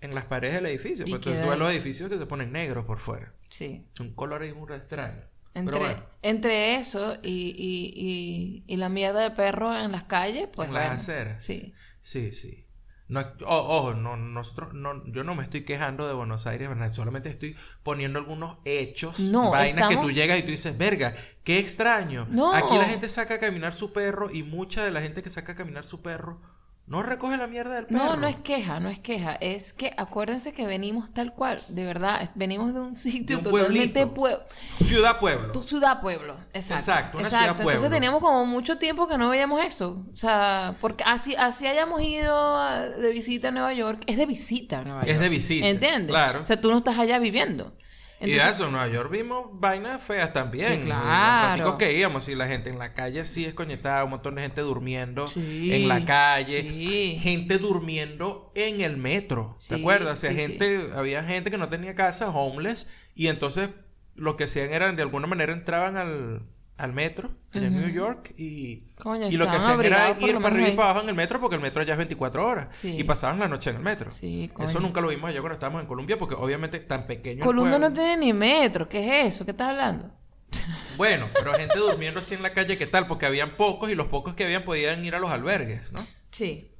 en 0.00 0.14
las 0.14 0.26
paredes 0.26 0.54
del 0.56 0.66
edificio. 0.66 1.04
Pues 1.06 1.16
entonces 1.16 1.42
tú 1.42 1.58
los 1.58 1.72
edificios 1.72 2.08
que 2.10 2.18
se 2.18 2.26
ponen 2.26 2.52
negros 2.52 2.84
por 2.84 2.98
fuera. 2.98 3.34
Sí. 3.48 3.86
Un 4.00 4.14
color 4.14 4.42
ahí 4.42 4.52
muy 4.52 4.72
extraño. 4.72 5.22
Entre, 5.54 5.72
Pero 5.72 5.84
bueno, 5.84 6.04
entre 6.22 6.74
eso 6.74 7.16
y, 7.22 7.28
y, 7.28 7.92
y, 7.94 8.64
y 8.66 8.76
la 8.76 8.88
mierda 8.88 9.20
de 9.20 9.30
perro 9.30 9.76
en 9.76 9.92
las 9.92 10.02
calles, 10.04 10.48
pues 10.52 10.66
en 10.68 10.74
las 10.74 10.90
aceras. 10.90 11.44
Sí. 11.44 11.72
Sí, 12.00 12.32
sí. 12.32 12.63
No, 13.06 13.22
ojo, 13.44 13.92
no, 13.92 14.16
nosotros, 14.16 14.72
no, 14.72 15.04
yo 15.04 15.24
no 15.24 15.34
me 15.34 15.42
estoy 15.42 15.64
quejando 15.64 16.08
de 16.08 16.14
Buenos 16.14 16.46
Aires, 16.46 16.70
solamente 16.94 17.28
estoy 17.28 17.54
poniendo 17.82 18.18
algunos 18.18 18.56
hechos, 18.64 19.20
No, 19.20 19.50
vainas 19.50 19.90
que 19.90 19.98
tú 19.98 20.10
llegas 20.10 20.38
y 20.38 20.42
tú 20.42 20.50
dices, 20.50 20.78
verga, 20.78 21.14
qué 21.42 21.58
extraño. 21.58 22.26
No. 22.30 22.54
Aquí 22.54 22.78
la 22.78 22.84
gente 22.84 23.10
saca 23.10 23.34
a 23.34 23.38
caminar 23.38 23.74
su 23.74 23.92
perro 23.92 24.30
y 24.32 24.42
mucha 24.42 24.84
de 24.84 24.90
la 24.90 25.02
gente 25.02 25.22
que 25.22 25.28
saca 25.28 25.52
a 25.52 25.54
caminar 25.54 25.84
su 25.84 26.00
perro 26.00 26.40
no 26.86 27.02
recoge 27.02 27.38
la 27.38 27.46
mierda 27.46 27.76
del 27.76 27.86
perro. 27.86 28.04
No, 28.04 28.16
no 28.16 28.26
es 28.26 28.36
queja, 28.36 28.78
no 28.78 28.90
es 28.90 28.98
queja. 28.98 29.36
Es 29.40 29.72
que 29.72 29.94
acuérdense 29.96 30.52
que 30.52 30.66
venimos 30.66 31.14
tal 31.14 31.32
cual, 31.32 31.62
de 31.68 31.82
verdad. 31.82 32.30
Venimos 32.34 32.74
de 32.74 32.80
un 32.80 32.96
sitio 32.96 33.38
un 33.38 33.44
totalmente 33.44 34.06
pueblo. 34.06 34.44
Ciudad 34.84 35.18
pueblo. 35.18 35.52
Tu 35.52 35.62
ciudad 35.62 36.02
pueblo, 36.02 36.36
exacto. 36.52 36.74
Exacto, 36.74 37.18
una 37.18 37.26
exacto. 37.26 37.44
ciudad 37.44 37.56
pueblo. 37.56 37.70
Entonces 37.72 37.90
teníamos 37.90 38.20
como 38.20 38.44
mucho 38.44 38.76
tiempo 38.76 39.08
que 39.08 39.16
no 39.16 39.30
veíamos 39.30 39.64
eso. 39.64 40.04
O 40.12 40.16
sea, 40.16 40.76
porque 40.80 41.04
así, 41.04 41.34
así 41.36 41.66
hayamos 41.66 42.02
ido 42.02 42.62
de 42.98 43.12
visita 43.12 43.48
a 43.48 43.50
Nueva 43.50 43.72
York, 43.72 44.02
es 44.06 44.18
de 44.18 44.26
visita 44.26 44.80
a 44.80 44.84
Nueva 44.84 45.00
York. 45.00 45.10
Es 45.10 45.20
de 45.20 45.28
visita. 45.30 45.66
¿Entiendes? 45.66 46.10
Claro. 46.10 46.42
O 46.42 46.44
sea, 46.44 46.60
tú 46.60 46.70
no 46.70 46.78
estás 46.78 46.98
allá 46.98 47.18
viviendo. 47.18 47.74
Y 48.20 48.30
de 48.32 48.48
eso, 48.50 48.66
en 48.66 48.72
Nueva 48.72 48.88
York 48.88 49.10
vimos 49.10 49.46
vainas 49.52 50.02
feas 50.02 50.32
también. 50.32 50.72
Sí, 50.72 50.78
Los 50.78 50.86
claro. 50.86 51.48
raticos 51.48 51.74
que 51.74 51.92
íbamos 51.98 52.28
y 52.28 52.34
la 52.34 52.46
gente 52.46 52.70
en 52.70 52.78
la 52.78 52.94
calle 52.94 53.24
sí 53.26 53.44
es 53.44 53.54
coñetada, 53.54 54.04
un 54.04 54.10
montón 54.10 54.34
de 54.36 54.42
gente 54.42 54.60
durmiendo 54.62 55.28
Sí, 55.28 55.72
en 55.72 55.88
la 55.88 56.04
calle. 56.04 56.62
sí. 56.62 57.18
Gente 57.20 57.58
durmiendo 57.58 58.50
en 58.54 58.80
el 58.80 58.96
metro. 58.96 59.58
¿Te 59.68 59.74
acuerdas? 59.74 60.12
O 60.14 60.16
sea, 60.16 60.32
gente, 60.32 60.90
había 60.94 61.22
gente 61.24 61.50
que 61.50 61.58
no 61.58 61.68
tenía 61.68 61.94
casa, 61.94 62.30
homeless, 62.30 62.88
y 63.14 63.26
entonces 63.28 63.70
lo 64.14 64.36
que 64.36 64.44
hacían 64.44 64.72
era, 64.72 64.90
de 64.92 65.02
alguna 65.02 65.26
manera, 65.26 65.52
entraban 65.52 65.96
al, 65.96 66.42
al 66.76 66.92
metro 66.92 67.30
allá 67.52 67.66
en. 67.68 67.76
New 67.76 67.88
York 67.88 68.34
y, 68.36 68.84
Coño, 68.96 69.28
y 69.28 69.36
lo 69.36 69.48
que 69.48 69.56
hacían 69.56 69.80
era 69.82 70.10
ir 70.20 70.34
para 70.36 70.48
arriba 70.48 70.68
y 70.68 70.76
para 70.76 70.90
abajo 70.90 71.02
en 71.04 71.08
el 71.10 71.14
metro 71.14 71.40
porque 71.40 71.56
el 71.56 71.62
metro 71.62 71.82
ya 71.82 71.92
es 71.92 71.98
24 71.98 72.46
horas 72.46 72.68
Sí. 72.80 72.96
y 72.98 73.04
pasaban 73.04 73.38
la 73.38 73.48
noche 73.48 73.70
en 73.70 73.76
el 73.76 73.82
metro. 73.82 74.10
Sí. 74.12 74.50
Eso 74.58 74.80
nunca 74.80 75.00
lo 75.00 75.08
vimos 75.08 75.30
allá 75.30 75.40
cuando 75.40 75.54
estábamos 75.54 75.82
en 75.82 75.86
Colombia 75.88 76.18
porque 76.18 76.34
obviamente 76.34 76.80
tan 76.80 77.06
pequeño 77.06 77.44
Colombia 77.44 77.78
no 77.78 77.92
tiene 77.92 78.16
ni 78.16 78.32
metro. 78.32 78.88
¿Qué 78.88 79.20
es 79.26 79.34
eso? 79.34 79.44
¿Qué 79.44 79.52
estás 79.52 79.70
hablando? 79.70 80.10
Bueno, 80.96 81.28
pero 81.34 81.52
gente 81.54 81.76
durmiendo 81.76 82.20
así 82.20 82.34
en 82.34 82.42
la 82.42 82.50
calle, 82.54 82.78
¿qué 82.78 82.86
tal? 82.86 83.08
Porque 83.08 83.26
habían 83.26 83.56
pocos 83.56 83.90
y 83.90 83.96
los 83.96 84.06
pocos 84.06 84.34
que 84.34 84.44
habían 84.44 84.62
podían 84.64 85.04
ir 85.04 85.16
a 85.16 85.18
los 85.18 85.32
albergues, 85.32 85.92
¿no? 85.92 86.06
Sí. 86.30 86.70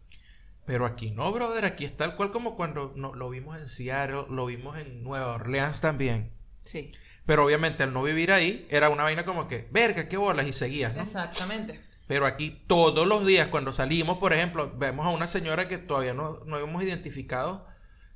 Pero 0.65 0.87
aquí 0.87 1.11
no, 1.11 1.31
brother, 1.33 1.65
aquí 1.65 1.85
es 1.85 1.97
tal 1.97 2.15
cual 2.17 2.31
como 2.31 2.55
cuando 2.57 2.93
no, 2.97 3.13
lo 3.15 3.29
vimos 3.29 3.59
en 3.59 3.67
Seattle, 3.69 4.25
lo 4.31 4.47
vimos 4.47 4.79
en 4.79 5.03
Nueva 5.03 5.35
Orleans 5.35 5.81
también. 5.81 6.31
Sí. 6.65 6.93
Pero 7.27 7.45
obviamente 7.45 7.83
al 7.83 7.93
no 7.93 8.03
vivir 8.03 8.33
ahí, 8.33 8.67
era 8.71 8.91
una 8.91 9.05
vaina 9.05 9.25
como 9.25 9.49
que, 9.49 9.69
verga, 9.71 10.09
qué 10.09 10.17
bolas, 10.17 10.47
y 10.47 10.53
seguías, 10.53 10.95
¿no? 10.95 11.03
Exactamente. 11.03 11.81
Pero 12.07 12.27
aquí 12.27 12.63
todos 12.67 13.07
los 13.07 13.25
días 13.25 13.49
cuando 13.49 13.73
salimos, 13.73 14.19
por 14.19 14.33
ejemplo, 14.35 14.73
vemos 14.77 15.07
a 15.07 15.11
una 15.11 15.27
señora 15.27 15.69
que 15.69 15.79
todavía 15.79 16.13
no, 16.13 16.41
no 16.45 16.59
hemos 16.59 16.83
identificado 16.83 17.67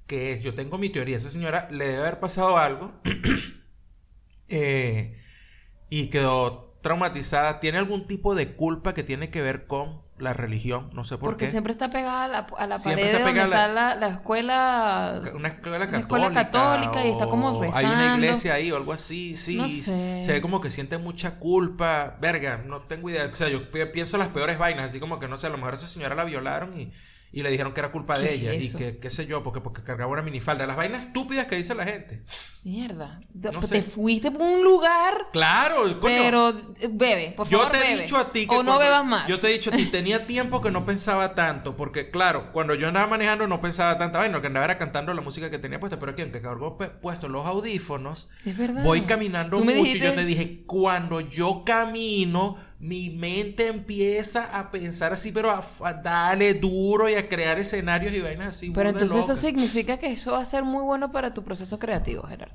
que 0.08 0.32
es, 0.32 0.42
yo 0.42 0.54
tengo 0.54 0.78
mi 0.78 0.88
teoría, 0.88 1.18
esa 1.18 1.30
señora 1.30 1.68
le 1.70 1.86
debe 1.86 1.98
haber 1.98 2.18
pasado 2.18 2.56
algo 2.56 2.92
eh, 4.48 5.14
y 5.90 6.08
quedó 6.08 6.78
traumatizada. 6.80 7.60
¿Tiene 7.60 7.78
algún 7.78 8.06
tipo 8.06 8.34
de 8.34 8.54
culpa 8.54 8.94
que 8.94 9.04
tiene 9.04 9.30
que 9.30 9.42
ver 9.42 9.66
con 9.66 10.02
la 10.18 10.32
religión? 10.32 10.90
No 10.92 11.04
sé 11.04 11.16
por 11.18 11.30
Porque 11.30 11.44
qué. 11.46 11.50
siempre 11.50 11.72
está 11.72 11.90
pegada 11.90 12.24
a 12.24 12.28
la, 12.28 12.38
a 12.58 12.66
la 12.66 12.78
Siempre 12.78 13.04
pared 13.04 13.14
está 13.16 13.28
de 13.32 13.38
donde 13.38 13.54
está 13.54 13.68
la, 13.68 13.94
la 13.94 14.08
escuela. 14.08 15.20
Una 15.34 15.48
escuela 15.48 15.76
Una 15.76 15.86
católica. 15.86 15.98
escuela 15.98 16.32
católica 16.32 17.04
y 17.06 17.10
está 17.10 17.26
como 17.26 17.48
o 17.50 17.62
Hay 17.62 17.68
una 17.84 17.94
rezando. 17.94 18.14
iglesia 18.16 18.54
ahí 18.54 18.72
o 18.72 18.76
algo 18.76 18.92
así, 18.92 19.36
sí. 19.36 19.56
No 19.56 19.68
sé. 19.68 20.22
Se 20.22 20.32
ve 20.32 20.40
como 20.40 20.60
que 20.60 20.70
siente 20.70 20.98
mucha 20.98 21.38
culpa. 21.38 22.16
Verga, 22.20 22.62
no 22.66 22.82
tengo 22.82 23.10
idea. 23.10 23.26
O 23.32 23.36
sea, 23.36 23.48
yo 23.48 23.70
pi- 23.70 23.84
pienso 23.92 24.18
las 24.18 24.28
peores 24.28 24.58
vainas, 24.58 24.86
así 24.86 25.00
como 25.00 25.18
que 25.18 25.28
no 25.28 25.38
sé, 25.38 25.46
a 25.46 25.50
lo 25.50 25.56
mejor 25.58 25.72
a 25.72 25.76
esa 25.76 25.86
señora 25.86 26.14
la 26.14 26.24
violaron 26.24 26.78
y, 26.78 26.92
y 27.30 27.42
le 27.42 27.50
dijeron 27.50 27.74
que 27.74 27.80
era 27.80 27.92
culpa 27.92 28.18
de 28.18 28.28
¿Qué 28.28 28.34
ella. 28.34 28.52
es 28.54 28.74
Y 28.74 28.76
que, 28.76 28.98
qué 28.98 29.10
sé 29.10 29.26
yo, 29.26 29.42
porque, 29.42 29.60
porque 29.60 29.82
cargaba 29.82 30.10
una 30.12 30.22
minifalda. 30.22 30.66
Las 30.66 30.76
vainas 30.76 31.06
estúpidas 31.06 31.46
que 31.46 31.56
dice 31.56 31.74
la 31.74 31.84
gente. 31.84 32.22
Mierda. 32.64 33.20
No 33.34 33.60
te 33.60 33.66
sé. 33.66 33.82
fuiste 33.82 34.30
por 34.30 34.42
un 34.42 34.62
lugar, 34.64 35.28
Claro, 35.32 35.84
coño. 36.00 36.00
pero 36.00 36.52
bebe, 36.90 37.32
por 37.36 37.48
Yo 37.48 37.58
favor, 37.58 37.72
te 37.72 37.92
he 37.92 37.96
dicho 38.02 38.16
a 38.16 38.32
ti 38.32 38.46
que 38.46 38.54
O 38.56 38.62
no 38.62 38.78
bebas 38.78 39.04
más. 39.04 39.28
Yo 39.28 39.38
te 39.38 39.48
he 39.48 39.52
dicho 39.52 39.70
a 39.70 39.76
ti, 39.76 39.86
tenía 39.86 40.26
tiempo 40.26 40.60
que 40.60 40.70
no 40.70 40.84
pensaba 40.84 41.34
tanto, 41.34 41.76
porque 41.76 42.10
claro, 42.10 42.50
cuando 42.52 42.74
yo 42.74 42.88
andaba 42.88 43.06
manejando 43.06 43.46
no 43.46 43.60
pensaba 43.60 43.96
tanto, 43.98 44.18
bueno, 44.18 44.40
que 44.40 44.48
andaba 44.48 44.64
era 44.64 44.78
cantando 44.78 45.14
la 45.14 45.22
música 45.22 45.50
que 45.50 45.58
tenía 45.58 45.78
puesta, 45.80 45.98
pero 45.98 46.12
aquí, 46.12 46.22
aunque 46.22 46.40
cargó 46.42 46.76
puesto 46.76 47.28
los 47.28 47.46
audífonos, 47.46 48.30
Es 48.44 48.56
verdad. 48.58 48.82
voy 48.82 49.02
caminando 49.02 49.60
mucho 49.60 49.96
y 49.96 50.00
yo 50.00 50.12
te 50.12 50.24
dije, 50.24 50.64
cuando 50.66 51.20
yo 51.20 51.62
camino, 51.64 52.56
mi 52.80 53.10
mente 53.10 53.66
empieza 53.66 54.56
a 54.56 54.70
pensar 54.70 55.12
así, 55.12 55.32
pero 55.32 55.50
a, 55.50 55.62
a 55.84 55.92
darle 55.94 56.54
duro 56.54 57.08
y 57.08 57.14
a 57.14 57.28
crear 57.28 57.58
escenarios 57.58 58.12
y 58.12 58.20
vainas 58.20 58.48
así. 58.56 58.70
Pero 58.70 58.90
entonces 58.90 59.24
eso 59.24 59.34
significa 59.36 59.96
que 59.98 60.06
eso 60.12 60.32
va 60.32 60.40
a 60.40 60.44
ser 60.44 60.62
muy 60.64 60.82
bueno 60.84 61.10
para 61.10 61.34
tu 61.34 61.42
proceso 61.42 61.78
creativo, 61.78 62.22
Gerardo. 62.24 62.54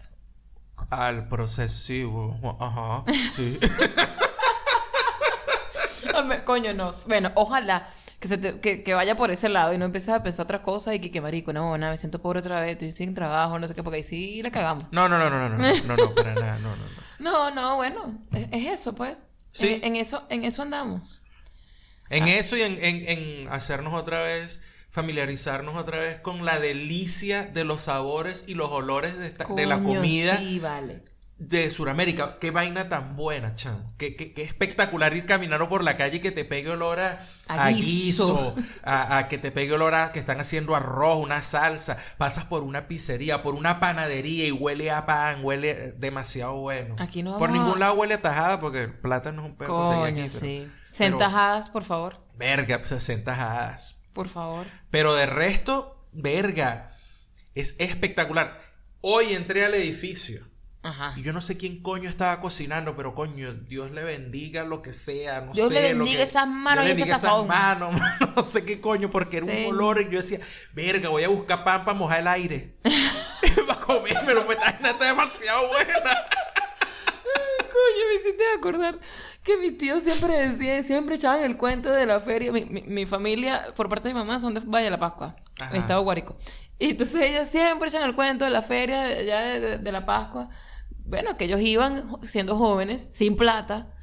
Al 0.90 1.28
procesivo, 1.28 2.58
ajá, 2.60 3.04
sí. 3.36 3.60
Coño, 6.46 6.74
no. 6.74 6.92
Bueno, 7.08 7.32
ojalá 7.36 7.88
que, 8.20 8.28
se 8.28 8.38
te- 8.38 8.60
que, 8.60 8.84
que 8.84 8.94
vaya 8.94 9.16
por 9.18 9.32
ese 9.32 9.50
lado 9.50 9.74
y 9.74 9.78
no 9.78 9.86
empieces 9.86 10.10
a 10.10 10.24
pensar 10.24 10.44
otras 10.44 10.62
cosas 10.62 10.96
y 10.96 11.00
que, 11.00 11.12
que 11.12 11.22
marico, 11.22 11.52
no, 11.54 11.78
nada, 11.78 11.92
me 11.94 11.98
siento 11.98 12.22
pobre 12.22 12.40
otra 12.40 12.60
vez, 12.60 12.74
estoy 12.74 12.92
sin 12.92 13.14
trabajo, 13.14 13.58
no 13.60 13.68
sé 13.68 13.76
qué, 13.76 13.84
porque 13.84 13.98
ahí 13.98 14.04
sí 14.04 14.42
la 14.42 14.52
cagamos. 14.52 14.86
No, 14.92 15.10
no, 15.10 15.18
no, 15.18 15.30
no, 15.30 15.50
no, 15.50 15.58
no, 15.58 15.74
no, 15.74 15.98
no, 15.98 16.14
para 16.16 16.36
nada, 16.36 16.60
no, 16.60 16.70
no, 16.70 16.76
no. 16.76 17.04
No, 17.20 17.52
no, 17.52 17.76
bueno, 17.78 18.20
es, 18.34 18.48
es 18.52 18.80
eso, 18.82 18.94
pues. 18.94 19.16
Sí. 19.54 19.68
En, 19.76 19.84
en 19.86 19.96
eso, 19.96 20.24
en 20.30 20.44
eso 20.44 20.62
andamos. 20.64 21.22
En 22.10 22.28
eso 22.28 22.58
y 22.58 22.62
en, 22.62 22.74
en- 22.84 23.08
en 23.10 23.48
hacernos 23.50 23.94
otra 23.94 24.22
vez, 24.22 24.62
familiarizarnos 24.92 25.76
otra 25.76 26.00
vez 26.00 26.20
con 26.20 26.46
la 26.46 26.60
delicia 26.60 27.44
de 27.46 27.64
los 27.64 27.82
sabores 27.82 28.44
y 28.48 28.54
los 28.56 28.70
olores 28.70 29.18
de, 29.18 29.28
esta- 29.28 29.46
de 29.46 29.66
la 29.66 29.82
comida 29.84 30.38
Sí, 30.38 30.60
vale. 30.60 31.02
De 31.50 31.70
Sudamérica. 31.70 32.38
Qué 32.40 32.52
vaina 32.52 32.90
tan 32.90 33.16
buena, 33.16 33.56
chamo. 33.56 33.94
Qué, 33.98 34.16
qué- 34.16 34.34
qué 34.34 34.44
espectacular 34.44 35.16
ir 35.16 35.26
caminando 35.26 35.68
por 35.70 35.84
la 35.84 35.98
calle 35.98 36.18
y 36.18 36.20
que 36.20 36.32
te 36.32 36.46
pegue 36.46 36.70
olor 36.70 37.00
a, 37.00 37.20
A 37.48 37.66
a 37.66 37.70
guiso. 37.72 37.84
guiso, 38.56 38.56
a, 38.84 39.18
a 39.18 39.28
que 39.28 39.38
te 39.38 39.52
pegue 39.52 39.74
olor 39.74 39.94
a 39.96 40.12
que 40.12 40.20
están 40.20 40.40
haciendo 40.40 40.76
arroz, 40.76 41.18
una 41.24 41.42
salsa. 41.42 41.98
Pasas 42.18 42.46
por 42.46 42.64
una 42.64 42.88
pizzería, 42.88 43.42
por 43.42 43.56
una 43.56 43.80
panadería 43.80 44.48
y 44.48 44.52
huele 44.52 44.92
a 44.92 45.06
pan, 45.06 45.44
huele 45.44 45.94
demasiado 45.98 46.56
bueno. 46.56 46.96
Aquí 47.00 47.24
no 47.24 47.38
Por 47.38 47.50
ningún 47.52 47.80
lado 47.80 47.94
huele 47.96 48.16
a 48.16 48.22
tajada 48.22 48.60
porque 48.60 48.82
el 48.82 48.94
plátano 48.94 49.42
es 49.44 49.50
un 49.50 49.56
pedo 49.58 49.70
Coño, 49.70 50.04
aquí. 50.04 50.14
Pero, 50.28 50.40
sí. 50.40 50.60
pero- 50.68 50.72
Sentajadas, 50.92 51.70
por 51.70 51.84
favor. 51.84 52.24
Verga, 52.36 52.84
60 52.84 53.24
tajadas. 53.32 54.04
Por 54.14 54.30
favor. 54.30 54.66
Pero 54.92 55.16
de 55.16 55.26
resto, 55.26 56.08
verga, 56.14 56.92
es 57.56 57.76
espectacular. 57.80 58.60
Hoy 59.02 59.34
entré 59.34 59.66
al 59.66 59.74
edificio 59.74 60.48
Ajá. 60.86 61.14
y 61.16 61.22
yo 61.22 61.32
no 61.32 61.40
sé 61.40 61.56
quién 61.58 61.82
coño 61.82 62.10
estaba 62.10 62.40
cocinando, 62.42 62.96
pero 62.98 63.16
coño, 63.16 63.54
Dios 63.54 63.92
le 63.92 64.04
bendiga 64.04 64.64
lo 64.66 64.82
que 64.82 64.92
sea, 64.92 65.40
no 65.42 65.54
Dios 65.54 65.70
sé. 65.70 65.74
le 65.76 65.94
lo 65.94 66.00
bendiga 66.00 66.18
que- 66.18 66.24
esas 66.24 66.46
manos 66.48 66.84
Dios 66.86 66.98
y 66.98 67.02
le 67.06 67.08
ese 67.12 67.18
esas 67.26 67.46
manos, 67.46 67.94
mano, 68.00 68.34
no 68.36 68.44
sé 68.44 68.66
qué 68.66 68.82
coño, 68.82 69.10
porque 69.10 69.38
era 69.38 69.46
un 69.46 69.66
olor 69.68 70.02
y 70.02 70.06
yo 70.10 70.18
decía, 70.22 70.40
verga, 70.74 71.08
voy 71.10 71.24
a 71.24 71.30
buscar 71.30 71.64
pan 71.64 71.86
para 71.86 71.98
mojar 71.98 72.20
el 72.20 72.28
aire. 72.28 72.76
para 73.68 73.80
comérmelo, 73.80 74.46
pues 74.46 74.58
esta 74.58 74.90
está 74.92 75.06
demasiado 75.06 75.68
buena. 75.70 76.12
Coño, 77.72 78.08
me 78.10 78.16
hiciste 78.20 78.44
acordar 78.58 79.00
que 79.44 79.58
mi 79.58 79.72
tío 79.72 80.00
siempre 80.00 80.48
decía, 80.48 80.84
siempre 80.84 81.16
echaban 81.16 81.44
el 81.44 81.58
cuento 81.58 81.92
de 81.92 82.06
la 82.06 82.20
feria. 82.20 82.52
Mi, 82.52 82.66
mi- 82.66 82.84
mi 82.84 83.06
familia, 83.06 83.68
por 83.76 83.90
parte 83.90 84.08
de 84.10 84.14
mi 84.14 84.20
mamá, 84.20 84.40
son 84.40 84.54
de 84.54 84.60
Valle 84.62 84.86
de 84.86 84.92
la 84.92 85.00
Pascua, 85.00 85.36
Ajá. 85.62 85.76
Estado 85.78 86.02
Guárico. 86.04 86.38
Y 86.80 86.92
entonces 86.92 87.22
ellos 87.22 87.48
siempre 87.48 87.90
echan 87.90 88.04
el 88.04 88.16
cuento 88.16 88.46
de 88.46 88.52
la 88.52 88.62
feria 88.62 89.02
de, 89.04 89.24
de- 89.60 89.78
de 89.80 89.92
la 89.92 90.06
Pascua. 90.06 90.50
Bueno, 91.06 91.38
que 91.38 91.46
ellos 91.46 91.62
iban 91.62 92.18
siendo 92.22 92.56
jóvenes, 92.56 93.10
sin 93.12 93.36
plata. 93.36 93.94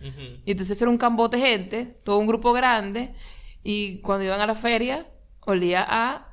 Y 0.44 0.50
entonces 0.50 0.80
era 0.80 0.90
un 0.90 0.98
cambote 0.98 1.38
de 1.38 1.42
gente, 1.42 1.86
todo 2.04 2.18
un 2.18 2.26
grupo 2.26 2.52
grande. 2.52 3.14
Y 3.62 4.00
cuando 4.00 4.24
iban 4.24 4.40
a 4.40 4.46
la 4.46 4.54
feria, 4.54 5.06
olía 5.40 5.84
a 5.88 6.30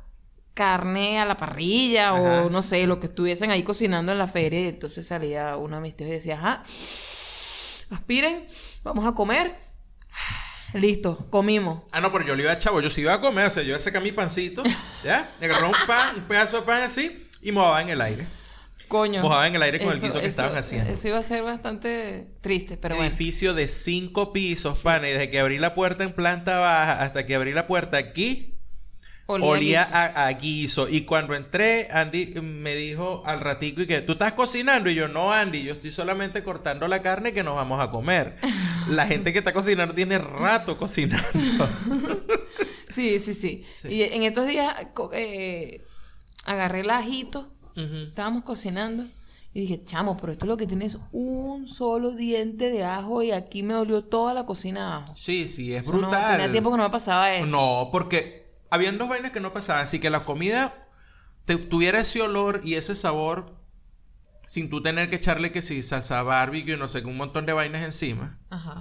carne 0.54 1.20
a 1.20 1.26
la 1.26 1.38
parrilla 1.38 2.10
Ajá. 2.10 2.46
o 2.46 2.50
no 2.50 2.64
sé, 2.64 2.88
lo 2.88 3.00
que 3.00 3.06
estuviesen 3.06 3.52
ahí 3.52 3.64
cocinando 3.64 4.12
en 4.12 4.18
la 4.18 4.28
feria. 4.28 4.62
Y 4.62 4.68
entonces 4.68 5.08
salía 5.08 5.56
uno 5.56 5.78
de 5.78 5.82
mis 5.82 5.96
tíos 5.96 6.10
y 6.10 6.14
decía, 6.14 6.36
ajá, 6.36 6.64
aspiren, 7.90 8.48
vamos 8.84 9.06
a 9.06 9.14
comer. 9.14 9.56
Listo, 10.74 11.28
comimos. 11.30 11.84
Ah, 11.92 12.02
no, 12.02 12.12
pero 12.12 12.26
yo 12.26 12.36
le 12.36 12.44
iba 12.44 12.52
a 12.52 12.58
chavo, 12.58 12.82
yo 12.82 12.90
sí 12.90 13.02
iba 13.02 13.14
a 13.14 13.22
comer, 13.22 13.48
o 13.48 13.50
sea, 13.50 13.64
yo 13.64 13.70
iba 13.70 13.78
a 13.78 13.80
sacar 13.80 14.02
mi 14.02 14.12
pancito, 14.12 14.64
¿ya? 15.04 15.34
Me 15.40 15.46
agarró 15.46 15.70
un 15.70 15.76
pan, 15.86 16.16
un 16.18 16.24
pedazo 16.24 16.58
de 16.58 16.64
pan 16.64 16.82
así 16.82 17.26
y 17.42 17.52
mojaba 17.52 17.82
en 17.82 17.90
el 17.90 18.02
aire. 18.02 18.28
Coño. 18.88 19.22
Mojaba 19.22 19.48
en 19.48 19.56
el 19.56 19.62
aire 19.64 19.80
con 19.82 19.94
el 19.94 20.00
guiso 20.02 20.14
que 20.20 20.28
eso- 20.28 20.30
estaban 20.30 20.58
haciendo. 20.58 20.92
Eso 20.92 21.08
iba 21.10 21.18
a 21.18 21.22
ser 21.22 21.44
bastante 21.44 22.28
triste, 22.42 22.78
pero 22.78 22.96
bueno. 22.96 23.08
edificio 23.10 23.54
de 23.54 23.68
cinco 23.68 24.32
pisos, 24.32 24.82
pana, 24.82 25.10
y 25.10 25.14
desde 25.14 25.30
que 25.30 25.40
abrí 25.40 25.58
la 25.58 25.74
puerta 25.74 26.04
en 26.04 26.14
planta 26.14 26.60
baja 26.60 27.02
hasta 27.02 27.26
que 27.26 27.36
abrí 27.36 27.52
la 27.52 27.68
puerta 27.68 27.98
aquí, 27.98 28.54
olía, 29.26 29.84
guiso. 29.84 29.96
a, 29.96 30.28
a 30.28 30.32
guiso. 30.34 30.88
Y 30.90 31.02
cuando 31.02 31.36
entré, 31.36 31.90
Andy 31.92 32.28
me 32.42 32.76
dijo 32.76 33.24
al 33.26 33.42
ratico 33.42 33.82
y 33.82 33.88
que, 33.88 34.02
¿tú 34.02 34.14
estás 34.14 34.32
cocinando? 34.34 34.90
Y 34.90 34.96
yo, 34.96 35.10
no, 35.10 35.34
Andy, 35.34 35.64
yo 35.64 35.74
estoy 35.74 35.92
solamente 35.92 36.44
cortando 36.44 36.88
la 36.88 37.02
carne 37.02 37.34
que 37.34 37.44
nos 37.44 37.56
vamos 37.56 37.82
a 37.82 37.90
comer. 37.92 38.38
La 38.88 39.06
gente 39.08 39.34
que 39.34 39.40
está 39.40 39.52
cocinando 39.52 39.94
tiene 39.94 40.18
rato 40.18 40.78
cocinando. 40.78 41.28
Sí, 42.90 43.20
sí, 43.20 43.34
sí, 43.36 43.64
Sí. 43.74 43.90
Y 43.90 44.02
en 44.04 44.24
estos 44.24 44.48
días 44.48 44.74
eh, 45.14 45.82
agarré 46.46 46.80
el 46.80 46.90
ajito, 46.90 47.54
Estábamos 47.78 48.44
cocinando 48.44 49.06
y 49.54 49.62
dije, 49.62 49.84
chamo, 49.86 50.18
pero 50.18 50.34
esto 50.34 50.46
lo 50.46 50.58
que 50.58 50.68
tiene 50.68 50.86
es 50.86 50.98
un 51.12 51.68
solo 51.68 52.12
diente 52.12 52.70
de 52.70 52.84
ajo 52.84 53.24
y 53.24 53.32
aquí 53.32 53.64
me 53.64 53.74
dolió 53.76 54.04
toda 54.04 54.34
la 54.34 54.46
cocina 54.46 54.96
a 54.96 55.04
ajo. 55.04 55.16
Sí, 55.16 55.48
sí, 55.48 55.74
es 55.74 55.84
Eso 55.84 55.92
no- 55.94 56.00
brutal. 56.00 56.38
tenía 56.38 56.52
tiempo 56.52 56.72
que 56.72 56.78
no 56.78 56.84
me 56.84 56.90
pasaba 56.90 57.34
eso. 57.34 57.46
No, 57.48 57.90
porque 57.92 58.52
habían 58.70 58.98
dos 58.98 59.10
vainas 59.10 59.32
que 59.32 59.40
no 59.40 59.54
pasaban. 59.54 59.84
Así 59.84 60.00
que 60.00 60.10
la 60.10 60.22
comida 60.22 60.88
te- 61.46 61.58
tuviera 61.58 62.00
ese 62.00 62.22
olor 62.22 62.62
y 62.64 62.76
ese 62.76 62.96
sabor 62.96 63.56
sin 64.46 64.70
tú 64.70 64.82
tener 64.82 65.10
que 65.10 65.18
echarle 65.18 65.52
que 65.52 65.62
sí, 65.62 65.84
salsa 65.84 66.24
barbecue, 66.24 66.78
no 66.78 66.88
sé, 66.88 67.04
un 67.06 67.18
montón 67.18 67.46
de 67.46 67.54
vainas 67.54 67.84
encima. 67.84 68.40
Ajá. 68.50 68.80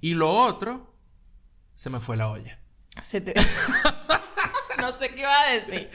Y 0.00 0.14
lo 0.14 0.30
otro, 0.30 0.94
se 1.74 1.90
me 1.90 2.00
fue 2.00 2.16
la 2.16 2.28
olla. 2.30 2.58
Se 3.02 3.20
te- 3.20 3.34
no 4.92 4.98
sé 4.98 5.08
qué 5.10 5.20
iba 5.20 5.40
a 5.40 5.52
decir. 5.52 5.90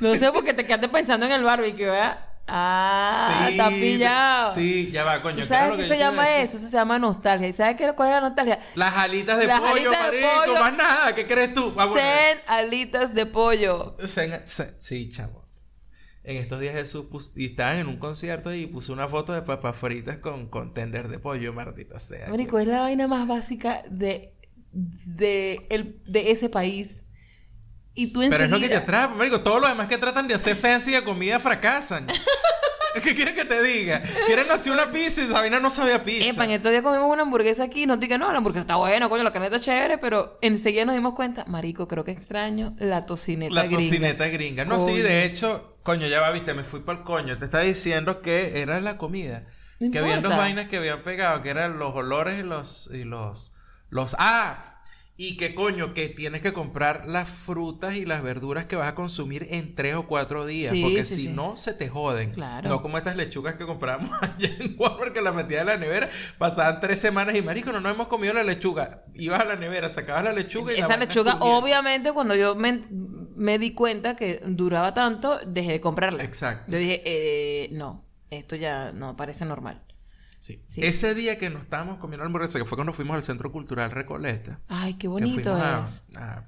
No 0.00 0.14
sé 0.14 0.32
por 0.32 0.44
qué 0.44 0.54
te 0.54 0.64
quedaste 0.66 0.88
pensando 0.88 1.26
en 1.26 1.32
el 1.32 1.42
barbecue, 1.42 1.86
¿verdad? 1.86 2.26
Ah, 2.52 3.28
Sí, 3.46 3.50
está 3.52 3.68
pillado. 3.70 4.54
Sí, 4.54 4.90
ya 4.90 5.04
va, 5.04 5.22
coño. 5.22 5.36
¿qué 5.36 5.42
era 5.42 5.48
¿Sabes 5.56 5.70
lo 5.70 5.76
qué 5.76 5.82
que 5.84 5.88
se 5.88 5.98
llama 5.98 6.22
decir? 6.24 6.40
eso? 6.44 6.56
Eso 6.56 6.66
se 6.66 6.72
llama 6.76 6.98
nostalgia. 6.98 7.46
¿Y 7.48 7.52
sabes 7.52 7.76
qué, 7.76 7.92
cuál 7.92 8.08
es 8.08 8.14
la 8.16 8.20
nostalgia? 8.22 8.58
Las 8.74 8.96
alitas 8.96 9.38
de 9.38 9.46
Las 9.46 9.60
pollo, 9.60 9.72
alitas 9.92 10.10
de 10.10 10.20
marico, 10.22 10.44
pollo. 10.46 10.60
más 10.60 10.76
nada. 10.76 11.14
¿Qué 11.14 11.26
crees 11.26 11.54
tú? 11.54 11.70
Cen 11.70 12.38
alitas 12.48 13.14
de 13.14 13.26
pollo. 13.26 13.96
Cen- 13.98 14.42
ce- 14.44 14.74
Sí, 14.78 15.08
chavo. 15.10 15.46
En 16.24 16.36
estos 16.36 16.58
días 16.60 16.74
Jesús 16.74 17.06
pus- 17.06 17.32
y 17.36 17.46
estaban 17.46 17.78
en 17.78 17.86
un 17.86 17.98
concierto 17.98 18.52
y 18.52 18.66
puso 18.66 18.92
una 18.92 19.06
foto 19.08 19.32
de 19.32 19.42
papas 19.42 19.76
fritas 19.76 20.18
con, 20.18 20.48
con 20.48 20.74
tender 20.74 21.08
de 21.08 21.18
pollo, 21.18 21.52
maldita 21.52 21.98
sea. 22.00 22.28
Marico, 22.28 22.58
es 22.58 22.66
la 22.66 22.80
vaina 22.80 23.06
más 23.06 23.26
básica 23.28 23.82
de, 23.88 24.34
de, 24.72 25.66
el, 25.70 26.02
de 26.06 26.30
ese 26.32 26.48
país. 26.48 27.04
Y 28.00 28.06
tú 28.06 28.20
Pero 28.20 28.44
es 28.44 28.50
lo 28.50 28.58
que 28.58 28.70
te 28.70 28.76
atrapa, 28.76 29.14
marico. 29.14 29.40
Todos 29.40 29.60
los 29.60 29.68
demás 29.68 29.86
que 29.86 29.98
tratan 29.98 30.26
de 30.26 30.32
hacer 30.32 30.56
fancy 30.56 30.92
de 30.92 31.04
comida 31.04 31.38
fracasan. 31.38 32.06
¿Qué 33.04 33.14
quieren 33.14 33.34
que 33.34 33.44
te 33.44 33.62
diga? 33.62 34.00
Quieren 34.24 34.50
hacer 34.50 34.72
una 34.72 34.90
pizza 34.90 35.22
y 35.22 35.28
la 35.28 35.40
vaina 35.40 35.60
no 35.60 35.68
sabe 35.70 35.92
a 35.92 36.02
pizza. 36.02 36.24
Epa, 36.24 36.46
en 36.46 36.52
estos 36.52 36.70
días 36.70 36.82
comimos 36.82 37.12
una 37.12 37.22
hamburguesa 37.22 37.64
aquí. 37.64 37.84
No 37.84 37.98
te 37.98 38.06
digas, 38.06 38.18
no, 38.18 38.32
la 38.32 38.38
hamburguesa 38.38 38.62
está 38.62 38.76
buena, 38.76 39.10
coño, 39.10 39.22
la 39.22 39.32
carne 39.32 39.48
está 39.48 39.60
chévere. 39.60 39.98
Pero 39.98 40.38
enseguida 40.40 40.86
nos 40.86 40.94
dimos 40.94 41.12
cuenta, 41.14 41.44
marico, 41.44 41.86
creo 41.86 42.04
que 42.06 42.10
extraño 42.12 42.74
la 42.78 43.04
tocineta 43.04 43.54
La 43.54 43.64
gringa. 43.64 43.80
tocineta 43.80 44.28
gringa. 44.28 44.64
No, 44.64 44.80
sí, 44.80 44.96
de 44.98 45.24
hecho, 45.24 45.76
coño, 45.82 46.06
ya 46.06 46.20
va, 46.20 46.30
viste, 46.30 46.54
me 46.54 46.64
fui 46.64 46.80
por 46.80 46.96
el 46.96 47.02
coño. 47.04 47.36
Te 47.36 47.44
estaba 47.44 47.64
diciendo 47.64 48.22
que 48.22 48.62
era 48.62 48.80
la 48.80 48.96
comida. 48.96 49.44
No 49.78 49.90
que 49.90 49.98
habían 49.98 50.22
dos 50.22 50.30
importa. 50.32 50.36
vainas 50.38 50.68
que 50.68 50.78
habían 50.78 51.02
pegado, 51.02 51.42
que 51.42 51.50
eran 51.50 51.78
los 51.78 51.94
olores 51.94 52.38
y 52.40 52.42
los. 52.44 52.88
y 52.94 53.04
los. 53.04 53.56
los. 53.90 54.16
¡Ah! 54.18 54.69
Y 55.22 55.36
que 55.36 55.54
coño, 55.54 55.92
que 55.92 56.08
tienes 56.08 56.40
que 56.40 56.54
comprar 56.54 57.06
las 57.06 57.28
frutas 57.28 57.94
y 57.94 58.06
las 58.06 58.22
verduras 58.22 58.64
que 58.64 58.76
vas 58.76 58.88
a 58.88 58.94
consumir 58.94 59.46
en 59.50 59.74
tres 59.74 59.94
o 59.94 60.06
cuatro 60.06 60.46
días. 60.46 60.72
Sí, 60.72 60.82
porque 60.82 61.04
sí, 61.04 61.14
si 61.14 61.22
sí. 61.22 61.28
no, 61.28 61.58
se 61.58 61.74
te 61.74 61.90
joden. 61.90 62.30
Claro. 62.30 62.70
No 62.70 62.80
como 62.80 62.96
estas 62.96 63.16
lechugas 63.16 63.56
que 63.56 63.66
compramos 63.66 64.10
allá 64.22 64.48
en 64.58 64.76
Walmart 64.78 65.12
que 65.12 65.20
las 65.20 65.34
metías 65.34 65.60
en 65.60 65.66
la 65.66 65.76
nevera. 65.76 66.08
Pasaban 66.38 66.80
tres 66.80 67.00
semanas 67.00 67.36
y 67.36 67.42
marico, 67.42 67.70
no 67.70 67.82
nos 67.82 67.94
hemos 67.94 68.06
comido 68.06 68.32
la 68.32 68.42
lechuga. 68.44 69.04
Ibas 69.14 69.40
a 69.40 69.44
la 69.44 69.56
nevera, 69.56 69.90
sacabas 69.90 70.24
la 70.24 70.32
lechuga 70.32 70.72
y 70.72 70.76
la 70.76 70.86
Esa 70.86 70.96
vaina 70.96 71.04
lechuga, 71.04 71.36
obviamente, 71.40 72.12
cuando 72.12 72.34
yo 72.34 72.54
me, 72.54 72.86
me 73.36 73.58
di 73.58 73.74
cuenta 73.74 74.16
que 74.16 74.40
duraba 74.46 74.94
tanto, 74.94 75.38
dejé 75.46 75.72
de 75.72 75.80
comprarla. 75.82 76.24
Exacto. 76.24 76.72
Yo 76.72 76.78
dije, 76.78 77.02
eh, 77.04 77.68
no, 77.72 78.06
esto 78.30 78.56
ya 78.56 78.92
no 78.92 79.16
parece 79.16 79.44
normal. 79.44 79.82
Sí. 80.40 80.60
Sí. 80.66 80.80
Ese 80.84 81.14
día 81.14 81.38
que 81.38 81.48
nos 81.50 81.62
estábamos 81.62 81.98
comiendo 81.98 82.24
hamburguesa, 82.26 82.58
que 82.58 82.64
fue 82.64 82.76
cuando 82.76 82.92
fuimos 82.92 83.14
al 83.14 83.22
Centro 83.22 83.52
Cultural 83.52 83.90
Recoleta. 83.92 84.58
Ay, 84.68 84.94
qué 84.94 85.06
bonito 85.06 85.54
a- 85.54 85.84
es. 85.86 86.02
a 86.16 86.44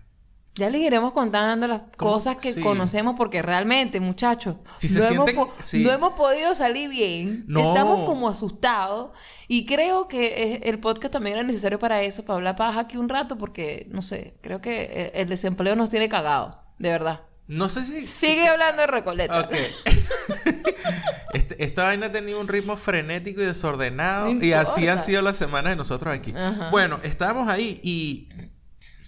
Ya 0.54 0.68
les 0.68 0.82
iremos 0.82 1.12
contando 1.12 1.66
las 1.66 1.80
¿Cómo? 1.96 2.12
cosas 2.12 2.36
que 2.36 2.52
Sí. 2.52 2.60
conocemos 2.60 3.14
porque 3.16 3.40
realmente, 3.40 4.00
muchachos, 4.00 4.56
Si 4.76 4.86
se 4.88 4.98
no, 4.98 5.04
sienten- 5.06 5.28
hemos 5.34 5.48
sí. 5.60 5.82
no 5.82 5.90
hemos 5.90 6.12
podido 6.12 6.54
salir 6.54 6.90
bien. 6.90 7.44
No. 7.48 7.68
Estamos 7.70 8.04
como 8.06 8.28
asustados 8.28 9.12
y 9.48 9.64
creo 9.64 10.08
que 10.08 10.60
el 10.64 10.78
podcast 10.78 11.12
también 11.12 11.36
era 11.36 11.46
necesario 11.46 11.78
para 11.78 12.02
eso, 12.02 12.24
para 12.26 12.36
hablar 12.36 12.56
paja 12.56 12.80
aquí 12.80 12.98
un 12.98 13.08
rato 13.08 13.38
porque, 13.38 13.86
no 13.92 14.02
sé, 14.02 14.36
creo 14.42 14.60
que 14.60 14.82
eh, 14.82 15.12
el 15.14 15.28
desempleo 15.30 15.74
nos 15.74 15.88
tiene 15.88 16.10
cagados, 16.10 16.56
de 16.78 16.90
verdad. 16.90 17.20
No 17.52 17.68
sé 17.68 17.84
si... 17.84 18.06
Sigue 18.06 18.42
si- 18.42 18.48
hablando 18.48 18.80
de 18.80 18.86
Recoleta. 18.86 19.40
Ok. 19.40 19.54
Este- 21.34 21.64
esta 21.64 21.84
vaina 21.84 22.06
ha 22.06 22.12
tenido 22.12 22.40
un 22.40 22.48
ritmo 22.48 22.76
frenético 22.76 23.40
y 23.40 23.46
desordenado. 23.46 24.32
No 24.34 24.44
y 24.44 24.52
así 24.52 24.86
han 24.88 24.98
sido 24.98 25.22
las 25.22 25.36
semanas 25.36 25.72
de 25.72 25.76
nosotros 25.76 26.14
aquí. 26.14 26.32
Ajá. 26.36 26.68
Bueno, 26.70 26.98
estábamos 27.02 27.48
ahí 27.48 27.80
y 27.82 28.28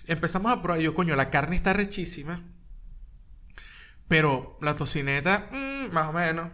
empezamos 0.07 0.51
a 0.51 0.63
probar. 0.63 0.81
Yo, 0.81 0.95
coño, 0.95 1.17
la 1.17 1.29
carne 1.31 1.57
está 1.57 1.73
rechísima. 1.75 2.43
Pero 4.09 4.59
la 4.63 4.75
tocineta, 4.75 5.49
mm, 5.51 5.93
más 5.93 6.09
o 6.09 6.13
menos. 6.13 6.51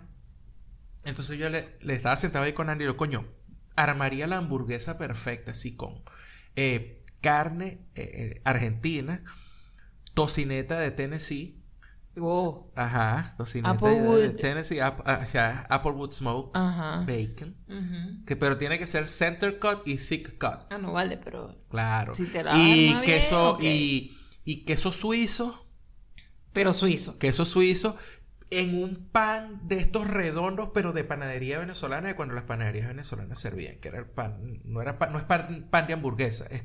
Entonces 1.05 1.39
yo 1.39 1.49
le, 1.51 1.77
le 1.81 1.95
estaba 1.95 2.17
sentado 2.17 2.45
ahí 2.45 2.53
con 2.53 2.69
Andy 2.69 2.85
y 2.85 2.87
yo, 2.89 2.97
coño, 2.97 3.27
armaría 3.77 4.27
la 4.27 4.37
hamburguesa 4.39 4.99
perfecta, 4.99 5.53
así 5.53 5.77
con 5.77 6.03
eh, 6.57 7.05
carne 7.21 7.87
eh, 7.95 8.11
eh, 8.37 8.41
argentina, 8.45 9.23
tocineta 10.15 10.79
de 10.79 10.91
Tennessee. 10.91 11.60
Oh, 12.23 12.71
Ajá, 12.77 13.35
tocineta 13.39 13.71
Applewood. 13.71 14.21
de 14.21 14.31
Tennessee, 14.31 14.81
ah, 14.81 14.97
Applewood 15.71 16.13
Smoke, 16.13 16.51
ajá. 16.55 17.05
bacon. 17.07 17.57
Que, 18.27 18.37
pero 18.37 18.59
tiene 18.59 18.79
que 18.79 18.87
ser 18.87 19.07
center 19.07 19.59
cut 19.59 19.87
y 19.87 19.97
thick 19.97 20.39
cut. 20.39 20.73
Ah, 20.73 20.79
no 20.79 20.93
vale, 20.93 21.17
pero... 21.19 21.57
Claro. 21.71 22.15
Si 22.15 22.27
te 22.27 22.43
la 22.43 22.57
y 22.57 22.89
arma 22.91 23.01
bien, 23.03 23.05
queso, 23.05 23.57
y, 23.61 24.17
y 24.45 24.65
queso 24.65 24.93
suizo, 24.93 25.67
Pero 26.53 26.73
suizo. 26.73 27.19
queso 27.19 27.45
suizo, 27.45 27.97
en 28.51 28.75
un 28.83 29.09
pan 29.13 29.61
de 29.69 29.79
estos 29.79 30.09
redondos, 30.09 30.71
pero 30.75 30.93
de 30.93 31.05
panadería 31.05 31.59
venezolana, 31.61 32.09
de 32.09 32.17
cuando 32.17 32.35
las 32.35 32.45
panaderías 32.45 32.89
venezolanas 32.89 33.39
servían, 33.39 33.79
que 33.81 33.89
era 33.89 33.99
el 33.99 34.07
pan, 34.07 34.61
no 34.65 34.83
era 34.83 34.99
pan, 34.99 35.13
no 35.13 35.19
es 35.19 35.25
pan, 35.25 35.69
pan 35.71 35.87
de 35.87 35.93
hamburguesa, 35.95 36.47
es 36.51 36.65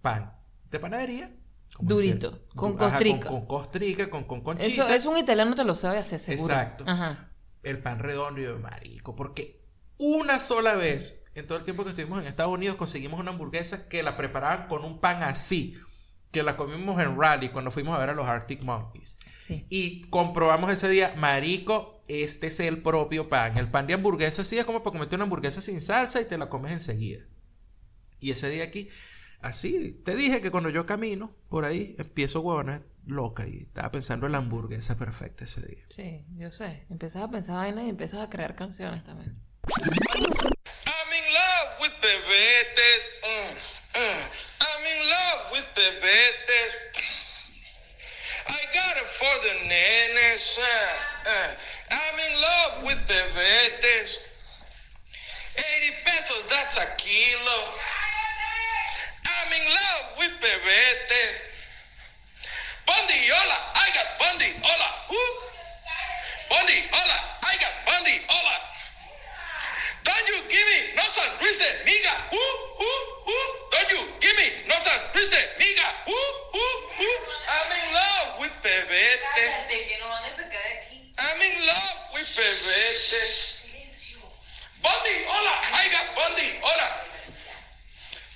pan 0.00 0.32
de 0.70 0.80
panadería. 0.80 1.36
Durito, 1.80 2.46
con 2.54 2.76
costrica. 2.76 3.26
con, 3.28 3.38
con 3.40 3.46
costrica, 3.46 4.10
con, 4.10 4.24
con 4.24 4.38
Eso, 4.58 4.82
conchita. 4.82 4.94
es 4.94 5.06
un 5.06 5.16
italiano 5.16 5.54
te 5.54 5.64
lo 5.64 5.74
sabe 5.74 5.98
hacer, 5.98 6.18
seguro. 6.18 6.52
Exacto. 6.52 6.84
Ajá. 6.86 7.30
el 7.62 7.78
pan 7.78 7.98
redondo 7.98 8.40
y 8.40 8.44
yo, 8.44 8.58
marico, 8.58 9.16
porque 9.16 9.62
una 9.98 10.38
sola 10.40 10.74
vez 10.74 11.24
en 11.34 11.46
todo 11.46 11.58
el 11.58 11.64
tiempo 11.64 11.82
que 11.84 11.90
estuvimos 11.90 12.20
en 12.20 12.26
Estados 12.26 12.52
Unidos 12.52 12.76
conseguimos 12.76 13.18
una 13.20 13.30
hamburguesa 13.30 13.88
que 13.88 14.02
la 14.02 14.16
preparaban 14.16 14.68
con 14.68 14.84
un 14.84 15.00
pan 15.00 15.22
así, 15.22 15.74
que 16.30 16.42
la 16.42 16.56
comimos 16.56 17.00
en 17.00 17.18
Raleigh 17.18 17.50
cuando 17.52 17.70
fuimos 17.70 17.94
a 17.94 17.98
ver 17.98 18.10
a 18.10 18.14
los 18.14 18.26
Arctic 18.26 18.62
Monkeys. 18.62 19.18
Sí. 19.38 19.66
Y 19.70 20.02
comprobamos 20.10 20.70
ese 20.70 20.88
día, 20.88 21.14
marico, 21.16 22.04
este 22.06 22.48
es 22.48 22.60
el 22.60 22.82
propio 22.82 23.28
pan. 23.28 23.56
El 23.58 23.70
pan 23.70 23.86
de 23.86 23.94
hamburguesa 23.94 24.44
sí 24.44 24.58
es 24.58 24.64
como 24.64 24.82
para 24.82 24.92
comerte 24.92 25.14
una 25.14 25.24
hamburguesa 25.24 25.60
sin 25.60 25.80
salsa 25.80 26.20
y 26.20 26.26
te 26.26 26.36
la 26.38 26.48
comes 26.48 26.72
enseguida. 26.72 27.24
Y 28.20 28.30
ese 28.30 28.48
día 28.50 28.64
aquí, 28.64 28.88
así, 29.42 30.00
te 30.04 30.16
dije 30.16 30.40
que 30.40 30.50
cuando 30.50 30.70
yo 30.70 30.86
camino 30.86 31.34
por 31.48 31.64
ahí, 31.64 31.94
empiezo 31.98 32.40
huevona 32.40 32.82
loca 33.06 33.46
y 33.46 33.62
estaba 33.62 33.90
pensando 33.90 34.26
en 34.26 34.32
la 34.32 34.38
hamburguesa 34.38 34.96
perfecta 34.96 35.44
ese 35.44 35.60
día. 35.62 35.84
Sí, 35.90 36.24
yo 36.36 36.50
sé. 36.52 36.86
Empiezas 36.90 37.22
a 37.22 37.30
pensar 37.30 37.56
vainas 37.56 37.84
y 37.84 37.90
empiezas 37.90 38.20
a 38.20 38.30
crear 38.30 38.54
canciones 38.54 39.04
también. 39.04 39.34
I'm 39.68 41.12
in 41.12 41.26
love 41.34 41.80
with 41.80 41.92
bebetes. 42.00 43.02
Mm, 43.22 43.54
mm. 43.94 44.22
I'm 44.60 44.82
in 44.86 45.00
love 45.10 45.52
with 45.52 45.66
bebetes. 45.74 46.72
I 48.48 48.60
got 48.74 48.96
it 48.96 49.08
for 49.18 49.34
the 49.42 49.54
nenes. 49.68 50.58
Uh, 50.58 50.62
uh. 51.26 51.54
I'm 51.92 52.18
in 52.18 52.40
love 52.40 52.84
with 52.84 52.98
bebetes. 53.06 54.18
80 55.54 55.92
pesos, 56.04 56.46
that's 56.48 56.78
a 56.78 56.86
kilo. 56.96 57.58
I'm 59.26 59.52
in 59.52 59.66
love 59.68 60.18
with 60.18 60.32
bebetes. 60.40 61.52
Bundy, 62.86 63.20
hola, 63.30 63.58
I 63.76 63.86
got 63.94 64.08
Bundy, 64.18 64.50
hola. 64.62 64.88
Woo. 65.10 65.18
Bundy, 66.50 66.82
hola, 66.90 67.18
I 67.44 67.54
got 67.60 67.74
Bundy, 67.86 68.16
hola. 68.28 68.56
Don't 70.02 70.26
you 70.28 70.38
give 70.50 70.66
me 70.66 70.78
no 70.96 71.02
San 71.06 71.30
Luis 71.40 71.58
de 71.58 71.70
Miga. 71.86 72.14
Uh, 72.32 72.36
uh, 72.36 73.30
uh. 73.30 73.48
Don't 73.70 73.90
you 73.92 74.02
give 74.18 74.36
me 74.36 74.48
no 74.66 74.74
San 74.74 74.98
Luis 75.14 75.28
de 75.30 75.42
Miga. 75.62 75.88
Uh, 76.06 76.12
uh, 76.12 76.58
uh. 77.00 77.18
I'm 77.54 77.70
in 77.70 77.86
love 77.94 78.28
with 78.40 78.54
bebetes. 78.62 79.54
I'm 81.18 81.40
in 81.40 81.56
love 81.66 81.96
with 82.14 82.28
bebetes. 82.34 83.68
Bundy, 84.82 85.16
hola. 85.30 85.54
I 85.70 85.86
got 85.94 86.06
Bundy, 86.18 86.50
hola. 86.60 86.88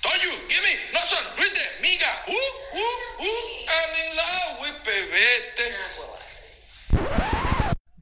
Don't 0.01 0.23
you 0.23 0.31
give 0.47 0.63
me 0.63 0.73
no 0.93 0.99
San 0.99 1.23
Luis 1.37 1.51
de 1.51 1.65
Miga. 1.83 2.07
Uh, 2.27 2.31
uh, 2.31 3.25
uh. 3.27 3.67
I'm 3.75 3.91
in 4.01 4.09
love 4.15 4.51
with 4.61 4.77
bebetes. 4.87 5.85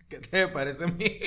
¿Qué 0.08 0.20
te 0.20 0.48
parece 0.48 0.86
mi 0.86 1.20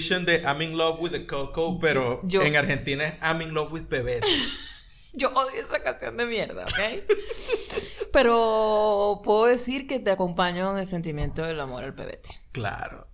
rendition 0.00 0.24
de 0.24 0.42
I'm 0.44 0.62
in 0.62 0.76
love 0.76 0.98
with 1.00 1.10
the 1.12 1.26
coco, 1.26 1.78
pero 1.78 2.20
Yo- 2.24 2.42
en 2.42 2.56
Argentina 2.56 3.04
es 3.04 3.14
I'm 3.22 3.40
in 3.42 3.54
love 3.54 3.72
with 3.72 3.88
bebetes? 3.88 4.86
Yo 5.12 5.30
odio 5.30 5.66
esa 5.66 5.82
canción 5.82 6.16
de 6.16 6.26
mierda, 6.26 6.64
¿ok? 6.64 7.04
Pero 8.12 9.20
puedo 9.24 9.46
decir 9.46 9.86
que 9.86 9.98
te 10.00 10.10
acompaño 10.10 10.72
en 10.72 10.78
el 10.78 10.86
sentimiento 10.86 11.42
del 11.42 11.60
amor 11.60 11.82
al 11.84 11.94
pebete. 11.94 12.28
Claro, 12.52 13.08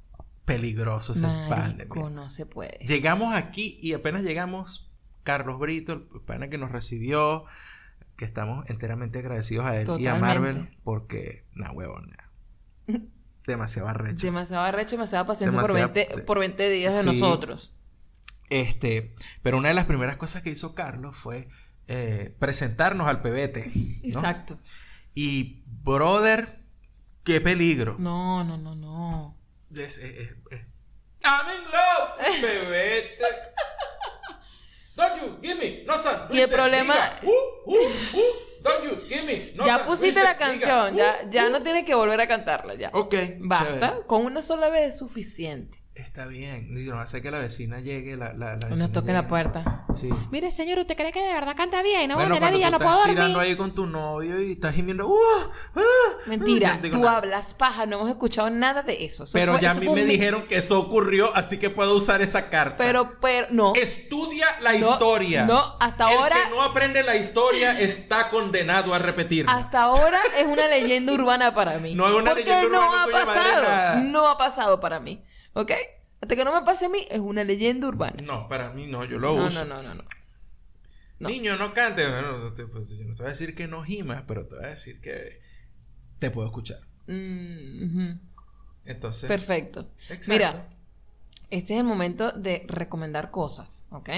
peligroso 0.45 1.12
ese 1.14 1.22
pan 1.22 1.76
de 1.76 1.84
Marico, 1.87 2.09
no 2.11 2.28
se 2.30 2.45
puede. 2.47 2.78
Llegamos 2.87 3.34
aquí 3.34 3.78
y 3.80 3.93
apenas 3.95 4.22
llegamos, 4.22 4.91
Carlos 5.22 5.59
Brito, 5.59 5.93
el 5.95 6.20
pana 6.26 6.49
que 6.49 6.57
nos 6.59 6.70
recibió, 6.70 7.45
que 8.16 8.24
estamos 8.26 8.68
enteramente 8.70 9.18
agradecidos 9.18 9.64
a 9.66 9.74
él 9.80 9.87
y 9.99 10.07
a 10.07 10.14
Totalmente. 10.14 10.20
Marvel 10.20 10.76
porque, 10.84 11.45
nah, 11.55 11.72
huevona, 11.72 12.30
demasiado 13.47 13.88
arrecho. 13.88 14.26
Demasiado 14.26 14.64
arrecho, 14.64 14.90
demasiada 14.92 15.26
paciencia 15.26 15.61
por, 15.61 15.72
20, 15.74 16.05
por 16.26 16.38
20 16.38 16.68
días 16.70 16.99
de 17.05 17.12
nosotros. 17.12 17.72
Este, 18.51 19.14
pero 19.42 19.59
una 19.59 19.68
de 19.68 19.74
las 19.74 19.86
primeras 19.86 20.16
cosas 20.16 20.42
que 20.42 20.51
hizo 20.51 20.74
Carlos 20.74 21.16
fue 21.16 21.49
eh, 21.88 22.34
presentarnos 22.38 23.07
al 23.09 23.22
pebete. 23.22 23.70
¿no? 24.03 24.09
Exacto. 24.18 24.59
Y, 25.14 25.62
brother, 25.66 26.61
qué 27.24 27.40
peligro. 27.40 27.97
No, 27.99 28.44
no, 28.44 28.57
no, 28.57 28.74
no. 28.74 29.36
Es- 29.72 29.99
es- 29.99 30.30
es- 30.51 30.66
I'm 31.24 31.47
in 31.49 31.64
love, 31.72 32.18
with 32.28 32.42
bebete. 32.68 33.24
Don't 34.97 35.20
you 35.20 35.38
give 35.42 35.57
me 35.57 35.84
no 35.84 35.94
son 35.99 36.28
Y 36.32 36.40
el 36.40 36.49
problema- 36.51 36.94
Uh, 37.22 37.70
uh, 37.70 37.74
uh. 37.74 38.55
Don't 38.67 38.85
you 38.85 39.09
give 39.09 39.25
me 39.25 39.53
no 39.55 39.64
ya 39.64 39.85
pusiste 39.87 40.23
la 40.23 40.37
canción, 40.37 40.95
ya, 40.97 41.29
ya 41.31 41.47
uh. 41.47 41.51
no 41.51 41.62
tienes 41.62 41.85
que 41.85 41.95
volver 41.95 42.21
a 42.21 42.27
cantarla 42.27 42.75
ya. 42.75 42.91
Ok. 42.93 43.14
Basta, 43.39 43.75
chévere. 43.75 44.07
con 44.07 44.27
una 44.27 44.43
sola 44.43 44.69
vez 44.69 44.89
es 44.89 44.99
suficiente. 44.99 45.86
Está 45.97 46.26
bien. 46.26 46.66
No 46.86 46.99
hace 47.01 47.22
que 47.22 47.30
la 47.30 47.38
vecina 47.38 47.80
llegue, 47.80 48.18
la, 48.18 48.34
la, 48.34 48.55
la 48.57 48.68
Nos 48.68 48.70
vecina 48.70 48.92
toque 48.92 49.12
la 49.12 49.20
llegue. 49.20 49.28
puerta. 49.30 49.86
Sí. 49.94 50.11
Mire, 50.30 50.51
señor, 50.51 50.78
¿usted 50.80 50.94
cree 50.94 51.11
que 51.11 51.22
de 51.22 51.32
verdad 51.32 51.57
canta 51.57 51.82
bien? 51.82 52.09
No, 52.11 52.16
bueno, 52.16 52.36
cuando 52.38 52.59
día, 52.59 52.66
tú 52.66 52.72
no 52.72 52.76
estás 52.76 52.92
puedo 52.92 53.05
tirando 53.09 53.32
dormir. 53.38 53.51
ahí 53.51 53.57
con 53.57 53.74
tu 53.74 53.86
novio 53.86 54.42
y 54.42 54.53
estás 54.53 54.74
gimiendo, 54.74 55.09
¡uh! 55.09 55.16
¡ah! 55.74 55.80
Mentira, 56.26 56.78
No 56.82 56.90
tú 56.90 56.99
nada. 56.99 57.16
hablas 57.16 57.55
paja, 57.55 57.86
no 57.86 57.97
hemos 57.97 58.11
escuchado 58.11 58.51
nada 58.51 58.82
de 58.82 59.07
eso. 59.07 59.24
Eso 59.24 59.32
Pero 59.32 59.53
fue- 59.55 59.62
ya 59.62 59.70
a 59.70 59.72
eso 59.72 59.80
mí 59.80 59.86
fue 59.86 59.94
me 59.97 60.03
un- 60.03 60.09
dijeron 60.09 60.47
que 60.47 60.57
eso 60.57 60.78
ocurrió, 60.78 61.34
así 61.34 61.59
que 61.59 61.70
puedo 61.70 61.97
usar 61.97 62.20
esa 62.20 62.51
carta. 62.51 62.76
Pero, 62.76 63.18
pero, 63.22 63.47
no. 63.51 63.72
Estudia 63.74 64.47
la 64.61 64.74
No, 64.74 64.90
historia. 64.90 65.44
no, 65.47 65.76
hasta 65.80 66.11
El 66.12 66.18
ahora- 66.18 66.36
que 66.44 66.51
no 66.51 66.61
aprende 66.62 67.03
la 67.05 67.16
historia 67.16 67.72
está 67.80 68.28
condenado 68.28 68.92
a 68.92 68.99
repetirla. 68.99 69.51
Hasta 69.53 69.80
ahora 69.84 70.20
es 70.36 70.47
una 70.47 70.68
leyenda 70.68 71.14
urbana 71.14 71.55
para 71.55 71.78
mí. 71.78 71.94
No 71.94 72.07
es 72.07 72.12
una 72.14 72.32
Porque 72.32 72.44
leyenda 72.44 72.68
no 72.78 72.84
urbana, 72.84 73.03
ha 73.03 73.05
coño 73.07 73.16
madre, 73.24 73.40
pasado. 73.40 74.03
No 74.05 74.28
ha 74.28 74.36
pasado 74.36 74.78
para 74.80 75.01
mí. 75.01 75.22
¿Ok? 75.57 75.72
Hasta 76.20 76.36
que 76.36 76.44
no 76.44 76.52
me 76.54 76.64
pase 76.64 76.86
a 76.86 76.88
mí, 76.88 77.07
es 77.11 77.18
una 77.20 77.42
leyenda 77.44 77.88
urbana. 77.88 78.22
No, 78.22 78.46
para 78.46 78.70
mí 78.70 78.86
no, 78.86 79.04
yo 79.04 79.18
lo 79.18 79.34
No, 79.34 79.46
uso. 79.46 79.64
no, 79.64 79.64
no, 79.64 79.82
no, 79.82 79.94
no. 79.94 80.04
No. 81.18 81.28
Niño, 81.30 81.57
no 81.57 81.72
cante. 81.72 82.07
Bueno, 82.07 82.52
te- 82.52 82.66
pues, 82.66 82.90
yo 82.90 83.04
no 83.07 83.14
te 83.14 83.22
voy 83.22 83.26
a 83.28 83.30
decir 83.30 83.54
que 83.54 83.66
no 83.66 83.82
gimas, 83.82 84.24
pero 84.28 84.46
te 84.46 84.57
voy 84.57 84.64
a 84.66 84.68
decir 84.68 85.00
que 85.00 85.40
te 86.18 86.30
puedo 86.30 86.46
escuchar. 86.46 86.80
Mm, 87.07 87.84
ujú. 87.84 88.18
Entonces, 88.84 89.28
Perfecto. 89.28 89.86
exacto. 90.11 90.30
Mira, 90.32 90.68
este 91.50 91.74
es 91.74 91.80
el 91.80 91.84
momento 91.86 92.32
de 92.32 92.64
recomendar 92.68 93.30
cosas, 93.30 93.86
¿ok? 93.90 94.11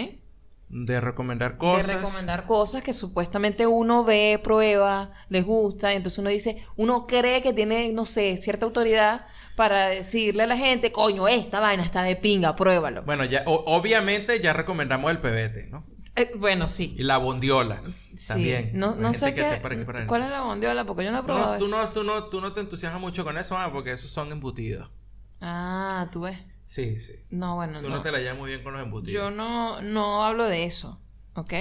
de 0.71 1.01
recomendar 1.01 1.57
cosas. 1.57 1.89
De 1.89 1.95
recomendar 1.97 2.47
cosas 2.47 2.83
que 2.83 2.93
supuestamente 2.93 3.67
uno 3.67 4.05
ve, 4.05 4.39
prueba, 4.43 5.13
les 5.31 5.45
gusta, 5.47 5.93
y 5.93 5.97
entonces 5.97 6.19
uno 6.19 6.29
dice, 6.31 6.63
uno 6.77 7.07
cree 7.07 7.43
que 7.43 7.55
tiene, 7.55 7.91
no 7.93 8.05
sé, 8.05 8.37
cierta 8.37 8.67
autoridad 8.67 9.25
para 9.59 9.89
decirle 9.89 10.45
a 10.45 10.47
la 10.47 10.57
gente, 10.57 10.93
coño, 10.93 11.27
esta 11.27 11.59
vaina 11.59 11.83
está 11.83 12.05
de 12.05 12.15
pinga, 12.15 12.55
pruébalo. 12.55 13.03
Bueno, 13.03 13.25
ya, 13.25 13.43
o- 13.47 13.65
obviamente 13.67 14.41
ya 14.41 14.53
recomendamos 14.53 15.11
el 15.11 15.19
pebete, 15.19 15.67
¿no? 15.69 15.85
Eh, 16.15 16.31
bueno, 16.37 16.69
sí. 16.69 16.95
Y 16.97 17.03
la 17.03 17.19
bondiola. 17.19 17.83
Sí. 18.17 18.29
También. 18.29 18.71
No, 18.75 18.95
no 18.95 19.13
sé 19.13 19.35
qué. 19.35 19.43
te 19.43 19.57
para- 19.59 20.07
¿Cuál 20.07 20.23
es 20.23 20.31
la 20.31 20.43
bondiola? 20.43 20.85
Porque 20.85 21.05
yo 21.05 21.11
no 21.11 21.19
he 21.19 21.23
probado 21.25 21.55
no, 21.55 21.59
tú, 21.59 21.67
eso. 21.67 21.77
no, 21.77 21.89
tú, 21.91 22.05
no, 22.05 22.25
tú 22.27 22.41
no 22.41 22.53
te 22.53 22.61
entusiasmas 22.61 23.01
mucho 23.01 23.25
con 23.25 23.37
eso, 23.37 23.59
ah, 23.59 23.71
porque 23.73 23.91
esos 23.93 24.11
son 24.13 24.31
embutidos. 24.31 24.89
Ah, 25.41 26.09
tú 26.13 26.21
ves. 26.23 26.39
Sí, 26.65 27.01
sí. 27.01 27.15
No, 27.31 27.57
bueno, 27.57 27.81
Tú 27.81 27.89
no. 27.89 27.97
no, 27.97 28.03
te 28.03 28.13
la 28.13 28.19
llevas 28.21 28.39
muy 28.39 28.51
bien 28.51 28.63
con 28.63 28.75
los 28.75 28.83
embutidos. 28.83 29.13
Yo 29.13 29.31
no, 29.33 29.81
no 29.83 30.25
hablo 30.25 30.49
de 30.49 30.65
eso, 30.67 31.01
¿ok? 31.35 31.53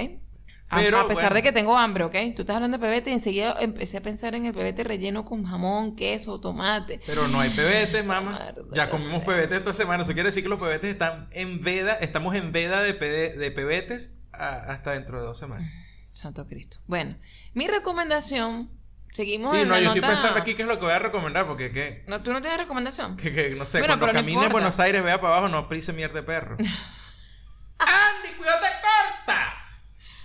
A, 0.70 0.76
Pero, 0.76 1.00
a 1.00 1.08
pesar 1.08 1.24
bueno. 1.30 1.34
de 1.36 1.42
que 1.44 1.52
tengo 1.52 1.78
hambre, 1.78 2.04
¿ok? 2.04 2.12
Tú 2.36 2.42
estás 2.42 2.56
hablando 2.56 2.76
de 2.76 2.82
pebete 2.82 3.08
y 3.08 3.14
enseguida 3.14 3.56
empecé 3.58 3.96
a 3.96 4.00
pensar 4.02 4.34
en 4.34 4.44
el 4.44 4.52
pebete 4.52 4.84
relleno 4.84 5.24
con 5.24 5.44
jamón, 5.44 5.96
queso, 5.96 6.40
tomate. 6.40 7.00
Pero 7.06 7.26
no 7.26 7.40
hay 7.40 7.50
pebetes, 7.50 8.04
mamá. 8.04 8.52
Ya 8.72 8.90
comimos 8.90 9.20
sé. 9.20 9.26
pebetes 9.26 9.58
esta 9.58 9.72
semana. 9.72 10.02
Eso 10.02 10.12
quiere 10.12 10.28
decir 10.28 10.42
que 10.42 10.50
los 10.50 10.58
pebetes 10.58 10.90
están 10.90 11.28
en 11.32 11.62
veda. 11.62 11.94
Estamos 11.94 12.34
en 12.34 12.52
veda 12.52 12.82
de, 12.82 12.92
pede- 12.92 13.34
de 13.36 13.50
pebetes 13.50 14.14
a- 14.34 14.70
hasta 14.70 14.92
dentro 14.92 15.18
de 15.18 15.26
dos 15.26 15.38
semanas. 15.38 15.70
Santo 16.12 16.46
Cristo. 16.46 16.78
Bueno, 16.86 17.16
mi 17.54 17.66
recomendación, 17.66 18.70
seguimos 19.14 19.52
Sí, 19.52 19.62
en 19.62 19.68
no, 19.68 19.74
la 19.74 19.80
yo 19.80 19.86
estoy 19.94 20.02
pensando 20.02 20.38
aquí 20.38 20.54
qué 20.54 20.62
es 20.62 20.68
lo 20.68 20.74
que 20.78 20.84
voy 20.84 20.92
a 20.92 20.98
recomendar. 20.98 21.46
Porque 21.46 21.72
que, 21.72 22.04
No, 22.08 22.22
¿Tú 22.22 22.30
no 22.30 22.42
tienes 22.42 22.58
recomendación? 22.58 23.16
que, 23.16 23.32
que, 23.32 23.50
no 23.54 23.64
sé, 23.64 23.78
Bueno, 23.78 23.92
cuando 23.94 24.08
no 24.08 24.12
camine 24.12 24.32
en 24.32 24.36
importa. 24.40 24.52
Buenos 24.52 24.80
Aires, 24.80 25.02
vea 25.02 25.18
para 25.18 25.32
abajo, 25.38 25.48
no 25.48 25.66
prise 25.66 25.94
mierda 25.94 26.16
de 26.16 26.22
perro. 26.24 26.56
¡Andy, 27.78 28.34
cuidado, 28.36 28.58
te 28.60 28.66
corta! 28.82 29.54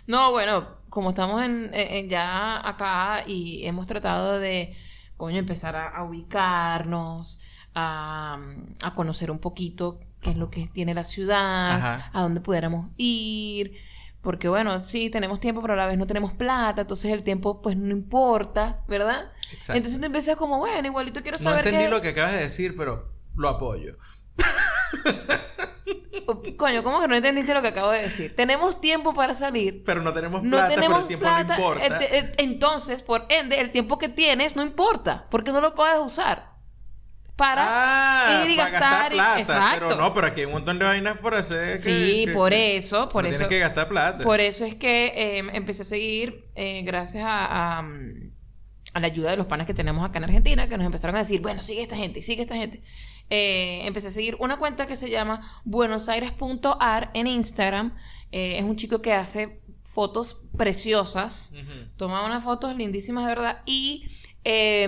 No, 0.07 0.31
bueno, 0.31 0.67
como 0.89 1.09
estamos 1.09 1.41
en, 1.43 1.71
ya 2.09 2.67
acá 2.67 3.23
y 3.25 3.65
hemos 3.65 3.87
tratado 3.87 4.39
de, 4.39 4.75
coño, 5.17 5.39
empezar 5.39 5.75
a, 5.75 5.89
a 5.89 6.03
ubicarnos, 6.03 7.39
a, 7.73 8.39
a 8.83 8.95
conocer 8.95 9.31
un 9.31 9.39
poquito 9.39 9.99
qué 10.21 10.31
es 10.31 10.37
lo 10.37 10.49
que 10.49 10.67
tiene 10.67 10.93
la 10.93 11.03
ciudad, 11.03 11.71
Ajá. 11.71 12.09
a 12.13 12.21
dónde 12.21 12.41
pudiéramos 12.41 12.91
ir, 12.97 13.77
porque 14.21 14.47
bueno, 14.47 14.81
sí, 14.81 15.09
tenemos 15.09 15.39
tiempo, 15.39 15.61
pero 15.61 15.73
a 15.73 15.77
la 15.77 15.85
vez 15.85 15.97
no 15.97 16.07
tenemos 16.07 16.31
plata, 16.33 16.81
entonces 16.81 17.11
el 17.11 17.23
tiempo 17.23 17.61
pues 17.61 17.75
no 17.75 17.91
importa, 17.91 18.81
¿verdad? 18.87 19.31
Exacto. 19.51 19.73
Entonces 19.77 19.99
tú 19.99 20.05
empiezas 20.05 20.37
como, 20.37 20.59
bueno, 20.59 20.87
igualito 20.87 21.21
quiero 21.21 21.37
no 21.39 21.43
saber 21.43 21.65
entendí 21.65 21.85
qué... 21.85 21.91
lo 21.91 22.01
que 22.01 22.09
acabas 22.09 22.31
de 22.31 22.39
decir, 22.39 22.75
pero 22.77 23.11
lo 23.35 23.49
apoyo. 23.49 23.97
Coño, 26.57 26.83
¿cómo 26.83 27.01
que 27.01 27.07
no 27.07 27.15
entendiste 27.15 27.53
lo 27.53 27.61
que 27.61 27.69
acabo 27.69 27.91
de 27.91 28.03
decir? 28.03 28.35
Tenemos 28.35 28.79
tiempo 28.81 29.13
para 29.13 29.33
salir, 29.33 29.83
Pero 29.85 30.01
no 30.01 30.13
tenemos 30.13 30.43
no 30.43 30.51
plata, 30.51 30.75
tenemos 30.75 30.87
pero 30.89 31.01
el 31.01 31.07
tiempo 31.07 31.23
plata, 31.25 31.57
no 31.57 31.63
importa. 31.63 31.85
el 32.05 32.13
el- 32.15 32.33
entonces, 32.37 33.01
por 33.01 33.25
ende, 33.29 33.59
el 33.59 33.71
tiempo 33.71 33.97
que 33.97 34.09
tienes 34.09 34.55
no 34.55 34.61
importa, 34.63 35.27
porque 35.31 35.51
no 35.51 35.61
lo 35.61 35.73
puedes 35.75 35.99
usar 35.99 36.51
para 37.35 37.63
ah, 37.67 38.43
ir 38.45 38.51
y 38.51 38.55
para 38.57 38.69
gastar 38.69 39.11
y- 39.11 39.15
plata. 39.15 39.39
exacto. 39.41 39.87
Pero 39.89 39.95
no, 40.01 40.13
pero 40.13 40.27
aquí 40.27 40.41
hay 40.41 40.45
un 40.45 40.53
montón 40.53 40.77
de 40.77 40.85
vainas 40.85 41.17
por 41.17 41.33
hacer. 41.33 41.73
que- 41.77 41.77
sí, 41.79 42.25
que- 42.27 42.31
por 42.33 42.51
que- 42.51 42.77
eso, 42.77 43.09
por 43.09 43.23
no 43.23 43.29
eso, 43.29 43.39
Tienes 43.39 43.47
que 43.55 43.59
gastar 43.59 43.87
plata. 43.89 44.23
por 44.23 44.39
eso 44.39 44.65
es 44.65 44.75
que 44.75 45.07
eh, 45.07 45.43
empecé 45.53 45.81
a 45.81 45.85
seguir 45.85 46.45
eh, 46.55 46.83
gracias 46.85 47.23
a, 47.25 47.77
a, 47.79 47.81
mm, 47.81 48.31
a 48.93 48.99
la 48.99 49.07
ayuda 49.07 49.31
de 49.31 49.37
los 49.37 49.47
panas 49.47 49.65
que 49.65 49.73
tenemos 49.73 50.07
acá 50.07 50.19
en 50.19 50.25
Argentina, 50.25 50.69
que 50.69 50.77
nos 50.77 50.85
empezaron 50.85 51.15
a 51.15 51.19
decir, 51.19 51.41
bueno, 51.41 51.63
sigue 51.63 51.81
esta 51.81 51.95
gente, 51.95 52.21
sigue 52.21 52.43
esta 52.43 52.55
gente. 52.55 52.83
Eh, 53.29 53.81
empecé 53.85 54.07
a 54.07 54.11
seguir 54.11 54.35
una 54.39 54.57
cuenta 54.57 54.85
que 54.85 54.95
se 54.95 55.09
llama 55.09 55.61
buenosaires.ar 55.65 57.11
en 57.13 57.27
Instagram. 57.27 57.95
Eh, 58.31 58.57
es 58.59 58.63
un 58.63 58.75
chico 58.75 59.01
que 59.01 59.13
hace 59.13 59.61
fotos 59.83 60.41
preciosas. 60.57 61.51
Ujú. 61.53 61.89
Toma 61.97 62.25
unas 62.25 62.43
fotos 62.43 62.75
lindísimas 62.75 63.25
de 63.25 63.35
verdad 63.35 63.61
y 63.65 64.09
eh, 64.43 64.87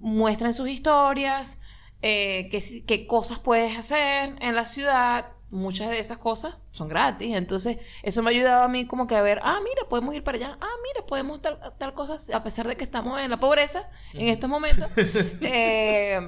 muestra 0.00 0.48
en 0.48 0.54
sus 0.54 0.68
historias 0.68 1.60
eh, 2.02 2.48
qué, 2.50 2.84
qué 2.84 3.06
cosas 3.06 3.38
puedes 3.38 3.78
hacer 3.78 4.34
en 4.40 4.54
la 4.54 4.64
ciudad. 4.64 5.32
Muchas 5.50 5.90
de 5.90 5.98
esas 5.98 6.18
cosas 6.18 6.56
son 6.72 6.88
gratis. 6.88 7.36
Entonces, 7.36 7.76
eso 8.02 8.22
me 8.22 8.30
ha 8.30 8.32
ayudado 8.32 8.62
a 8.62 8.68
mí 8.68 8.86
como 8.86 9.06
que 9.06 9.14
a 9.14 9.22
ver, 9.22 9.38
ah, 9.42 9.60
mira, 9.62 9.86
podemos 9.88 10.14
ir 10.14 10.24
para 10.24 10.38
allá. 10.38 10.58
Ah, 10.60 10.74
mira, 10.82 11.06
podemos 11.06 11.42
tal, 11.42 11.58
tal 11.78 11.92
cosas, 11.92 12.30
a 12.30 12.42
pesar 12.42 12.66
de 12.66 12.76
que 12.76 12.84
estamos 12.84 13.20
en 13.20 13.30
la 13.30 13.38
pobreza 13.38 13.88
en 14.14 14.28
estos 14.28 14.48
momentos. 14.48 14.90
eh, 14.96 16.18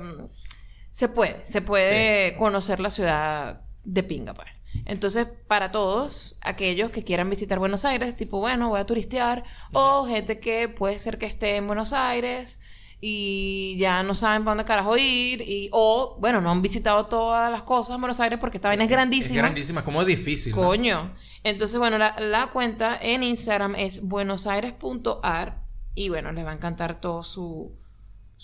se 0.95 1.09
puede, 1.09 1.45
se 1.45 1.61
puede 1.61 2.37
conocer 2.37 2.79
la 2.79 2.89
ciudad 2.89 3.63
de 3.83 4.05
pinga, 4.05 4.33
pues. 4.33 4.47
Entonces, 4.85 5.27
para 5.49 5.73
todos 5.73 6.37
aquellos 6.41 6.93
que 6.93 7.03
quieran 7.03 7.29
visitar 7.29 7.59
Buenos 7.59 7.85
Aires, 7.85 8.17
tipo, 8.17 8.39
bueno, 8.39 8.69
voy 8.69 8.79
a 8.79 8.87
turistear, 8.87 9.43
o 9.73 10.07
gente 10.07 10.39
que 10.39 10.69
puede 10.69 11.01
ser 11.01 11.19
que 11.19 11.27
esté 11.27 11.57
en 11.57 11.67
Buenos 11.67 11.93
Aires 11.93 12.61
y 13.01 13.77
ya 13.77 14.05
no 14.05 14.15
saben 14.15 14.45
para 14.45 14.53
dónde 14.53 14.69
carajo 14.69 14.97
ir, 14.97 15.41
y, 15.41 15.69
o, 15.73 16.17
bueno, 16.21 16.41
no 16.41 16.53
han 16.53 16.63
visitado 16.63 17.07
todas 17.07 17.51
las 17.51 17.63
cosas 17.63 17.97
en 17.97 18.01
Buenos 18.01 18.21
Aires 18.21 18.39
porque 18.39 18.59
esta 18.59 18.69
vaina 18.69 18.85
es 18.85 18.91
grandísima. 18.91 19.35
Es 19.35 19.43
grandísima, 19.43 19.81
es 19.81 19.85
como 19.85 20.05
difícil. 20.05 20.55
¿no? 20.55 20.63
Coño. 20.63 21.13
Entonces, 21.43 21.77
bueno, 21.77 21.99
la, 21.99 22.21
la 22.21 22.53
cuenta 22.53 22.97
en 23.03 23.25
Instagram 23.25 23.75
es 23.75 24.01
buenosaires.ar 24.01 25.59
y 25.97 26.09
bueno, 26.09 26.31
les 26.31 26.47
va 26.47 26.53
a 26.53 26.55
encantar 26.55 27.01
todo 27.01 27.25
su, 27.25 27.77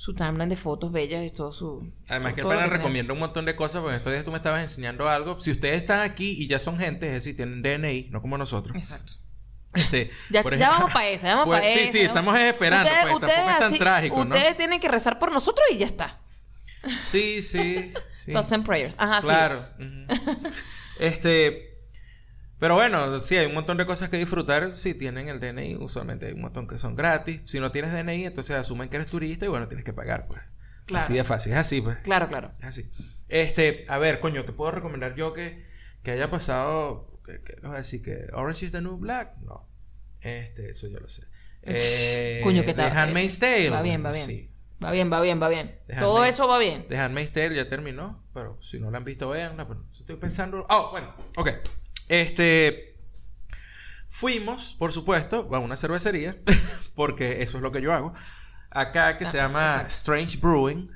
su 0.00 0.14
timeline 0.14 0.48
de 0.48 0.56
fotos 0.56 0.90
bellas 0.92 1.26
y 1.26 1.30
todo 1.30 1.52
su... 1.52 1.92
Además 2.08 2.32
que 2.32 2.40
el 2.40 2.46
pana 2.46 2.66
recomienda 2.68 3.12
un 3.12 3.18
montón 3.20 3.44
de 3.44 3.54
cosas, 3.54 3.82
porque 3.82 3.96
estos 3.96 4.10
días 4.14 4.24
tú 4.24 4.30
me 4.30 4.38
estabas 4.38 4.62
enseñando 4.62 5.10
algo. 5.10 5.38
Si 5.38 5.50
ustedes 5.50 5.76
están 5.76 6.00
aquí 6.00 6.36
y 6.38 6.48
ya 6.48 6.58
son 6.58 6.78
gente, 6.78 7.06
es 7.08 7.12
decir, 7.12 7.36
tienen 7.36 7.60
DNI, 7.60 8.08
no 8.10 8.22
como 8.22 8.38
nosotros. 8.38 8.74
Exacto. 8.78 9.12
Este, 9.74 10.10
Ya, 10.30 10.42
por 10.42 10.56
ya 10.56 10.68
ejemplo- 10.68 10.78
vamos 10.78 10.92
para 10.94 11.08
esa, 11.10 11.26
ya 11.26 11.34
vamos 11.36 11.46
Pues, 11.48 11.60
para 11.60 11.72
sí, 11.74 11.80
esa. 11.80 11.92
sí, 11.92 11.98
ya 11.98 12.04
estamos 12.06 12.38
esperando, 12.38 12.88
pues, 12.88 13.02
tampoco 13.02 13.26
es 13.26 13.58
tan 13.58 13.62
así- 13.64 13.78
trágico, 13.78 14.24
¿no? 14.24 14.34
Ustedes 14.34 14.56
tienen 14.56 14.80
que 14.80 14.88
rezar 14.88 15.18
por 15.18 15.32
nosotros 15.32 15.66
y 15.70 15.76
ya 15.76 15.86
está. 15.86 16.18
Sí, 16.98 17.42
sí, 17.42 17.92
sí. 18.24 18.32
Thoughts 18.32 18.52
and 18.52 18.64
prayers. 18.64 18.94
Ajá, 18.96 19.20
sí. 19.20 19.26
Claro. 19.26 19.68
ujú. 19.78 20.48
Este. 20.98 21.69
Pero 22.60 22.74
bueno, 22.74 23.18
sí, 23.20 23.38
hay 23.38 23.46
un 23.46 23.54
montón 23.54 23.78
de 23.78 23.86
cosas 23.86 24.10
que 24.10 24.18
disfrutar 24.18 24.72
si 24.74 24.92
tienen 24.92 25.28
el 25.28 25.40
DNI. 25.40 25.76
Usualmente 25.76 26.26
hay 26.26 26.34
un 26.34 26.42
montón 26.42 26.68
que 26.68 26.78
son 26.78 26.94
gratis. 26.94 27.40
Si 27.46 27.58
no 27.58 27.72
tienes 27.72 27.92
DNI, 27.92 28.26
entonces 28.26 28.54
asumen 28.54 28.90
que 28.90 28.96
eres 28.96 29.08
turista 29.08 29.46
y 29.46 29.48
bueno, 29.48 29.66
tienes 29.66 29.84
que 29.84 29.94
pagar, 29.94 30.26
pues. 30.28 30.42
Claro. 30.84 31.02
Así 31.02 31.14
de 31.14 31.24
fácil, 31.24 31.52
es 31.52 31.58
así, 31.58 31.80
pues. 31.80 31.96
Claro, 32.00 32.28
claro. 32.28 32.52
Es 32.60 32.66
así. 32.66 32.92
Este, 33.28 33.86
a 33.88 33.96
ver, 33.96 34.20
coño, 34.20 34.44
¿qué 34.44 34.52
puedo 34.52 34.72
recomendar 34.72 35.14
yo 35.14 35.32
que, 35.32 35.64
que 36.02 36.10
haya 36.10 36.30
pasado? 36.30 37.18
Que, 37.24 37.42
que, 37.42 37.54
les 37.54 37.62
voy 37.62 37.74
a 37.74 37.78
decir 37.78 38.02
que 38.02 38.26
Orange 38.34 38.66
is 38.66 38.72
the 38.72 38.82
New 38.82 38.98
Black. 38.98 39.38
No. 39.38 39.66
Este, 40.20 40.70
eso 40.70 40.86
yo 40.88 41.00
lo 41.00 41.08
sé. 41.08 41.22
Eh, 41.62 42.40
Coño, 42.42 42.60
¿qué 42.60 42.74
The 42.74 42.82
tal? 42.82 42.96
Handmaid's 42.96 43.38
Tale. 43.38 43.70
Va 43.70 43.80
bien, 43.80 44.04
va 44.04 44.12
bien. 44.12 44.26
Sí. 44.26 44.50
Va 44.84 44.90
bien, 44.92 45.10
va 45.10 45.20
bien, 45.22 45.40
va 45.40 45.48
bien. 45.48 45.78
Todo 45.98 46.24
eso 46.24 46.46
va 46.46 46.58
bien. 46.58 46.86
The 46.88 46.98
Handmaid's 46.98 47.32
Tale 47.32 47.54
ya 47.54 47.68
terminó, 47.68 48.22
pero 48.34 48.58
si 48.60 48.78
no 48.80 48.90
la 48.90 48.98
han 48.98 49.04
visto, 49.04 49.30
veanla. 49.30 49.66
Pero 49.66 49.84
estoy 49.92 50.16
pensando. 50.16 50.66
Oh, 50.68 50.90
bueno, 50.90 51.14
ok. 51.36 51.48
Este. 52.10 52.96
Fuimos, 54.08 54.74
por 54.78 54.92
supuesto, 54.92 55.48
a 55.54 55.58
una 55.60 55.76
cervecería, 55.76 56.36
porque 56.96 57.42
eso 57.42 57.56
es 57.56 57.62
lo 57.62 57.70
que 57.72 57.80
yo 57.80 57.94
hago. 57.94 58.12
Acá 58.72 59.16
que 59.16 59.24
se 59.24 59.38
Ah, 59.40 59.44
llama 59.44 59.72
exacto. 59.82 59.88
Strange 59.88 60.38
Brewing. 60.38 60.90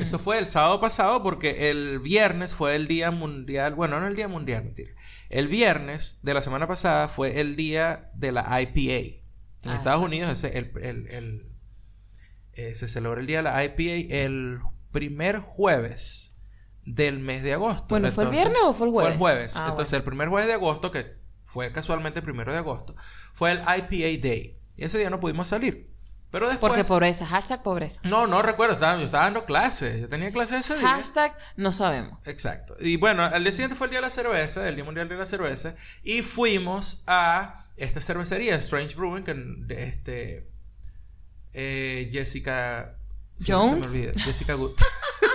Eso 0.00 0.18
fue 0.18 0.38
el 0.38 0.46
sábado 0.46 0.80
pasado 0.80 1.22
porque 1.22 1.70
el 1.70 1.98
viernes 2.00 2.54
fue 2.54 2.76
el 2.76 2.86
día 2.86 3.10
mundial, 3.10 3.74
bueno, 3.74 3.98
no 4.00 4.06
el 4.06 4.16
día 4.16 4.28
mundial, 4.28 4.64
mentira. 4.64 4.90
El 5.30 5.48
viernes 5.48 6.20
de 6.22 6.32
la 6.34 6.40
semana 6.42 6.66
pasada 6.66 7.08
fue 7.08 7.40
el 7.40 7.56
día 7.56 8.10
de 8.14 8.32
la 8.32 8.60
IPA. 8.62 9.22
En 9.62 9.70
Ah, 9.70 9.76
Estados. 9.76 10.02
Unidos 10.02 10.30
ese- 10.30 10.56
el- 10.56 10.72
el- 10.82 11.06
el- 11.08 11.46
eh, 12.54 12.74
se 12.74 12.88
celebra 12.88 13.20
el 13.20 13.26
día 13.26 13.38
de 13.38 13.42
la 13.44 13.64
IPA 13.64 14.14
el 14.14 14.58
primer 14.92 15.38
jueves 15.40 16.27
del 16.88 17.18
mes 17.18 17.42
de 17.42 17.52
agosto. 17.52 17.86
Bueno, 17.88 18.10
¿fue 18.10 18.24
el 18.24 18.30
viernes 18.30 18.58
o 18.64 18.72
fue 18.72 18.86
el 18.86 18.92
jueves? 18.92 19.08
Fue 19.08 19.12
el 19.12 19.18
jueves. 19.18 19.56
Ah, 19.56 19.66
Entonces, 19.70 19.92
el 19.92 20.02
primer 20.02 20.28
jueves 20.28 20.46
de 20.46 20.54
agosto, 20.54 20.90
que 20.90 21.16
fue 21.44 21.70
casualmente 21.70 22.20
el 22.20 22.24
primero 22.24 22.52
de 22.52 22.58
agosto, 22.58 22.94
fue 23.34 23.52
el 23.52 23.58
IPA 23.58 24.26
Day. 24.26 24.58
Y 24.76 24.84
ese 24.84 24.98
día 24.98 25.10
no 25.10 25.20
pudimos 25.20 25.48
salir. 25.48 25.90
Pero 26.30 26.48
después... 26.48 26.70
Porque 26.70 26.84
pobreza, 26.84 27.26
hashtag 27.26 27.62
pobreza. 27.62 28.00
No, 28.04 28.26
no 28.26 28.42
recuerdo, 28.42 28.74
estaba, 28.74 28.98
yo 28.98 29.04
estaba 29.04 29.24
dando 29.24 29.44
clases, 29.44 30.00
yo 30.00 30.08
tenía 30.08 30.30
clases 30.30 30.60
ese 30.60 30.78
día. 30.78 30.88
Hashtag 30.88 31.36
no 31.56 31.72
sabemos. 31.72 32.18
Exacto. 32.26 32.74
Y 32.80 32.96
bueno, 32.96 33.22
al 33.24 33.42
día 33.42 33.52
siguiente 33.52 33.76
fue 33.76 33.86
el 33.86 33.92
día 33.92 34.00
de 34.00 34.06
la 34.06 34.10
cerveza, 34.10 34.68
el 34.68 34.74
Día 34.74 34.84
Mundial 34.84 35.08
de 35.08 35.16
la 35.16 35.26
Cerveza, 35.26 35.74
y 36.02 36.22
fuimos 36.22 37.02
a 37.06 37.66
esta 37.76 38.00
cervecería, 38.00 38.56
Strange 38.56 38.94
Brewing, 38.94 39.24
que 39.24 39.74
este, 39.74 40.50
eh, 41.52 42.08
Jessica... 42.12 42.94
Jones. 43.46 43.90
Se 43.90 43.98
me 43.98 44.08
olvida, 44.08 44.24
Jessica 44.24 44.54
Good. 44.54 44.72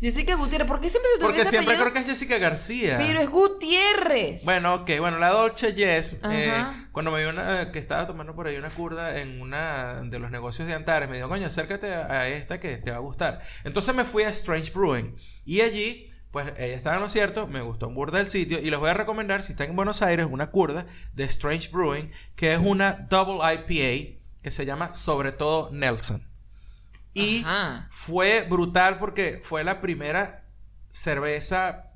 Jessica 0.00 0.34
Gutiérrez, 0.34 0.68
¿por 0.68 0.80
qué 0.80 0.88
siempre 0.88 1.10
se 1.12 1.18
te 1.18 1.24
Porque 1.24 1.44
siempre 1.44 1.74
apellido? 1.74 1.84
creo 1.84 1.92
que 1.92 1.98
es 2.00 2.06
Jessica 2.06 2.38
García. 2.38 2.98
Pero 2.98 3.20
es 3.20 3.30
Gutiérrez. 3.30 4.44
Bueno, 4.44 4.74
ok, 4.74 4.90
bueno, 4.98 5.18
la 5.18 5.30
Dolce 5.30 5.74
Yes, 5.74 6.18
eh, 6.30 6.64
cuando 6.92 7.10
me 7.10 7.20
vio 7.20 7.30
una, 7.30 7.72
que 7.72 7.78
estaba 7.78 8.06
tomando 8.06 8.34
por 8.34 8.46
ahí 8.46 8.56
una 8.56 8.74
curda 8.74 9.20
en 9.20 9.40
una 9.40 10.02
de 10.02 10.18
los 10.18 10.30
negocios 10.30 10.68
de 10.68 10.74
Antares, 10.74 11.08
me 11.08 11.16
dijo, 11.16 11.28
coño, 11.28 11.46
acércate 11.46 11.92
a 11.92 12.28
esta 12.28 12.60
que 12.60 12.76
te 12.76 12.90
va 12.90 12.98
a 12.98 13.00
gustar. 13.00 13.40
Entonces 13.64 13.94
me 13.94 14.04
fui 14.04 14.22
a 14.24 14.28
Strange 14.28 14.72
Brewing 14.72 15.16
y 15.44 15.60
allí, 15.62 16.08
pues 16.30 16.52
ella 16.58 16.74
estaba 16.74 16.96
en 16.96 17.02
lo 17.02 17.08
cierto, 17.08 17.46
me 17.46 17.62
gustó 17.62 17.88
un 17.88 17.94
burda 17.94 18.18
del 18.18 18.28
sitio 18.28 18.58
y 18.58 18.70
les 18.70 18.78
voy 18.78 18.90
a 18.90 18.94
recomendar, 18.94 19.42
si 19.42 19.52
están 19.52 19.70
en 19.70 19.76
Buenos 19.76 20.02
Aires, 20.02 20.26
una 20.30 20.50
curda 20.50 20.86
de 21.14 21.24
Strange 21.24 21.70
Brewing, 21.72 22.10
que 22.34 22.52
es 22.52 22.60
una 22.62 23.06
Double 23.08 23.40
IPA 23.40 24.18
que 24.42 24.50
se 24.50 24.66
llama 24.66 24.94
sobre 24.94 25.32
todo 25.32 25.70
Nelson. 25.72 26.26
Y 27.16 27.40
Ajá. 27.44 27.88
fue 27.90 28.42
brutal 28.42 28.98
porque 28.98 29.40
fue 29.42 29.64
la 29.64 29.80
primera 29.80 30.44
cerveza 30.90 31.92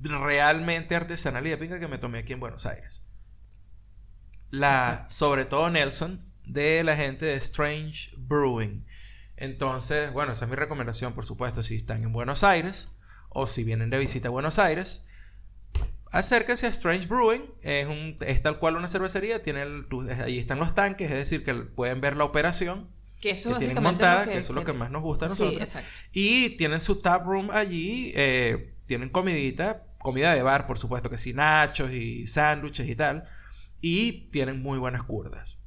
realmente 0.00 0.94
artesanal 0.94 1.44
y 1.46 1.50
épica 1.52 1.80
que 1.80 1.88
me 1.88 1.98
tomé 1.98 2.18
aquí 2.18 2.32
en 2.32 2.38
Buenos 2.40 2.66
Aires. 2.66 3.02
La, 4.50 5.06
sobre 5.08 5.44
todo 5.44 5.70
Nelson, 5.70 6.24
de 6.44 6.84
la 6.84 6.96
gente 6.96 7.26
de 7.26 7.34
Strange 7.34 8.12
Brewing. 8.16 8.86
Entonces, 9.36 10.12
bueno, 10.12 10.32
esa 10.32 10.44
es 10.44 10.50
mi 10.50 10.56
recomendación, 10.56 11.12
por 11.12 11.26
supuesto, 11.26 11.62
si 11.64 11.74
están 11.76 12.04
en 12.04 12.12
Buenos 12.12 12.44
Aires 12.44 12.88
o 13.28 13.48
si 13.48 13.64
vienen 13.64 13.90
de 13.90 13.98
visita 13.98 14.28
a 14.28 14.30
Buenos 14.30 14.60
Aires. 14.60 15.08
Acérquense 16.12 16.66
a 16.66 16.70
Strange 16.70 17.08
Brewing, 17.08 17.42
es, 17.62 17.86
un, 17.88 18.16
es 18.20 18.40
tal 18.40 18.60
cual 18.60 18.76
una 18.76 18.86
cervecería, 18.86 19.42
tiene 19.42 19.62
el- 19.62 19.86
ahí 20.24 20.38
están 20.38 20.60
los 20.60 20.74
tanques, 20.74 21.10
es 21.10 21.18
decir, 21.18 21.44
que 21.44 21.54
pueden 21.54 22.00
ver 22.00 22.16
la 22.16 22.24
operación 22.24 22.88
Que 23.20 23.30
eso 23.30 23.52
que 23.52 23.58
tienen 23.66 23.82
montada, 23.82 24.26
lo 24.26 24.32
que 24.32 24.38
eso 24.38 24.52
es 24.52 24.56
lo 24.56 24.64
que 24.64 24.72
más 24.72 24.90
nos 24.90 25.02
gusta 25.02 25.26
a 25.26 25.28
Sí, 25.30 25.42
nosotros. 25.42 25.68
exacto. 25.68 25.88
Y 26.12 26.50
tienen 26.56 26.80
su 26.80 27.00
tap 27.00 27.24
room 27.26 27.50
allí, 27.50 28.12
eh, 28.14 28.74
tienen 28.86 29.08
comidita, 29.08 29.84
comida 29.98 30.34
de 30.34 30.42
bar, 30.42 30.66
por 30.66 30.78
supuesto, 30.78 31.10
que 31.10 31.18
sí, 31.18 31.32
nachos 31.32 31.90
y 31.92 32.26
sándwiches 32.26 32.88
y 32.88 32.94
tal. 32.94 33.24
Y 33.80 34.28
tienen 34.30 34.62
muy 34.62 34.78
buenas 34.78 35.02
curdas. 35.02 35.58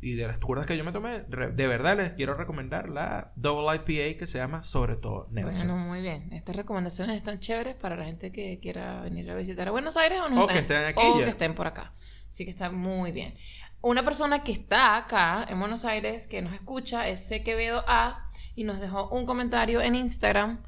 Y 0.00 0.16
de 0.16 0.26
las 0.26 0.38
curdas 0.38 0.66
que 0.66 0.76
yo 0.76 0.84
me 0.84 0.92
tomé, 0.92 1.20
de 1.22 1.66
verdad 1.66 1.96
les 1.96 2.12
quiero 2.12 2.34
recomendar 2.34 2.90
la 2.90 3.32
Double 3.36 3.74
IPA 3.74 4.18
que 4.18 4.26
se 4.26 4.36
llama 4.36 4.62
sobre 4.62 4.96
todo 4.96 5.26
Nelson. 5.30 5.68
Bueno, 5.68 5.82
muy 5.82 6.02
bien. 6.02 6.30
Estas 6.34 6.54
recomendaciones 6.56 7.16
están 7.16 7.40
chéveres 7.40 7.74
para 7.74 7.96
la 7.96 8.04
gente 8.04 8.30
que 8.30 8.58
quiera 8.60 9.00
venir 9.00 9.30
a 9.30 9.34
visitar 9.34 9.66
a 9.66 9.70
Buenos 9.70 9.96
Aires 9.96 10.20
o, 10.20 10.28
nos 10.28 10.44
O 10.44 10.46
que 10.46 10.58
estén 10.58 10.84
aquí 10.84 11.00
o 11.02 11.18
ya. 11.20 11.24
que 11.24 11.30
estén 11.30 11.54
por 11.54 11.66
acá. 11.68 11.94
Así 12.34 12.44
que 12.44 12.50
está 12.50 12.68
muy 12.68 13.12
bien. 13.12 13.36
Una 13.80 14.04
persona 14.04 14.42
que 14.42 14.50
está 14.50 14.96
acá 14.96 15.46
en 15.48 15.60
Buenos 15.60 15.84
Aires, 15.84 16.26
que 16.26 16.42
nos 16.42 16.52
escucha, 16.52 17.06
es 17.06 17.24
Sequevedo 17.28 17.84
A 17.86 18.28
y 18.56 18.64
nos 18.64 18.80
dejó 18.80 19.08
un 19.10 19.24
comentario 19.24 19.80
en 19.80 19.94
Instagram 19.94 20.60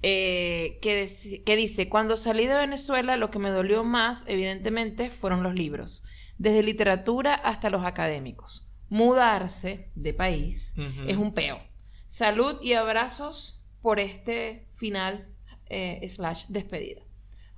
eh, 0.00 0.78
que, 0.80 1.06
que 1.44 1.56
dice, 1.56 1.90
cuando 1.90 2.16
salí 2.16 2.46
de 2.46 2.54
Venezuela 2.54 3.18
lo 3.18 3.30
que 3.30 3.38
me 3.38 3.50
dolió 3.50 3.84
más, 3.84 4.24
evidentemente, 4.26 5.10
fueron 5.10 5.42
los 5.42 5.54
libros, 5.54 6.02
desde 6.38 6.62
literatura 6.62 7.34
hasta 7.34 7.68
los 7.68 7.84
académicos. 7.84 8.66
Mudarse 8.88 9.90
de 9.94 10.14
país 10.14 10.72
es 11.06 11.18
un 11.18 11.34
peo. 11.34 11.60
Salud 12.08 12.58
y 12.62 12.72
abrazos 12.72 13.62
por 13.82 14.00
este 14.00 14.66
final 14.76 15.28
eh, 15.66 16.08
slash 16.08 16.46
despedida. 16.48 17.02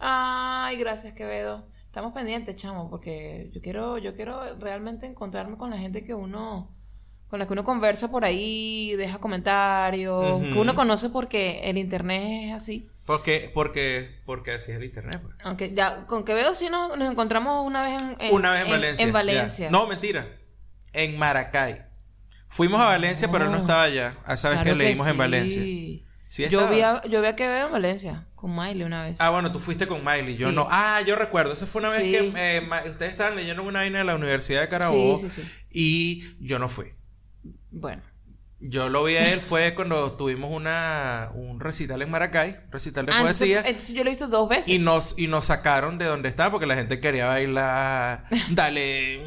Ay, 0.01 0.77
gracias 0.77 1.15
Quevedo. 1.15 1.73
Estamos 1.95 2.13
pendientes, 2.13 2.57
chamo, 2.57 2.91
porque 2.91 3.51
yo 3.55 3.61
quiero, 3.61 3.99
yo 3.99 4.17
quiero 4.17 4.59
realmente 4.59 5.07
encontrarme 5.07 5.57
con 5.57 5.71
la 5.71 5.79
gente 5.79 6.05
que 6.05 6.13
uno, 6.13 6.69
con 7.29 7.39
la 7.39 7.47
que 7.47 7.53
uno 7.53 7.63
conversa 7.63 8.11
por 8.11 8.25
ahí, 8.25 8.97
deja 8.97 9.19
comentarios, 9.19 10.43
que 10.43 10.59
uno 10.59 10.75
conoce 10.75 11.09
porque 11.11 11.61
el 11.71 11.79
internet 11.79 12.49
es 12.49 12.53
así. 12.55 12.91
Porque, 13.07 13.49
porque, 13.55 14.11
porque 14.27 14.51
así 14.51 14.73
es 14.73 14.79
el 14.79 14.83
internet. 14.83 15.21
pues. 15.23 15.37
Aunque 15.45 15.73
ya 15.73 16.05
con 16.09 16.25
Quevedo 16.25 16.53
sí 16.55 16.69
nos, 16.69 16.99
nos 16.99 17.13
encontramos 17.13 17.65
una 17.65 17.85
vez 17.85 18.03
en, 18.03 18.17
en- 18.19 18.35
Una 18.35 18.51
vez 18.51 18.65
en, 18.65 18.71
Valencia. 18.73 19.07
En. 19.07 19.13
Valencia. 19.13 19.71
No, 19.71 19.87
mentira. 19.87 20.27
En 20.95 21.17
Maracay. 21.17 21.81
Fuimos 22.49 22.81
a 22.81 22.87
Valencia, 22.87 23.29
pero 23.31 23.45
él 23.45 23.53
no 23.53 23.59
estaba 23.59 23.85
allá. 23.85 24.17
Ah, 24.25 24.37
sabes 24.37 24.59
Claro 24.63 24.77
que 24.77 24.85
leímos 24.85 25.07
en 25.07 25.13
sí. 25.13 25.19
Valencia. 25.21 25.63
Sí 25.63 26.05
yo, 26.51 26.69
vi 26.69 26.81
a, 26.81 27.03
yo 27.07 27.21
vi 27.21 27.29
a 27.29 27.37
Quevedo 27.37 27.67
en 27.67 27.73
Valencia 27.73 28.27
con 28.45 28.55
Miley 28.55 28.83
una 28.83 29.05
vez. 29.05 29.17
Ah, 29.21 29.31
bueno, 29.31 29.51
tú 29.53 29.59
fuiste 29.59 29.87
con 29.87 30.05
Miley, 30.05 30.37
yo 30.37 30.51
Sí. 30.51 30.55
no. 30.55 30.67
Ah, 30.71 31.01
yo 31.07 31.17
recuerdo, 31.17 31.55
esa 31.55 31.67
fue 31.67 31.81
una 31.81 31.89
vez 31.89 32.03
Sí. 32.03 32.11
que 32.11 32.33
eh, 32.37 32.63
ustedes 32.91 33.11
estaban 33.13 33.37
leyendo 33.37 33.63
una 33.63 33.79
vaina 33.79 34.01
de 34.01 34.05
la 34.05 34.15
Universidad 34.15 34.61
de 34.61 34.69
Carabobo 34.69 35.19
sí, 35.19 35.43
y 35.71 36.37
yo 36.45 36.59
no 36.59 36.69
fui. 36.69 36.93
Bueno. 37.71 38.03
Yo 38.61 38.91
lo 38.91 39.03
vi 39.05 39.17
a 39.17 39.33
él 39.33 39.41
fue 39.41 39.75
cuando 39.75 40.13
tuvimos 40.13 40.51
una, 40.53 41.31
un 41.33 41.59
recital 41.59 42.03
en 42.03 42.11
Maracay, 42.11 42.61
recital 42.71 43.07
de 43.07 43.13
Ah, 43.13 43.23
poesía. 43.23 43.61
entonces 43.65 43.95
yo 43.95 44.05
lo 44.05 44.11
he 44.11 44.13
visto 44.13 44.29
dos 44.29 44.47
veces. 44.47 44.69
Y 44.69 44.79
nos, 44.79 45.19
y 45.19 45.27
nos 45.27 45.47
sacaron 45.47 45.97
de 45.97 46.05
donde 46.05 46.29
estaba 46.29 46.51
porque 46.51 46.67
la 46.67 46.75
gente 46.75 47.01
quería 47.01 47.25
bailar. 47.27 48.25
Dale, 48.51 49.23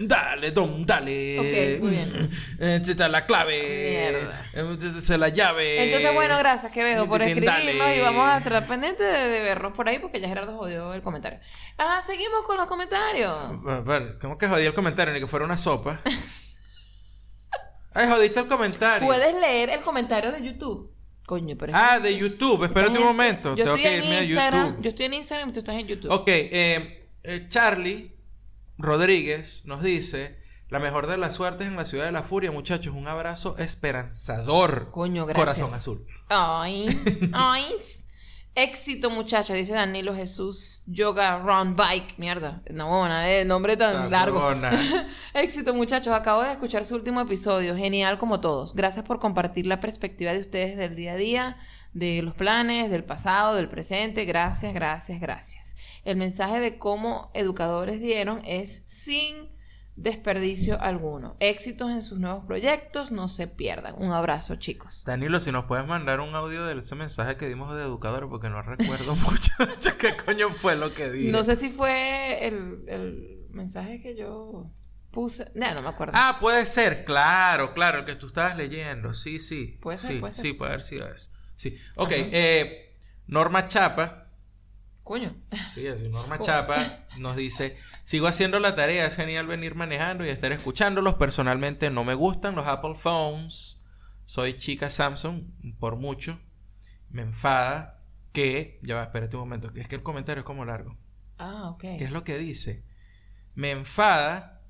dale, 0.00 0.50
don, 0.50 0.84
dale. 0.84 1.38
Ok, 1.38 1.82
muy 1.82 1.90
bien. 1.90 2.30
Eh, 2.60 2.82
la 3.08 3.26
clave. 3.26 4.10
Mierda. 4.12 4.50
eh, 4.54 4.76
es 4.98 5.10
la 5.10 5.28
llave. 5.28 5.84
Entonces, 5.84 6.14
bueno, 6.14 6.38
gracias, 6.38 6.72
Quevedo, 6.72 7.06
por 7.06 7.20
Dale. 7.20 7.32
escribirnos 7.32 7.96
y 7.96 8.00
vamos 8.00 8.28
a 8.28 8.38
estar 8.38 8.66
pendientes 8.66 9.06
de, 9.06 9.28
de 9.28 9.40
vernos 9.40 9.72
por 9.74 9.88
ahí 9.88 9.98
porque 9.98 10.20
ya 10.20 10.28
Gerardo 10.28 10.56
jodió 10.56 10.92
el 10.94 11.02
comentario. 11.02 11.40
Ah, 11.78 12.02
seguimos 12.06 12.44
con 12.46 12.56
los 12.56 12.66
comentarios. 12.66 13.62
Bueno, 13.62 13.82
bueno, 13.84 14.06
¿Cómo 14.20 14.38
que 14.38 14.48
jodí 14.48 14.66
el 14.66 14.74
comentario? 14.74 15.14
Ni 15.14 15.20
que 15.20 15.26
fuera 15.26 15.44
una 15.44 15.56
sopa. 15.56 16.00
Ay, 17.94 18.08
jodiste 18.08 18.40
el 18.40 18.46
comentario. 18.46 19.06
¿Puedes 19.06 19.34
leer 19.34 19.70
el 19.70 19.80
comentario 19.82 20.30
de 20.30 20.42
YouTube? 20.44 20.92
Coño, 21.26 21.56
pero... 21.58 21.72
Ah, 21.74 21.98
de 22.00 22.16
YouTube. 22.16 22.64
Espérate 22.64 22.92
un 22.92 22.98
en- 22.98 23.02
momento. 23.04 23.50
Yo 23.56 23.64
Tengo 23.64 23.76
estoy 23.76 23.82
que 23.90 23.96
en 23.98 24.04
irme 24.04 24.16
a 24.16 24.24
Instagram, 24.24 24.66
YouTube. 24.68 24.82
yo 24.84 24.90
estoy 24.90 25.06
en 25.06 25.14
Instagram 25.14 25.48
y 25.48 25.52
tú 25.52 25.58
estás 25.58 25.74
en 25.74 25.86
YouTube. 25.86 26.10
Ok, 26.10 26.28
eh, 26.28 27.08
eh, 27.22 27.46
Charlie 27.48 28.12
Rodríguez 28.78 29.64
nos 29.66 29.82
dice: 29.82 30.38
La 30.68 30.78
mejor 30.78 31.06
de 31.06 31.18
las 31.18 31.34
suertes 31.34 31.66
en 31.66 31.76
la 31.76 31.84
ciudad 31.84 32.06
de 32.06 32.12
la 32.12 32.22
furia, 32.22 32.50
muchachos. 32.50 32.94
Un 32.94 33.08
abrazo 33.08 33.56
esperanzador. 33.58 34.90
Coño, 34.90 35.26
gracias. 35.26 35.44
Corazón 35.44 35.74
azul. 35.74 36.06
Ay, 36.28 36.86
ay. 37.32 37.64
Éxito, 38.60 39.08
muchachos, 39.08 39.54
dice 39.54 39.72
Danilo 39.72 40.16
Jesús 40.16 40.82
Yoga 40.86 41.38
Run 41.38 41.76
Bike. 41.76 42.18
Mierda, 42.18 42.60
no, 42.70 42.88
buena, 42.88 43.30
eh, 43.30 43.44
nombre 43.44 43.76
tan 43.76 44.10
largo. 44.10 44.52
Éxito, 45.34 45.74
muchachos. 45.74 46.12
Acabo 46.12 46.42
de 46.42 46.52
escuchar 46.52 46.84
su 46.84 46.96
último 46.96 47.20
episodio. 47.20 47.76
Genial 47.76 48.18
como 48.18 48.40
todos. 48.40 48.74
Gracias 48.74 49.04
por 49.04 49.20
compartir 49.20 49.66
la 49.68 49.80
perspectiva 49.80 50.32
de 50.32 50.40
ustedes 50.40 50.76
del 50.76 50.96
día 50.96 51.12
a 51.12 51.16
día, 51.16 51.56
de 51.92 52.20
los 52.22 52.34
planes, 52.34 52.90
del 52.90 53.04
pasado, 53.04 53.54
del 53.54 53.68
presente. 53.68 54.24
Gracias, 54.24 54.74
gracias, 54.74 55.20
gracias. 55.20 55.67
El 56.08 56.16
mensaje 56.16 56.58
de 56.58 56.78
cómo 56.78 57.30
educadores 57.34 58.00
dieron 58.00 58.40
es 58.46 58.82
sin 58.86 59.50
desperdicio 59.94 60.80
alguno. 60.80 61.36
Éxitos 61.38 61.90
en 61.90 62.00
sus 62.00 62.18
nuevos 62.18 62.46
proyectos. 62.46 63.12
No 63.12 63.28
se 63.28 63.46
pierdan. 63.46 63.94
Un 63.98 64.12
abrazo, 64.12 64.56
chicos. 64.56 65.02
Danilo, 65.04 65.38
si 65.38 65.52
nos 65.52 65.66
puedes 65.66 65.86
mandar 65.86 66.20
un 66.20 66.34
audio 66.34 66.64
de 66.64 66.78
ese 66.78 66.94
mensaje 66.94 67.36
que 67.36 67.46
dimos 67.46 67.76
de 67.76 67.82
educador, 67.82 68.26
porque 68.30 68.48
no 68.48 68.62
recuerdo 68.62 69.16
mucho 69.16 69.52
qué 69.98 70.16
coño 70.16 70.48
fue 70.48 70.76
lo 70.76 70.94
que 70.94 71.10
dije. 71.10 71.30
No 71.30 71.42
sé 71.42 71.56
si 71.56 71.68
fue 71.68 72.46
el, 72.46 72.84
el 72.86 73.46
mensaje 73.50 74.00
que 74.00 74.16
yo 74.16 74.70
puse. 75.10 75.52
No, 75.54 75.74
no 75.74 75.82
me 75.82 75.88
acuerdo. 75.90 76.14
Ah, 76.16 76.38
puede 76.40 76.64
ser, 76.64 77.04
claro, 77.04 77.74
claro, 77.74 77.98
el 77.98 78.04
que 78.06 78.14
tú 78.14 78.28
estabas 78.28 78.56
leyendo. 78.56 79.12
Sí, 79.12 79.38
sí. 79.38 79.78
Puede 79.82 79.98
ser, 79.98 80.12
sí, 80.12 80.18
puede 80.20 80.32
ser. 80.32 80.42
Sí, 80.42 80.52
puede 80.54 80.70
haber 80.70 80.82
sido 80.82 81.06
eso. 81.06 81.30
Sí. 81.54 81.76
Ok, 81.96 82.12
eh, 82.14 82.94
Norma 83.26 83.68
Chapa. 83.68 84.27
Coño. 85.08 85.34
Sí, 85.72 85.86
así 85.86 86.10
Norma 86.10 86.36
Oh. 86.40 86.44
Chapa 86.44 87.06
nos 87.16 87.34
dice, 87.34 87.78
sigo 88.04 88.26
haciendo 88.26 88.60
la 88.60 88.74
tarea, 88.74 89.06
es 89.06 89.16
genial 89.16 89.46
venir 89.46 89.74
manejando 89.74 90.22
y 90.26 90.28
estar 90.28 90.52
escuchándolos. 90.52 91.14
Personalmente 91.14 91.88
no 91.88 92.04
me 92.04 92.12
gustan 92.12 92.54
los 92.54 92.68
Apple 92.68 92.94
Phones. 92.94 93.82
Soy 94.26 94.58
chica 94.58 94.90
Samsung 94.90 95.44
por 95.80 95.96
mucho. 95.96 96.38
Me 97.08 97.22
enfada 97.22 98.02
que, 98.32 98.78
ya 98.82 98.96
va, 98.96 99.04
espérate 99.04 99.34
un 99.36 99.44
momento, 99.44 99.72
que 99.72 99.80
es 99.80 99.88
que 99.88 99.96
el 99.96 100.02
comentario 100.02 100.42
es 100.42 100.46
como 100.46 100.66
largo. 100.66 100.98
Ah, 101.38 101.70
ok. 101.70 101.80
¿Qué 101.80 102.04
es 102.04 102.10
lo 102.12 102.22
que 102.22 102.36
dice? 102.36 102.84
Me 103.54 103.70
enfada 103.70 104.60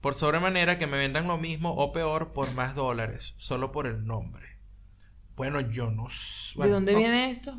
por 0.00 0.16
sobremanera 0.16 0.78
que 0.78 0.88
me 0.88 0.98
vendan 0.98 1.28
lo 1.28 1.38
mismo 1.38 1.76
o 1.76 1.92
peor 1.92 2.32
por 2.32 2.52
más 2.54 2.74
dólares, 2.74 3.34
solo 3.38 3.70
por 3.70 3.86
el 3.86 4.04
nombre. 4.04 4.58
Bueno, 5.36 5.60
yo 5.60 5.92
no 5.92 6.10
sé. 6.10 6.54
¿De 6.54 6.58
bueno, 6.58 6.74
dónde 6.74 6.92
no- 6.94 6.98
viene 6.98 7.30
esto? 7.30 7.54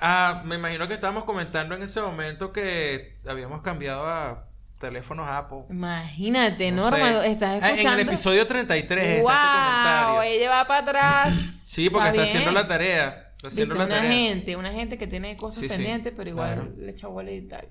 Ah, 0.00 0.42
me 0.44 0.56
imagino 0.56 0.86
que 0.88 0.94
estábamos 0.94 1.24
comentando 1.24 1.74
en 1.74 1.82
ese 1.82 2.00
momento 2.00 2.52
que 2.52 3.16
habíamos 3.26 3.62
cambiado 3.62 4.06
a 4.06 4.48
teléfonos 4.78 5.28
Apple. 5.28 5.64
Imagínate, 5.70 6.70
No 6.72 6.82
Norma, 6.90 7.22
sé. 7.22 7.30
estás 7.30 7.62
Ah, 7.62 7.70
escuchando. 7.70 7.92
En 7.92 8.00
el 8.00 8.08
episodio 8.08 8.46
33 8.46 9.04
está 9.04 9.22
¡Wow! 9.22 9.30
este 9.30 9.50
comentario. 9.52 10.22
Ella 10.22 10.50
va 10.50 10.66
para 10.66 10.80
atrás. 10.80 11.34
Sí, 11.74 11.90
porque 11.90 12.08
está, 12.08 12.22
haciendo 12.22 12.52
la 12.52 12.68
tarea. 12.68 13.32
Está 13.36 13.48
haciendo 13.48 13.74
Viste, 13.74 13.88
la 13.90 13.96
una 13.96 14.02
tarea. 14.04 14.10
gente, 14.12 14.56
una 14.56 14.72
gente 14.72 14.96
que 14.96 15.08
tiene 15.08 15.36
cosas 15.36 15.60
Sí, 15.60 15.68
sí, 15.68 15.74
pendientes, 15.76 16.12
pero 16.16 16.30
igual 16.30 16.54
claro. 16.54 16.72
le 16.78 16.90
echa 16.92 17.08
bola 17.08 17.32
y 17.32 17.48
tal. 17.48 17.68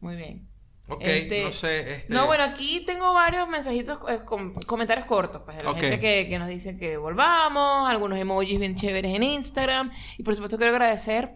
Muy 0.00 0.16
bien. 0.16 0.48
Ok, 0.88 1.00
Este, 1.02 1.42
no 1.44 1.50
sé. 1.52 1.92
Este... 1.92 2.12
No, 2.12 2.26
bueno, 2.26 2.44
aquí 2.44 2.84
tengo 2.84 3.12
varios 3.14 3.48
mensajitos, 3.48 3.98
eh, 4.08 4.20
com- 4.24 4.54
comentarios 4.66 5.06
cortos, 5.06 5.40
pues, 5.44 5.56
de 5.58 5.64
la 5.64 5.70
gente 5.74 5.98
que, 6.00 6.28
que 6.28 6.38
nos 6.38 6.48
dice 6.48 6.76
que 6.76 6.98
volvamos, 6.98 7.88
algunos 7.88 8.18
emojis 8.18 8.60
bien 8.60 8.76
chéveres 8.76 9.14
en 9.14 9.22
Instagram. 9.22 9.90
Y 10.18 10.22
por 10.22 10.34
supuesto 10.34 10.58
quiero 10.58 10.72
agradecer 10.72 11.30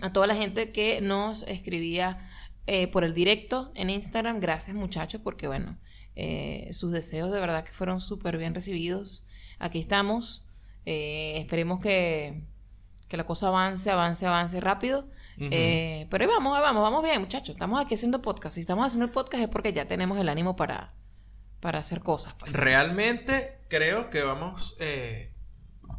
a 0.00 0.12
toda 0.12 0.28
la 0.28 0.36
gente 0.36 0.70
que 0.70 1.00
nos 1.00 1.42
escribía 1.48 2.28
eh, 2.68 2.86
por 2.86 3.02
el 3.02 3.14
directo 3.14 3.72
en 3.74 3.90
Instagram. 3.90 4.38
Gracias, 4.38 4.76
muchachos, 4.76 5.20
porque 5.24 5.48
bueno, 5.48 5.76
eh, 6.14 6.68
sus 6.72 6.92
deseos 6.92 7.32
de 7.32 7.40
verdad 7.40 7.64
que 7.64 7.72
fueron 7.72 8.00
súper 8.00 8.38
bien 8.38 8.54
recibidos. 8.54 9.24
Aquí 9.58 9.80
estamos. 9.80 10.44
Eh, 10.86 11.38
esperemos 11.40 11.80
que, 11.80 12.42
que 13.08 13.16
la 13.16 13.24
cosa 13.26 13.48
avance, 13.48 13.90
avance, 13.90 14.24
avance 14.24 14.60
rápido. 14.60 15.08
Ujú. 15.38 15.48
Eh, 15.52 16.06
pero 16.10 16.24
ahí 16.24 16.30
vamos, 16.30 16.56
ahí 16.56 16.62
vamos, 16.62 16.82
vamos 16.82 17.02
bien, 17.02 17.20
muchachos. 17.20 17.50
Estamos 17.50 17.80
aquí 17.84 17.94
haciendo 17.94 18.20
podcast. 18.22 18.54
Si 18.56 18.60
estamos 18.60 18.86
haciendo 18.86 19.06
el 19.06 19.12
podcast 19.12 19.42
es 19.44 19.48
porque 19.48 19.72
ya 19.72 19.86
tenemos 19.86 20.18
el 20.18 20.28
ánimo 20.28 20.56
para, 20.56 20.92
para 21.60 21.78
hacer 21.78 22.00
cosas. 22.00 22.34
Pues. 22.38 22.52
Realmente 22.52 23.60
creo 23.68 24.10
que 24.10 24.22
vamos. 24.22 24.76
eh, 24.80 25.32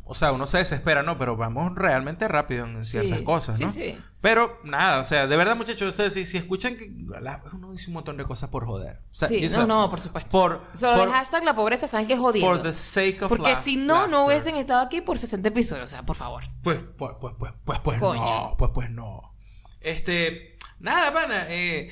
O 0.04 0.14
sea, 0.16 0.32
uno 0.32 0.48
se 0.48 0.58
desespera, 0.58 1.04
¿no? 1.04 1.18
Pero 1.20 1.38
vamos 1.38 1.74
realmente 1.76 2.28
rápido 2.28 2.66
en 2.66 2.84
ciertas 2.84 3.20
Sí, 3.20 3.24
cosas, 3.24 3.60
¿no? 3.60 3.70
Sí, 3.72 3.94
sí. 3.94 3.98
Pero 4.22 4.60
nada, 4.64 5.00
o 5.02 5.06
sea, 5.06 5.28
de 5.28 5.38
verdad, 5.38 5.56
muchachos, 5.56 5.88
ustedes 5.90 6.14
si, 6.14 6.26
si 6.26 6.38
escuchan 6.38 6.76
que 6.78 6.92
la- 7.22 7.42
uno 7.54 7.72
dice 7.72 7.88
un 7.88 7.94
montón 7.94 8.18
de 8.18 8.26
cosas 8.26 8.50
por 8.50 8.66
joder. 8.66 8.98
O 9.12 9.14
sea, 9.14 9.28
Sí, 9.28 9.40
no, 9.42 9.50
sea, 9.50 9.66
no, 9.68 9.90
por 9.90 10.02
supuesto. 10.02 10.30
Por, 10.32 10.64
Solo 10.74 10.98
por, 10.98 11.08
el 11.10 11.14
hashtag 11.14 11.44
la 11.44 11.56
pobreza, 11.56 11.86
saben 11.88 12.08
que 12.08 12.14
es 12.14 12.20
jodido. 12.20 12.46
for 12.46 12.62
the 12.62 12.74
sake 12.74 13.22
of 13.22 13.30
Porque 13.30 13.52
laugh- 13.54 13.62
si 13.62 13.78
no, 13.78 13.86
no 13.86 14.00
laughter. 14.08 14.26
hubiesen 14.26 14.56
estado 14.56 14.82
aquí 14.82 15.00
por 15.02 15.20
60 15.20 15.48
episodios. 15.50 15.86
O 15.86 15.88
sea, 15.88 16.04
por 16.04 16.16
favor. 16.16 16.44
Pues, 16.64 16.80
pues, 16.98 17.14
pues, 17.22 17.36
pues, 17.38 17.54
pues, 17.64 17.80
pues 17.80 18.00
Coño. 18.00 18.20
no, 18.20 18.56
pues, 18.58 18.72
pues 18.74 18.90
no. 18.90 19.29
Este, 19.82 20.58
nada, 20.80 21.14
pana, 21.14 21.46
eh, 21.50 21.90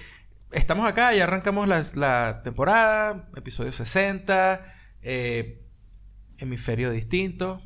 estamos 0.52 0.88
acá, 0.88 1.14
ya 1.14 1.24
arrancamos 1.24 1.68
la, 1.68 1.84
la 1.96 2.42
temporada, 2.44 3.30
episodio 3.36 3.72
60, 3.72 4.64
eh, 5.02 5.62
hemisferio 6.38 6.92
distinto, 6.92 7.62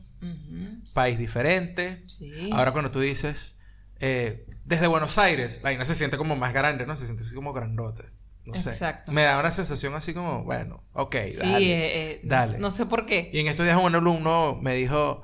país 0.93 1.17
diferente. 1.17 2.05
Sí. 2.19 2.49
Ahora 2.53 2.71
cuando 2.71 2.91
tú 2.91 2.99
dices, 2.99 3.59
eh, 3.99 4.45
desde 4.65 4.87
Buenos 4.87 5.17
Aires, 5.17 5.57
la 5.57 5.69
vaina 5.69 5.85
se 5.85 5.95
siente 5.95 6.17
como 6.17 6.35
más 6.35 6.53
grande, 6.53 6.85
¿no? 6.85 6.95
Se 6.95 7.05
siente 7.05 7.23
así 7.23 7.33
como 7.35 7.53
grandote. 7.53 8.03
No 8.45 8.55
sé. 8.55 8.71
Exacto. 8.71 9.11
Me 9.11 9.21
da 9.23 9.39
una 9.39 9.51
sensación 9.51 9.93
así 9.93 10.13
como, 10.13 10.43
bueno, 10.43 10.83
ok, 10.93 11.15
sí, 11.31 11.37
dale. 11.37 11.71
eh, 11.71 12.11
eh, 12.11 12.21
dale. 12.23 12.57
No 12.57 12.71
sé 12.71 12.85
por 12.87 13.05
qué. 13.05 13.29
Y 13.33 13.39
en 13.39 13.47
estos 13.47 13.65
días 13.65 13.77
un 13.77 13.93
alumno 13.95 14.57
me 14.61 14.73
dijo, 14.75 15.23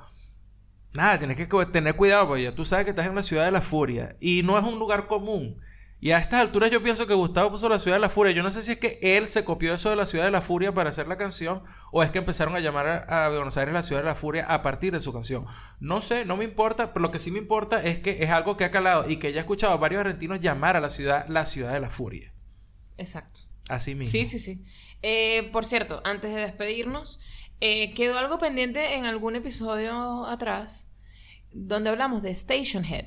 nada, 0.96 1.18
tienes 1.18 1.38
que 1.38 1.48
tener 1.66 1.96
cuidado 1.96 2.28
porque 2.28 2.44
ya 2.44 2.56
tú 2.56 2.66
sabes 2.66 2.86
que 2.86 2.92
estás 2.92 3.08
en 3.08 3.16
la 3.16 3.24
ciudad 3.24 3.46
de 3.46 3.52
la 3.52 3.62
furia 3.62 4.16
y 4.20 4.44
no 4.44 4.58
es 4.58 4.64
un 4.64 4.80
lugar 4.80 5.08
común. 5.08 5.62
Y 6.00 6.12
a 6.12 6.20
estas 6.20 6.42
alturas 6.42 6.70
yo 6.70 6.84
pienso 6.84 7.08
que 7.08 7.16
Gustavo 7.16 7.50
puso 7.50 7.68
la 7.70 7.80
ciudad 7.80 7.98
de 7.98 8.02
la 8.02 8.10
furia. 8.12 8.32
Yo 8.32 8.44
no 8.44 8.52
sé 8.52 8.62
si 8.62 8.74
es 8.74 8.78
que 8.78 9.00
él 9.02 9.28
se 9.28 9.44
copió 9.44 9.74
eso 9.74 9.90
de 9.90 9.96
la 9.96 10.06
ciudad 10.06 10.26
de 10.26 10.32
la 10.32 10.44
furia 10.44 10.72
para 10.72 10.92
hacer 10.92 11.08
la 11.08 11.18
canción 11.18 11.64
o 11.92 12.04
es 12.04 12.12
que 12.12 12.20
empezaron 12.20 12.56
a 12.56 12.60
llamar 12.60 12.88
a, 12.88 13.26
a 13.26 13.30
Buenos 13.30 13.58
Aires 13.58 13.74
la 13.74 13.82
ciudad 13.82 14.02
de 14.02 14.08
la 14.08 14.14
furia 14.14 14.46
a 14.46 14.62
partir 14.62 14.94
de 14.94 15.00
su 15.00 15.12
canción. 15.12 15.46
No 15.80 16.02
sé, 16.02 16.24
no 16.24 16.38
me 16.38 16.44
importa, 16.44 16.94
pero 16.94 17.02
lo 17.02 17.10
que 17.10 17.18
sí 17.18 17.32
me 17.32 17.40
importa 17.40 17.82
es 17.82 17.98
que 17.98 18.24
es 18.24 18.30
algo 18.30 18.58
que 18.58 18.64
ha 18.64 18.70
calado 18.70 19.10
y 19.10 19.18
que 19.18 19.32
ya 19.32 19.38
he 19.38 19.42
escuchado 19.42 19.74
a 19.74 19.78
varios 19.78 20.02
argentinos 20.02 20.40
llamar 20.40 20.76
a 20.76 20.82
la 20.82 20.92
ciudad 20.92 21.28
la 21.30 21.48
ciudad 21.48 21.74
de 21.74 21.80
la 21.80 21.90
furia. 21.90 22.32
Exacto. 22.98 23.42
Así 23.70 23.96
mismo. 23.96 24.12
Sí, 24.12 24.26
sí, 24.26 24.38
sí. 24.38 24.64
Eh, 25.02 25.50
por 25.52 25.66
cierto, 25.66 26.02
antes 26.04 26.34
de 26.34 26.42
despedirnos, 26.42 27.20
eh, 27.62 27.94
quedó 27.94 28.18
algo 28.18 28.40
pendiente 28.40 28.96
en 28.96 29.06
algún 29.06 29.36
episodio 29.36 30.26
atrás 30.26 30.88
donde 31.52 31.90
hablamos 31.90 32.22
de 32.22 32.32
Station 32.32 32.86
Head. 32.86 33.06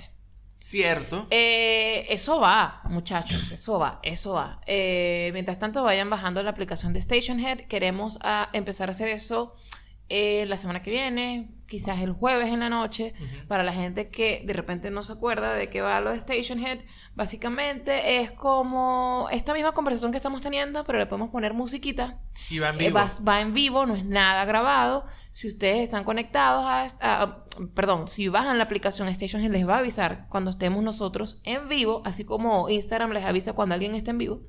Cierto. 0.59 1.26
Eh, 1.30 2.07
eso 2.11 2.38
va, 2.38 2.82
muchachos, 2.84 3.51
eso 3.51 3.78
va, 3.78 3.98
eso 4.03 4.34
va. 4.34 4.61
Eh, 4.66 5.30
mientras 5.32 5.59
tanto, 5.59 5.82
vayan 5.82 6.11
bajando 6.11 6.42
la 6.42 6.51
aplicación 6.51 6.92
de 6.92 6.98
Station 6.98 7.40
Head. 7.40 7.61
Queremos 7.62 8.18
ah, 8.20 8.51
empezar 8.53 8.88
a 8.88 8.92
hacer 8.92 9.09
eso 9.09 9.55
eh, 10.11 10.44
la 10.46 10.59
semana 10.59 10.82
que 10.82 10.90
viene, 10.90 11.48
quizás 11.66 12.01
el 12.01 12.12
jueves 12.12 12.48
en 12.48 12.61
la 12.61 12.68
noche. 12.68 13.14
Para 13.48 13.62
la 13.62 13.72
gente 13.72 14.11
que 14.11 14.42
de 14.44 14.53
repente 14.53 14.90
no 14.90 15.03
se 15.03 15.14
acuerda 15.14 15.55
de 15.55 15.70
qué 15.70 15.80
va 15.80 16.01
lo 16.01 16.11
de 16.11 16.18
Station 16.18 16.59
Head, 16.59 16.80
básicamente 17.20 18.20
es 18.22 18.30
como 18.30 19.28
esta 19.30 19.52
misma 19.52 19.72
conversación 19.72 20.10
que 20.10 20.16
estamos 20.16 20.40
teniendo, 20.40 20.84
pero 20.84 20.98
le 20.98 21.04
podemos 21.04 21.28
poner 21.28 21.52
musiquita. 21.52 22.18
Y 22.48 22.58
va 22.60 22.70
en 22.70 22.76
Eh, 22.80 22.86
vivo. 22.86 22.94
va, 22.98 23.10
va 23.28 23.40
en 23.42 23.52
vivo, 23.52 23.84
no 23.84 23.94
es 23.94 24.06
nada 24.06 24.46
grabado. 24.46 25.04
Si 25.30 25.46
ustedes 25.46 25.82
están 25.82 26.04
conectados 26.04 26.64
a, 26.64 26.86
a- 27.22 27.44
perdón, 27.74 28.08
si 28.08 28.28
bajan 28.28 28.56
la 28.56 28.64
aplicación 28.64 29.06
Station 29.08 29.42
les 29.52 29.68
va 29.68 29.74
a 29.74 29.78
avisar 29.80 30.28
cuando 30.30 30.50
estemos 30.50 30.82
nosotros 30.82 31.40
en 31.44 31.68
vivo, 31.68 32.00
así 32.06 32.24
como 32.24 32.70
Instagram 32.70 33.10
les 33.12 33.24
avisa 33.24 33.52
cuando 33.52 33.74
alguien 33.74 33.94
está 33.94 34.12
en 34.12 34.18
vivo. 34.18 34.40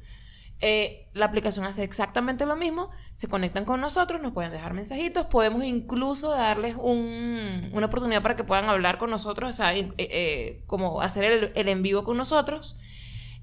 Eh, 0.61 1.07
la 1.13 1.25
aplicación 1.25 1.65
hace 1.65 1.83
exactamente 1.83 2.45
lo 2.45 2.55
mismo. 2.55 2.89
Se 3.13 3.27
conectan 3.27 3.65
con 3.65 3.81
nosotros, 3.81 4.21
nos 4.21 4.31
pueden 4.31 4.51
dejar 4.51 4.73
mensajitos. 4.73 5.25
Podemos 5.25 5.63
incluso 5.63 6.29
darles 6.29 6.75
un- 6.79 7.69
una 7.73 7.87
oportunidad 7.87 8.21
para 8.21 8.35
que 8.35 8.43
puedan 8.43 8.69
hablar 8.69 8.97
con 8.99 9.09
nosotros, 9.09 9.49
o 9.49 9.53
sea, 9.53 9.75
eh, 9.75 9.89
eh, 9.97 10.63
como 10.67 11.01
hacer 11.01 11.23
el, 11.23 11.51
el 11.55 11.67
en 11.67 11.81
vivo 11.81 12.03
con 12.03 12.15
nosotros. 12.17 12.77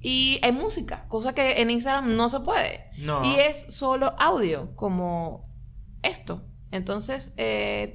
Y 0.01 0.39
hay 0.43 0.53
música, 0.53 1.07
cosa 1.09 1.35
que 1.35 1.61
en 1.61 1.71
Instagram 1.71 2.15
no 2.17 2.29
se 2.29 2.41
puede. 2.41 2.85
No. 2.99 3.25
Y 3.25 3.41
es 3.41 3.75
solo 3.75 4.15
audio, 4.19 4.75
como 4.77 5.49
esto. 6.03 6.45
Entonces, 6.71 7.35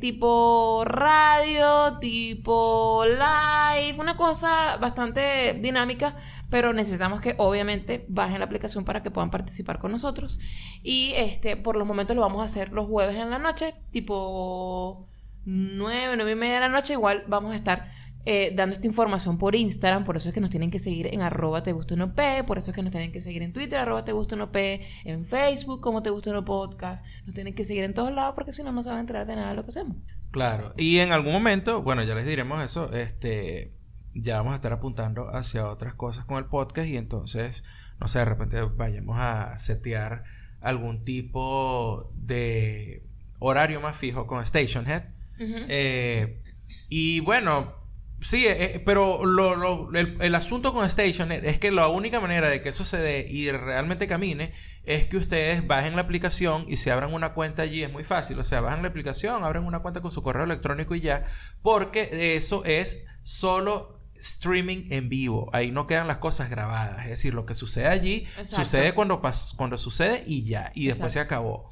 tipo 0.01 0.83
radio, 0.85 1.99
tipo 1.99 3.03
live, 3.05 3.97
una 3.99 4.17
cosa 4.17 4.77
bastante 4.77 5.53
dinámica, 5.61 6.15
pero 6.53 6.71
necesitamos 6.71 7.19
que 7.19 7.33
obviamente 7.39 8.05
bajen 8.09 8.37
la 8.37 8.45
aplicación 8.45 8.85
para 8.85 9.01
que 9.01 9.09
puedan 9.09 9.31
participar 9.31 9.79
con 9.79 9.91
nosotros. 9.91 10.39
Y 10.83 11.13
este, 11.15 11.57
por 11.57 11.75
los 11.75 11.87
momentos 11.87 12.15
lo 12.15 12.21
vamos 12.21 12.41
a 12.41 12.43
hacer 12.43 12.71
los 12.71 12.87
jueves 12.87 13.15
en 13.15 13.31
la 13.31 13.39
noche, 13.39 13.73
tipo 13.89 15.07
9, 15.45 16.13
9 16.15 16.31
y 16.31 16.35
media 16.35 16.53
de 16.53 16.59
la 16.59 16.69
noche. 16.69 16.93
Igual 16.93 17.23
vamos 17.27 17.53
a 17.53 17.55
estar 17.55 17.89
eh, 18.27 18.53
dando 18.53 18.75
esta 18.75 18.85
información 18.85 19.39
por 19.39 19.55
Instagram, 19.55 20.03
por 20.03 20.15
eso 20.15 20.29
es 20.29 20.35
que 20.35 20.41
nos 20.41 20.51
tienen 20.51 20.69
que 20.69 20.77
seguir 20.77 21.07
en 21.07 21.21
arroba 21.21 21.63
te 21.63 21.71
gusta 21.71 21.95
uno 21.95 22.13
P, 22.13 22.43
por 22.43 22.59
eso 22.59 22.69
es 22.69 22.75
que 22.75 22.83
nos 22.83 22.91
tienen 22.91 23.11
que 23.11 23.19
seguir 23.19 23.41
en 23.41 23.51
Twitter, 23.51 23.79
arroba 23.79 24.05
te 24.05 24.11
gusta 24.11 24.35
uno 24.35 24.51
P, 24.51 24.85
en 25.05 25.25
Facebook 25.25 25.81
como 25.81 26.03
te 26.03 26.11
gusta 26.11 26.29
uno 26.29 26.45
podcast, 26.45 27.03
nos 27.25 27.33
tienen 27.33 27.55
que 27.55 27.63
seguir 27.63 27.83
en 27.83 27.95
todos 27.95 28.13
lados 28.13 28.35
porque 28.35 28.53
si 28.53 28.61
no, 28.61 28.71
no 28.71 28.83
se 28.83 28.89
van 28.89 28.99
a 28.99 29.01
enterar 29.01 29.25
de 29.25 29.37
nada 29.37 29.49
de 29.49 29.55
lo 29.55 29.63
que 29.63 29.69
hacemos. 29.69 29.97
Claro. 30.29 30.75
Y 30.77 30.99
en 30.99 31.13
algún 31.13 31.33
momento, 31.33 31.81
bueno, 31.81 32.03
ya 32.03 32.13
les 32.13 32.27
diremos 32.27 32.63
eso, 32.63 32.93
este, 32.93 33.73
ya 34.13 34.37
vamos 34.37 34.53
a 34.53 34.55
estar 34.57 34.73
apuntando 34.73 35.29
hacia 35.35 35.67
otras 35.69 35.93
cosas 35.95 36.25
con 36.25 36.37
el 36.37 36.45
podcast 36.45 36.87
y 36.87 36.97
entonces, 36.97 37.63
no 37.99 38.07
sé, 38.07 38.19
de 38.19 38.25
repente 38.25 38.61
vayamos 38.61 39.17
a 39.19 39.57
setear 39.57 40.23
algún 40.61 41.03
tipo 41.03 42.11
de 42.15 43.03
horario 43.39 43.81
más 43.81 43.97
fijo 43.97 44.27
con 44.27 44.45
Stationhead. 44.45 45.03
Ujú. 45.39 45.65
Eh, 45.67 46.41
y 46.89 47.19
bueno, 47.21 47.73
sí, 48.21 48.45
eh, 48.47 48.81
pero 48.85 49.25
lo- 49.25 49.55
lo- 49.55 49.91
el, 49.93 50.17
el 50.21 50.35
asunto 50.35 50.73
con 50.73 50.89
Stationhead 50.89 51.43
es 51.43 51.59
que 51.59 51.71
la 51.71 51.87
única 51.89 52.19
manera 52.21 52.47
de 52.49 52.61
que 52.61 52.69
eso 52.69 52.85
se 52.85 52.97
dé 52.97 53.25
y 53.27 53.51
realmente 53.51 54.07
camine 54.07 54.53
es 54.85 55.05
que 55.07 55.17
ustedes 55.17 55.65
bajen 55.67 55.95
la 55.95 56.03
aplicación 56.03 56.65
y 56.69 56.77
se 56.77 56.91
abran 56.91 57.13
una 57.13 57.33
cuenta 57.33 57.63
allí. 57.63 57.83
Es 57.83 57.91
muy 57.91 58.03
fácil. 58.05 58.39
O 58.39 58.43
sea, 58.43 58.61
bajan 58.61 58.83
la 58.83 58.89
aplicación, 58.89 59.43
abren 59.43 59.65
una 59.65 59.79
cuenta 59.79 60.01
con 60.01 60.11
su 60.11 60.23
correo 60.23 60.43
electrónico 60.45 60.95
y 60.95 61.01
ya. 61.01 61.25
Porque 61.61 62.35
eso 62.37 62.63
es 62.63 63.03
solo 63.23 63.99
streaming 64.23 64.87
en 64.89 65.09
vivo. 65.09 65.49
Ahí 65.53 65.69
no 65.71 65.85
quedan 65.85 66.07
las 66.07 66.17
cosas 66.17 66.49
grabadas. 66.49 67.03
Es 67.03 67.09
decir, 67.09 67.33
lo 67.33 67.45
que 67.45 67.53
sucede 67.53 67.87
allí 67.87 68.25
Exacto. 68.37 68.55
sucede 68.63 68.93
cuando, 68.93 69.21
cuando 69.57 69.77
sucede 69.77 70.23
y 70.25 70.45
ya. 70.45 70.71
Y 70.73 70.87
después 70.87 71.11
se 71.13 71.19
acabó. 71.19 71.69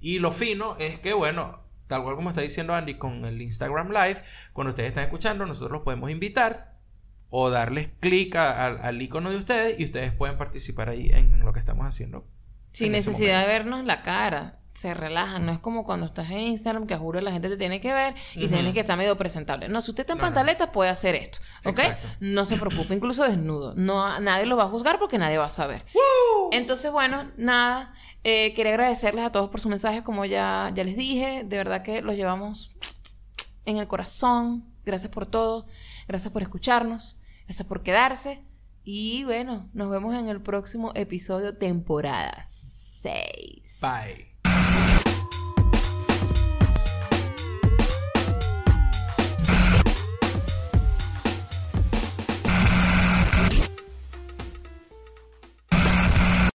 Y 0.00 0.18
lo 0.18 0.32
fino 0.32 0.76
es 0.78 0.98
que, 0.98 1.12
bueno, 1.12 1.60
tal 1.86 2.02
cual 2.02 2.16
como 2.16 2.30
está 2.30 2.40
diciendo 2.42 2.74
Andy 2.74 2.94
con 2.94 3.24
el 3.24 3.40
Instagram 3.40 3.88
Live, 3.90 4.22
cuando 4.52 4.70
ustedes 4.70 4.88
están 4.90 5.04
escuchando, 5.04 5.44
nosotros 5.46 5.72
los 5.72 5.82
podemos 5.82 6.10
invitar 6.10 6.74
o 7.28 7.50
darles 7.50 7.90
clic 8.00 8.34
al- 8.36 9.00
icono 9.02 9.30
de 9.30 9.36
ustedes 9.36 9.78
y 9.78 9.84
ustedes 9.84 10.12
pueden 10.12 10.38
participar 10.38 10.88
ahí 10.88 11.10
en 11.12 11.40
lo 11.40 11.52
que 11.52 11.60
estamos 11.60 11.84
haciendo. 11.86 12.26
Sin 12.72 12.92
necesidad 12.92 13.42
de 13.42 13.46
vernos 13.48 13.84
la 13.84 14.02
cara. 14.02 14.60
Se 14.74 14.92
relajan, 14.92 15.46
no 15.46 15.52
es 15.52 15.60
como 15.60 15.84
cuando 15.84 16.06
estás 16.06 16.28
en 16.30 16.40
Instagram 16.40 16.86
que 16.88 16.96
juro 16.96 17.20
la 17.20 17.30
gente 17.30 17.48
te 17.48 17.56
tiene 17.56 17.80
que 17.80 17.92
ver 17.92 18.14
y 18.34 18.48
tienes 18.48 18.74
que 18.74 18.80
estar 18.80 18.98
medio 18.98 19.16
presentable. 19.16 19.68
No, 19.68 19.80
si 19.80 19.92
usted 19.92 20.00
está 20.02 20.14
en 20.14 20.18
No, 20.18 20.24
no. 20.24 20.28
pantaleta 20.28 20.72
puede 20.72 20.90
hacer 20.90 21.14
esto, 21.14 21.38
¿ok? 21.64 21.78
Exacto. 21.78 22.08
No 22.18 22.44
se 22.44 22.56
preocupe, 22.56 22.92
incluso 22.92 23.22
desnudo. 23.22 23.74
No, 23.76 24.18
nadie 24.18 24.46
lo 24.46 24.56
va 24.56 24.64
a 24.64 24.68
juzgar 24.68 24.98
porque 24.98 25.16
nadie 25.16 25.38
va 25.38 25.44
a 25.46 25.50
saber. 25.50 25.84
Entonces, 26.50 26.90
bueno, 26.90 27.30
nada. 27.36 27.94
eh, 28.24 28.52
quería 28.54 28.72
agradecerles 28.72 29.24
a 29.24 29.30
todos 29.30 29.48
por 29.48 29.60
sus 29.60 29.70
mensajes, 29.70 30.02
como 30.02 30.24
ya, 30.24 30.72
ya 30.74 30.82
les 30.82 30.96
dije. 30.96 31.44
De 31.44 31.56
verdad 31.56 31.82
que 31.82 32.02
los 32.02 32.16
llevamos 32.16 32.72
en 33.66 33.76
el 33.78 33.86
corazón. 33.86 34.64
Gracias 34.84 35.10
por 35.12 35.26
todo. 35.26 35.66
Gracias 36.08 36.32
por 36.32 36.42
escucharnos. 36.42 37.20
Gracias 37.46 37.68
por 37.68 37.82
quedarse. 37.84 38.42
Y 38.82 39.22
bueno, 39.24 39.68
nos 39.72 39.88
vemos 39.88 40.14
en 40.16 40.28
el 40.28 40.42
próximo 40.42 40.90
episodio, 40.96 41.56
temporada 41.56 42.44
6. 42.48 43.78
Bye. 43.80 44.33